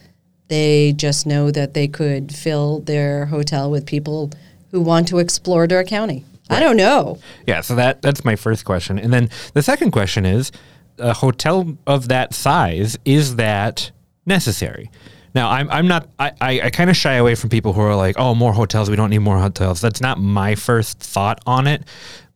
They 0.48 0.92
just 0.94 1.26
know 1.26 1.50
that 1.50 1.74
they 1.74 1.88
could 1.88 2.34
fill 2.34 2.80
their 2.80 3.26
hotel 3.26 3.70
with 3.70 3.86
people 3.86 4.30
who 4.70 4.80
want 4.80 5.08
to 5.08 5.18
explore 5.18 5.66
Door 5.66 5.84
County. 5.84 6.24
I 6.50 6.60
don't 6.60 6.76
know. 6.76 7.18
Yeah, 7.46 7.60
so 7.60 7.74
that 7.74 8.02
that's 8.02 8.24
my 8.24 8.36
first 8.36 8.64
question. 8.64 8.98
And 8.98 9.12
then 9.12 9.28
the 9.54 9.62
second 9.62 9.90
question 9.90 10.24
is 10.24 10.50
a 10.98 11.14
hotel 11.14 11.76
of 11.86 12.08
that 12.08 12.34
size, 12.34 12.98
is 13.04 13.36
that 13.36 13.90
necessary? 14.26 14.90
Now, 15.34 15.50
I'm, 15.50 15.70
I'm 15.70 15.86
not, 15.86 16.08
I, 16.18 16.32
I, 16.40 16.60
I 16.62 16.70
kind 16.70 16.90
of 16.90 16.96
shy 16.96 17.14
away 17.14 17.34
from 17.34 17.50
people 17.50 17.72
who 17.72 17.80
are 17.82 17.94
like, 17.94 18.16
oh, 18.18 18.34
more 18.34 18.52
hotels, 18.52 18.88
we 18.90 18.96
don't 18.96 19.10
need 19.10 19.18
more 19.18 19.38
hotels. 19.38 19.80
That's 19.80 20.00
not 20.00 20.18
my 20.18 20.54
first 20.54 20.98
thought 21.00 21.40
on 21.46 21.66
it. 21.66 21.84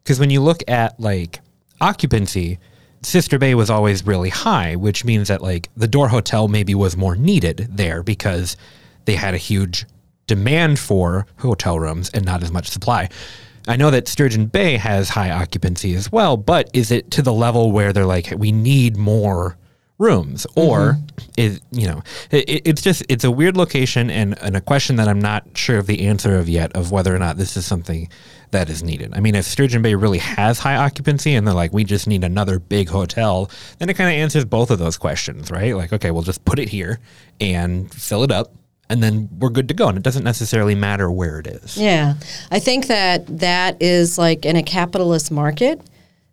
Because 0.03 0.21
when 0.21 0.31
you 0.31 0.41
look 0.41 0.63
at 0.69 0.99
like 1.01 1.41
occupancy, 1.81 2.59
Sister 3.03 3.39
Bay 3.39 3.55
was 3.55 3.71
always 3.71 4.07
really 4.07 4.29
high, 4.29 4.77
which 4.77 5.05
means 5.05 5.29
that 5.29 5.43
like 5.43 5.69
the 5.77 5.89
Door 5.89 6.09
Hotel 6.09 6.49
maybe 6.49 6.75
was 6.75 6.97
more 6.97 7.17
needed 7.17 7.67
there 7.71 8.03
because 8.03 8.57
they 9.07 9.17
had 9.17 9.35
a 9.35 9.39
huge 9.39 9.87
demand 10.27 10.79
for 10.79 11.27
hotel 11.39 11.81
rooms 11.81 12.11
and 12.11 12.25
not 12.25 12.43
as 12.43 12.53
much 12.53 12.69
supply. 12.69 13.09
I 13.69 13.77
know 13.77 13.91
that 13.91 14.09
Sturgeon 14.09 14.47
Bay 14.47 14.77
has 14.77 15.09
high 15.09 15.31
occupancy 15.31 15.95
as 15.95 16.11
well, 16.11 16.37
but 16.37 16.69
is 16.73 16.91
it 16.91 17.11
to 17.13 17.23
the 17.23 17.33
level 17.33 17.73
where 17.73 17.93
they're 17.93 18.07
like, 18.07 18.33
we 18.37 18.53
need 18.53 18.97
more 18.97 19.57
rooms? 19.99 20.47
Or 20.57 20.95
mm-hmm. 20.95 21.31
is, 21.37 21.61
you 21.71 21.87
know, 21.87 22.03
it, 22.31 22.63
it's 22.65 22.83
just, 22.83 23.05
it's 23.09 23.25
a 23.25 23.31
weird 23.31 23.57
location 23.57 24.11
and, 24.11 24.37
and 24.41 24.57
a 24.57 24.61
question 24.61 24.97
that 24.97 25.09
I'm 25.09 25.21
not 25.21 25.47
sure 25.57 25.79
of 25.79 25.87
the 25.87 26.07
answer 26.07 26.37
of 26.37 26.49
yet 26.49 26.73
of 26.77 26.91
whether 26.91 27.15
or 27.15 27.19
not 27.19 27.37
this 27.37 27.57
is 27.57 27.65
something 27.65 28.09
that 28.51 28.69
is 28.69 28.83
needed. 28.83 29.15
I 29.15 29.21
mean, 29.21 29.35
if 29.35 29.45
Sturgeon 29.45 29.81
Bay 29.81 29.95
really 29.95 30.19
has 30.19 30.59
high 30.59 30.77
occupancy 30.77 31.35
and 31.35 31.47
they're 31.47 31.55
like, 31.55 31.73
we 31.73 31.85
just 31.85 32.07
need 32.07 32.25
another 32.25 32.59
big 32.59 32.89
hotel, 32.89 33.51
then 33.79 33.89
it 33.89 33.95
kind 33.95 34.11
of 34.11 34.15
answers 34.15 34.45
both 34.45 34.71
of 34.71 34.79
those 34.79 34.99
questions, 34.99 35.51
right? 35.51 35.75
Like, 35.75 35.93
okay, 35.93 36.11
we'll 36.11 36.23
just 36.23 36.45
put 36.45 36.59
it 36.59 36.69
here 36.69 37.01
and 37.41 37.93
fill 37.93 38.25
it 38.25 38.31
up. 38.31 38.53
And 38.93 39.03
then 39.03 39.31
we're 39.39 39.49
good 39.49 39.69
to 39.69 39.75
go. 39.75 39.89
And 39.89 39.97
it 39.97 40.05
doesn't 40.05 40.23
necessarily 40.23 40.75
matter 40.75 41.11
where 41.11 41.39
it 41.39 41.47
is. 41.47 41.79
Yeah. 41.79 42.15
I 42.51 42.59
think 42.59 42.89
that 42.89 43.39
that 43.39 43.81
is 43.81 44.19
like 44.19 44.45
in 44.45 44.57
a 44.57 44.63
capitalist 44.63 45.31
market, 45.31 45.81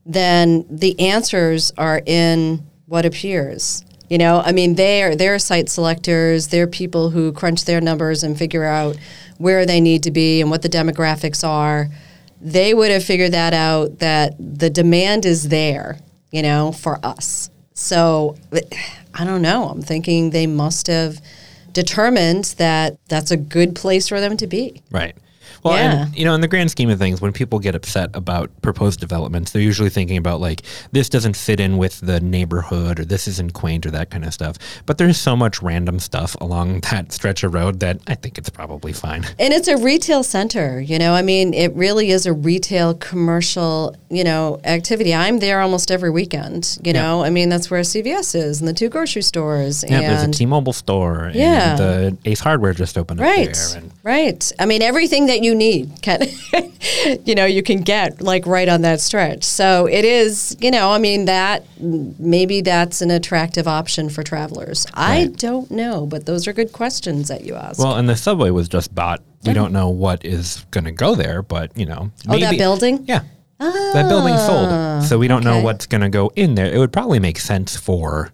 then 0.06 0.66
the 0.70 1.00
answers 1.00 1.72
are 1.78 2.02
in 2.06 2.68
what 2.86 3.06
appears. 3.06 3.86
You 4.10 4.18
know, 4.18 4.42
I 4.44 4.52
mean, 4.52 4.76
they're 4.76 5.16
they're 5.16 5.40
site 5.40 5.70
selectors. 5.70 6.48
They're 6.48 6.68
people 6.68 7.12
who 7.12 7.32
crunch 7.32 7.66
their 7.66 7.80
numbers 7.80 8.24
and 8.24 8.38
figure 8.38 8.66
out 8.66 8.98
where 9.38 9.66
they 9.66 9.80
need 9.80 10.04
to 10.04 10.12
be 10.12 10.42
and 10.42 10.50
what 10.50 10.64
the 10.64 10.70
demographics 10.70 11.48
are. 11.48 11.88
They 12.42 12.74
would 12.74 12.92
have 12.92 13.06
figured 13.06 13.32
that 13.32 13.54
out. 13.54 14.00
That 14.00 14.36
the 14.40 14.70
demand 14.70 15.26
is 15.26 15.50
there. 15.50 16.00
You 16.32 16.42
know, 16.42 16.72
for 16.72 17.00
us. 17.06 17.52
So 17.74 18.36
I 19.14 19.24
don't 19.24 19.42
know. 19.42 19.70
I'm 19.70 19.82
thinking 19.82 20.32
they 20.32 20.48
must 20.48 20.88
have 20.88 21.22
determined 21.80 22.56
that 22.58 22.98
that's 23.08 23.32
a 23.32 23.38
good 23.38 23.74
place 23.74 24.10
for 24.10 24.20
them 24.20 24.36
to 24.36 24.48
be. 24.48 24.82
Right. 24.92 25.16
Well, 25.64 25.74
Yeah. 25.76 26.04
and 26.06 26.16
you 26.16 26.26
know, 26.26 26.34
in 26.34 26.42
the 26.42 26.48
grand 26.48 26.72
scheme 26.72 26.90
of 26.90 27.00
things, 27.00 27.22
when 27.22 27.32
people 27.34 27.60
get 27.60 27.76
upset 27.76 28.10
about 28.14 28.50
proposed 28.62 29.00
developments, 29.00 29.52
they're 29.52 29.62
usually 29.62 29.90
thinking 29.90 30.18
about 30.18 30.40
like 30.42 30.62
this 30.92 31.10
doesn't 31.10 31.36
fit 31.36 31.60
in 31.60 31.78
with 31.78 32.00
the 32.02 32.20
neighborhood 32.20 33.00
or 33.00 33.06
this 33.06 33.28
isn't 33.28 33.54
quaint 33.54 33.86
or 33.86 33.92
that 33.92 34.10
kind 34.10 34.24
of 34.26 34.34
stuff. 34.34 34.58
But 34.86 34.98
there's 34.98 35.18
so 35.18 35.36
much 35.36 35.62
random 35.62 36.00
stuff 36.00 36.36
along 36.42 36.82
that 36.92 37.12
stretch 37.12 37.44
of 37.44 37.54
road 37.54 37.80
that 37.82 38.00
I 38.08 38.16
think 38.16 38.38
it's 38.38 38.50
probably 38.50 38.94
fine. 38.94 39.26
And 39.40 39.54
it's 39.54 39.68
a 39.68 39.78
retail 39.78 40.24
center, 40.24 40.80
you 40.82 40.98
know. 41.00 41.14
I 41.14 41.22
mean, 41.22 41.54
it 41.54 41.74
really 41.76 42.12
is 42.12 42.26
a 42.26 42.34
retail 42.34 42.94
commercial, 42.94 43.96
you 44.10 44.24
know, 44.24 44.60
activity. 44.64 45.14
I'm 45.14 45.40
there 45.40 45.60
almost 45.62 45.92
every 45.92 46.10
weekend, 46.10 46.78
you 46.84 46.94
Yeah. 46.94 47.02
know. 47.02 47.24
I 47.24 47.30
mean, 47.30 47.50
that's 47.50 47.70
where 47.70 47.82
CVS 47.84 48.34
is 48.36 48.60
and 48.60 48.68
the 48.68 48.74
two 48.74 48.90
grocery 48.90 49.22
stores 49.22 49.84
Yeah, 49.88 50.02
there's 50.02 50.24
a 50.24 50.28
T-Mobile 50.32 50.74
store 50.74 51.32
Yeah. 51.34 51.72
and 51.72 51.80
the 51.80 52.18
Ace 52.30 52.40
Hardware 52.40 52.74
just 52.74 52.98
opened 52.98 53.20
up 53.20 53.26
Right. 53.26 53.54
there. 53.54 53.78
And 53.78 53.92
Right. 54.04 54.52
I 54.60 54.66
mean, 54.66 54.82
everything 54.82 55.28
that 55.28 55.42
you 55.44 55.49
need, 55.56 56.02
can, 56.02 56.22
you 57.26 57.36
know, 57.36 57.46
you 57.46 57.64
can 57.64 57.82
get 57.82 58.22
like 58.22 58.46
right 58.46 58.68
on 58.68 58.82
that 58.82 59.02
stretch. 59.02 59.44
So 59.44 59.86
it 59.86 60.06
is, 60.06 60.56
you 60.60 60.72
know, 60.72 60.92
I 60.92 60.98
mean, 60.98 61.26
that 61.26 61.66
maybe 61.80 62.62
that's 62.62 63.02
an 63.02 63.12
attractive 63.12 63.68
option 63.68 64.10
for 64.10 64.24
travelers. 64.24 64.86
I 64.94 65.28
don't 65.36 65.70
know, 65.72 66.06
but 66.06 66.26
those 66.26 66.48
are 66.48 66.54
good 66.54 66.72
questions 66.74 67.28
that 67.28 67.46
you 67.46 67.56
asked. 67.56 67.80
well, 67.80 67.96
and 67.96 68.08
the 68.08 68.16
subway 68.16 68.50
was 68.50 68.68
just 68.68 68.94
bought. 68.94 69.22
We 69.46 69.54
don't 69.54 69.72
know 69.72 69.90
what 69.90 70.26
is 70.26 70.66
going 70.72 70.84
to 70.84 70.92
go 70.92 71.16
there, 71.16 71.42
but 71.42 71.76
you 71.78 71.86
know, 71.86 72.12
oh, 72.28 72.40
that 72.40 72.58
building? 72.58 73.06
Yeah. 73.08 73.24
that 73.60 74.08
building 74.10 74.38
sold. 74.38 75.04
So 75.04 75.18
we 75.18 75.28
don't 75.28 75.44
know 75.44 75.62
what's 75.62 75.86
going 75.86 76.02
to 76.02 76.10
go 76.10 76.32
in 76.36 76.56
there. 76.56 76.72
It 76.72 76.78
would 76.78 76.92
probably 76.94 77.20
make 77.20 77.40
sense 77.40 77.76
for 77.78 78.32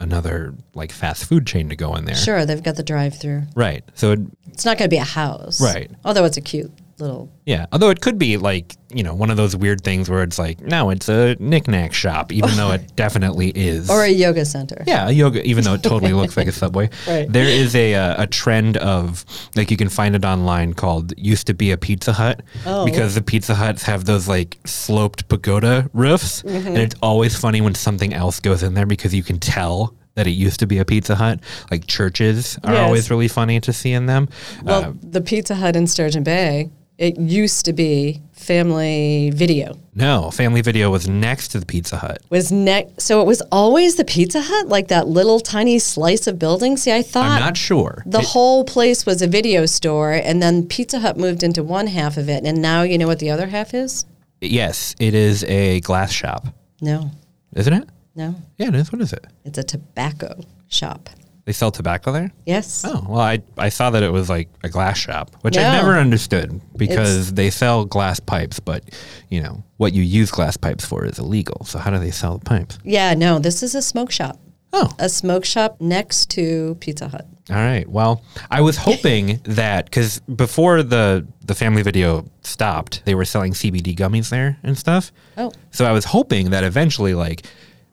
another 0.00 0.54
like 0.74 0.90
fast 0.92 1.26
food 1.26 1.46
chain 1.46 1.68
to 1.68 1.76
go 1.76 1.94
in 1.94 2.04
there. 2.04 2.16
Sure, 2.16 2.44
they've 2.44 2.62
got 2.62 2.76
the 2.76 2.82
drive 2.82 3.14
through. 3.14 3.42
Right. 3.54 3.84
So 3.94 4.12
it, 4.12 4.20
It's 4.48 4.64
not 4.64 4.78
going 4.78 4.88
to 4.90 4.94
be 4.94 4.98
a 4.98 5.04
house. 5.04 5.60
Right. 5.60 5.90
Although 6.04 6.24
it's 6.24 6.36
a 6.36 6.40
cute 6.42 6.72
little. 7.00 7.30
yeah, 7.46 7.66
although 7.72 7.90
it 7.90 8.00
could 8.00 8.18
be 8.18 8.36
like, 8.36 8.76
you 8.92 9.02
know, 9.02 9.14
one 9.14 9.30
of 9.30 9.36
those 9.36 9.54
weird 9.56 9.82
things 9.82 10.10
where 10.10 10.22
it's 10.22 10.38
like, 10.38 10.60
no, 10.60 10.90
it's 10.90 11.08
a 11.08 11.36
knickknack 11.38 11.92
shop 11.94 12.32
even 12.32 12.50
though 12.56 12.72
it 12.72 12.94
definitely 12.96 13.50
is. 13.50 13.88
Or 13.90 14.02
a 14.04 14.08
yoga 14.08 14.44
center. 14.44 14.82
Yeah, 14.86 15.08
a 15.08 15.12
yoga, 15.12 15.42
even 15.46 15.64
though 15.64 15.74
it 15.74 15.82
totally 15.82 16.12
looks 16.12 16.36
like 16.36 16.46
a 16.48 16.52
subway. 16.62 16.90
Right. 17.08 17.30
There 17.32 17.44
is 17.48 17.74
a 17.74 17.94
uh, 17.94 18.22
a 18.24 18.26
trend 18.26 18.76
of 18.78 19.24
like 19.56 19.70
you 19.70 19.76
can 19.76 19.88
find 19.88 20.14
it 20.14 20.24
online 20.24 20.74
called 20.74 21.12
used 21.16 21.46
to 21.48 21.54
be 21.54 21.70
a 21.70 21.76
Pizza 21.76 22.12
Hut 22.12 22.42
Oh. 22.66 22.84
because 22.84 23.14
the 23.14 23.22
Pizza 23.22 23.54
Huts 23.54 23.82
have 23.84 24.04
those 24.04 24.28
like 24.28 24.58
sloped 24.64 25.28
pagoda 25.28 25.88
roofs, 25.92 26.42
Mm-hmm. 26.42 26.66
and 26.68 26.78
it's 26.78 26.96
always 27.02 27.36
funny 27.36 27.60
when 27.60 27.74
something 27.74 28.12
else 28.12 28.40
goes 28.40 28.62
in 28.62 28.74
there 28.74 28.86
because 28.86 29.14
you 29.14 29.22
can 29.22 29.38
tell. 29.38 29.94
That 30.16 30.26
it 30.26 30.30
used 30.32 30.58
to 30.58 30.66
be 30.66 30.78
a 30.78 30.84
Pizza 30.84 31.14
Hut. 31.14 31.38
Like 31.70 31.86
churches 31.86 32.58
are 32.64 32.74
Yes. 32.74 32.84
always 32.84 33.10
really 33.10 33.28
funny 33.28 33.60
to 33.60 33.72
see 33.72 33.92
in 33.92 34.06
them. 34.06 34.28
Well, 34.64 34.84
Uh, 34.86 34.92
the 35.02 35.20
Pizza 35.20 35.54
Hut 35.54 35.76
in 35.76 35.86
Sturgeon 35.86 36.24
Bay, 36.24 36.68
it 37.00 37.18
used 37.18 37.64
to 37.64 37.72
be 37.72 38.20
Family 38.32 39.30
Video. 39.34 39.76
no, 39.94 40.30
Family 40.30 40.60
Video 40.60 40.90
was 40.90 41.08
next 41.08 41.48
to 41.48 41.58
the 41.60 41.64
Pizza 41.66 41.96
Hut. 41.96 42.18
Was 42.30 42.52
next, 42.52 43.00
so 43.02 43.20
it 43.22 43.26
was 43.26 43.40
always 43.50 43.96
the 43.96 44.04
Pizza 44.04 44.40
Hut, 44.42 44.68
like 44.68 44.88
that 44.88 45.08
little 45.08 45.40
tiny 45.40 45.78
slice 45.78 46.26
of 46.26 46.38
building. 46.38 46.76
See, 46.76 46.92
I 46.92 47.02
thought 47.02 47.26
I'm 47.30 47.40
not 47.40 47.56
sure. 47.56 48.02
the 48.06 48.18
It- 48.20 48.26
whole 48.26 48.64
place 48.64 49.06
was 49.06 49.22
a 49.22 49.26
video 49.26 49.66
store, 49.66 50.12
and 50.12 50.42
then 50.42 50.66
Pizza 50.66 51.00
Hut 51.00 51.16
moved 51.16 51.42
into 51.42 51.62
one 51.62 51.86
half 51.86 52.16
of 52.16 52.28
it, 52.28 52.44
and 52.44 52.60
now 52.60 52.82
you 52.82 52.98
know 52.98 53.06
what 53.06 53.18
the 53.18 53.30
other 53.30 53.46
half 53.48 53.72
is? 53.74 54.04
yes, 54.42 54.94
it 54.98 55.14
is 55.14 55.42
a 55.44 55.80
glass 55.80 56.10
shop, 56.12 56.46
No, 56.82 57.10
isn't 57.56 57.72
it? 57.72 57.88
no, 58.14 58.34
Yeah, 58.58 58.68
it 58.68 58.74
is. 58.74 58.92
What 58.92 59.00
is 59.00 59.12
it? 59.12 59.26
it's 59.44 59.58
a 59.58 59.62
tobacco 59.62 60.40
shop. 60.68 61.08
They 61.46 61.52
sell 61.52 61.70
tobacco 61.70 62.12
there. 62.12 62.30
Yes. 62.46 62.84
Oh, 62.86 63.04
well, 63.08 63.20
I, 63.20 63.40
I 63.58 63.70
saw 63.70 63.90
that 63.90 64.02
it 64.02 64.12
was 64.12 64.28
like 64.28 64.48
a 64.62 64.68
glass 64.68 64.98
shop, 64.98 65.34
which 65.40 65.56
I 65.56 65.62
never 65.62 65.94
understood 65.98 66.60
because 66.76 67.32
they 67.32 67.50
sell 67.50 67.84
glass 67.86 68.20
pipes, 68.20 68.60
but, 68.60 68.84
you 69.30 69.42
know, 69.42 69.64
what 69.78 69.92
you 69.92 70.02
use 70.02 70.30
glass 70.30 70.56
pipes 70.56 70.84
for 70.84 71.04
is 71.06 71.18
illegal. 71.18 71.64
So 71.64 71.78
how 71.78 71.90
do 71.90 71.98
they 71.98 72.10
sell 72.10 72.38
the 72.38 72.44
pipes? 72.44 72.78
Yeah, 72.84 73.14
no, 73.14 73.38
this 73.38 73.62
is 73.62 73.74
a 73.74 73.82
smoke 73.82 74.12
shop. 74.12 74.38
Oh, 74.72 74.88
A 75.00 75.08
smoke 75.08 75.44
shop 75.44 75.80
next 75.80 76.30
to 76.30 76.76
Pizza 76.78 77.08
Hut. 77.08 77.26
all 77.50 77.56
right. 77.56 77.88
Well, 77.88 78.22
I 78.52 78.60
was 78.60 78.76
hoping 78.76 79.40
that 79.42 79.86
because 79.86 80.20
before 80.20 80.84
the, 80.84 81.26
the 81.44 81.56
family 81.56 81.82
video 81.82 82.24
stopped, 82.42 83.02
they 83.04 83.16
were 83.16 83.24
selling 83.24 83.52
CBD 83.52 83.96
gummies 83.96 84.28
there 84.30 84.58
and 84.62 84.78
stuff. 84.78 85.10
Oh. 85.36 85.50
So 85.72 85.86
I 85.86 85.90
was 85.92 86.04
hoping 86.04 86.50
that 86.50 86.62
eventually, 86.62 87.14
like, 87.14 87.46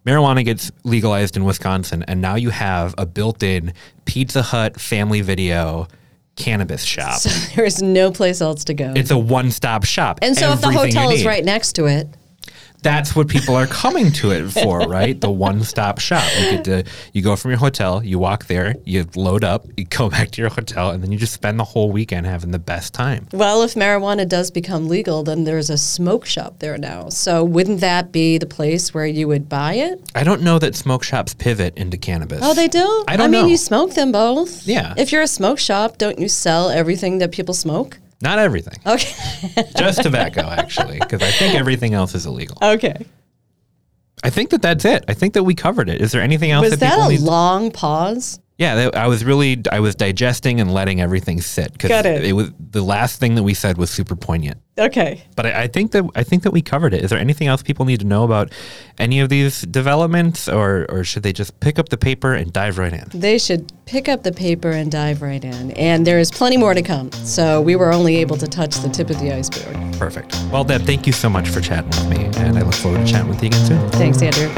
marijuana 0.07 0.45
gets 0.45 0.71
legalized 0.83 1.35
in 1.35 1.43
Wisconsin, 1.43 2.03
and 2.07 2.21
now 2.21 2.35
you 2.35 2.49
have 2.49 2.95
a 2.97 3.05
built 3.05 3.43
in 3.43 3.73
Pizza 4.05 4.41
Hut 4.41 4.79
family 4.79 5.21
video 5.21 5.87
cannabis 6.37 6.83
shop. 6.83 7.19
So 7.19 7.29
there 7.55 7.65
is 7.65 7.81
no 7.81 8.11
place 8.11 8.39
else 8.39 8.63
to 8.65 8.73
go. 8.73 8.93
It's 8.95 9.11
a 9.11 9.17
one 9.17 9.51
stop 9.51 9.83
shop. 9.83 10.19
and 10.21 10.37
so 10.37 10.51
if 10.53 10.61
the 10.61 10.71
hotel 10.71 11.09
is 11.09 11.25
right 11.25 11.43
next 11.43 11.73
to 11.73 11.85
it, 11.85 12.07
that's 12.83 13.15
what 13.15 13.27
people 13.27 13.55
are 13.55 13.67
coming 13.67 14.11
to 14.13 14.31
it 14.31 14.49
for, 14.49 14.79
right? 14.81 15.19
The 15.19 15.31
one 15.31 15.63
stop 15.63 15.99
shop. 15.99 16.23
You 16.39 16.51
get 16.51 16.63
to 16.65 16.83
you 17.13 17.21
go 17.21 17.35
from 17.35 17.51
your 17.51 17.59
hotel, 17.59 18.03
you 18.03 18.19
walk 18.19 18.45
there, 18.45 18.75
you 18.85 19.05
load 19.15 19.43
up, 19.43 19.65
you 19.75 19.85
go 19.85 20.09
back 20.17 20.31
to 20.31 20.41
your 20.41 20.49
hotel, 20.49 20.91
and 20.91 21.03
then 21.03 21.11
you 21.11 21.17
just 21.17 21.33
spend 21.33 21.59
the 21.59 21.63
whole 21.63 21.91
weekend 21.91 22.25
having 22.25 22.51
the 22.51 22.59
best 22.59 22.93
time. 22.93 23.27
well, 23.33 23.63
if 23.63 23.73
marijuana 23.73 24.27
does 24.27 24.51
become 24.51 24.87
legal, 24.87 25.23
then 25.23 25.43
there's 25.43 25.69
a 25.69 25.77
smoke 25.77 26.25
shop 26.25 26.59
there 26.59 26.77
now. 26.77 27.09
So 27.09 27.43
wouldn't 27.43 27.81
that 27.81 28.11
be 28.11 28.37
the 28.37 28.45
place 28.45 28.93
where 28.93 29.05
you 29.05 29.27
would 29.27 29.49
buy 29.49 29.73
it? 29.73 30.01
I 30.15 30.23
don't 30.23 30.41
know 30.41 30.59
that 30.59 30.75
smoke 30.75 31.03
shops 31.03 31.33
pivot 31.33 31.77
into 31.77 31.97
cannabis. 31.97 32.39
Oh, 32.43 32.53
they 32.53 32.67
do? 32.67 33.03
I 33.07 33.17
don't 33.17 33.27
I 33.27 33.29
mean, 33.29 33.41
know. 33.43 33.47
you 33.47 33.57
smoke 33.57 33.93
them 33.95 34.11
both. 34.11 34.67
Yeah. 34.67 34.93
If 34.97 35.11
you're 35.11 35.21
a 35.23 35.27
smoke 35.27 35.59
shop, 35.59 35.97
don't 35.97 36.19
you 36.19 36.29
sell 36.29 36.69
everything 36.69 37.17
that 37.19 37.31
people 37.31 37.53
smoke? 37.53 37.97
Not 38.21 38.39
everything. 38.39 38.73
Okay. 38.85 39.63
Just 39.77 40.01
tobacco, 40.03 40.41
actually, 40.41 40.99
because 40.99 41.21
I 41.21 41.29
think 41.31 41.53
everything 41.55 41.93
else 41.93 42.15
is 42.15 42.25
illegal. 42.25 42.57
okay. 42.61 43.05
I 44.23 44.31
think 44.31 44.49
that 44.49 44.63
that's 44.63 44.83
it. 44.83 45.05
I 45.07 45.13
think 45.13 45.35
that 45.35 45.43
we 45.43 45.53
covered 45.53 45.89
it. 45.89 46.01
Is 46.01 46.11
there 46.11 46.23
anything 46.23 46.49
else 46.49 46.63
Was 46.63 46.71
that 46.71 46.79
that 46.97 47.05
a 47.07 47.09
need? 47.11 47.19
long 47.19 47.69
pause? 47.71 48.39
Yeah, 48.57 48.73
that, 48.75 48.95
I 48.95 49.07
was 49.07 49.23
really 49.23 49.61
I 49.71 49.79
was 49.79 49.93
digesting 49.93 50.59
and 50.59 50.73
letting 50.73 50.99
everything 50.99 51.39
sit 51.41 51.71
because 51.71 51.89
Got 51.89 52.07
it. 52.07 52.25
it 52.25 52.33
was 52.33 52.51
the 52.59 52.81
last 52.81 53.19
thing 53.19 53.35
that 53.35 53.43
we 53.43 53.53
said 53.53 53.77
was 53.77 53.91
super 53.91 54.15
poignant. 54.15 54.57
Okay. 54.77 55.23
But 55.35 55.47
I, 55.47 55.63
I 55.63 55.67
think 55.67 55.91
that 55.91 56.07
I 56.15 56.23
think 56.23 56.43
that 56.43 56.51
we 56.51 56.61
covered 56.61 56.93
it. 56.93 57.03
Is 57.03 57.09
there 57.09 57.19
anything 57.19 57.47
else 57.47 57.63
people 57.63 57.85
need 57.85 57.99
to 58.01 58.05
know 58.05 58.23
about 58.23 58.51
any 58.99 59.19
of 59.19 59.29
these 59.29 59.61
developments, 59.63 60.47
or 60.47 60.85
or 60.89 61.03
should 61.03 61.23
they 61.23 61.33
just 61.33 61.59
pick 61.59 61.79
up 61.79 61.89
the 61.89 61.97
paper 61.97 62.33
and 62.33 62.53
dive 62.53 62.77
right 62.77 62.93
in? 62.93 63.05
They 63.13 63.37
should 63.39 63.71
pick 63.85 64.07
up 64.07 64.23
the 64.23 64.31
paper 64.31 64.69
and 64.69 64.91
dive 64.91 65.21
right 65.21 65.43
in. 65.43 65.71
And 65.71 66.05
there 66.05 66.19
is 66.19 66.29
plenty 66.29 66.57
more 66.57 66.73
to 66.73 66.81
come. 66.81 67.11
So 67.11 67.61
we 67.61 67.75
were 67.75 67.91
only 67.91 68.17
able 68.17 68.37
to 68.37 68.47
touch 68.47 68.75
the 68.77 68.89
tip 68.89 69.09
of 69.09 69.19
the 69.19 69.31
iceberg. 69.33 69.97
Perfect. 69.97 70.39
Well, 70.51 70.63
Deb, 70.63 70.83
thank 70.83 71.07
you 71.07 71.13
so 71.13 71.29
much 71.29 71.49
for 71.49 71.59
chatting 71.59 71.89
with 71.89 72.09
me, 72.09 72.25
and 72.39 72.57
I 72.57 72.61
look 72.61 72.75
forward 72.75 73.05
to 73.05 73.11
chatting 73.11 73.29
with 73.29 73.41
you 73.41 73.47
again 73.47 73.65
soon. 73.65 73.89
Thanks, 73.91 74.21
Andrew. 74.21 74.49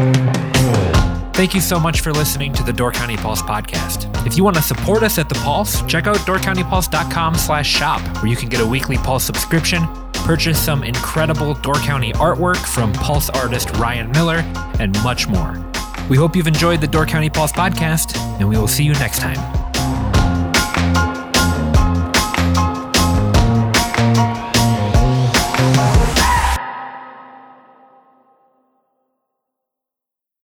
Thank 1.33 1.53
you 1.53 1.61
so 1.61 1.79
much 1.79 2.01
for 2.01 2.11
listening 2.11 2.51
to 2.51 2.63
the 2.63 2.73
Door 2.73 2.91
County 2.91 3.15
Pulse 3.15 3.41
podcast. 3.41 4.13
If 4.27 4.35
you 4.35 4.43
want 4.43 4.57
to 4.57 4.61
support 4.61 5.03
us 5.03 5.17
at 5.17 5.29
the 5.29 5.35
Pulse, 5.35 5.81
check 5.83 6.05
out 6.05 6.17
doorcountypulse.com 6.17 7.35
slash 7.35 7.69
shop, 7.69 8.01
where 8.17 8.27
you 8.27 8.35
can 8.35 8.49
get 8.49 8.59
a 8.59 8.65
weekly 8.67 8.97
Pulse 8.97 9.23
subscription, 9.23 9.87
purchase 10.25 10.59
some 10.59 10.83
incredible 10.83 11.53
Door 11.53 11.75
County 11.75 12.13
artwork 12.13 12.57
from 12.57 12.93
Pulse 12.93 13.29
artist 13.29 13.71
Ryan 13.77 14.11
Miller, 14.11 14.43
and 14.79 14.93
much 15.03 15.27
more. 15.27 15.63
We 16.09 16.17
hope 16.17 16.35
you've 16.35 16.47
enjoyed 16.47 16.81
the 16.81 16.87
Door 16.87 17.07
County 17.07 17.29
Pulse 17.29 17.51
podcast, 17.51 18.17
and 18.39 18.47
we 18.47 18.57
will 18.57 18.67
see 18.67 18.83
you 18.83 18.93
next 18.93 19.19
time. 19.19 19.68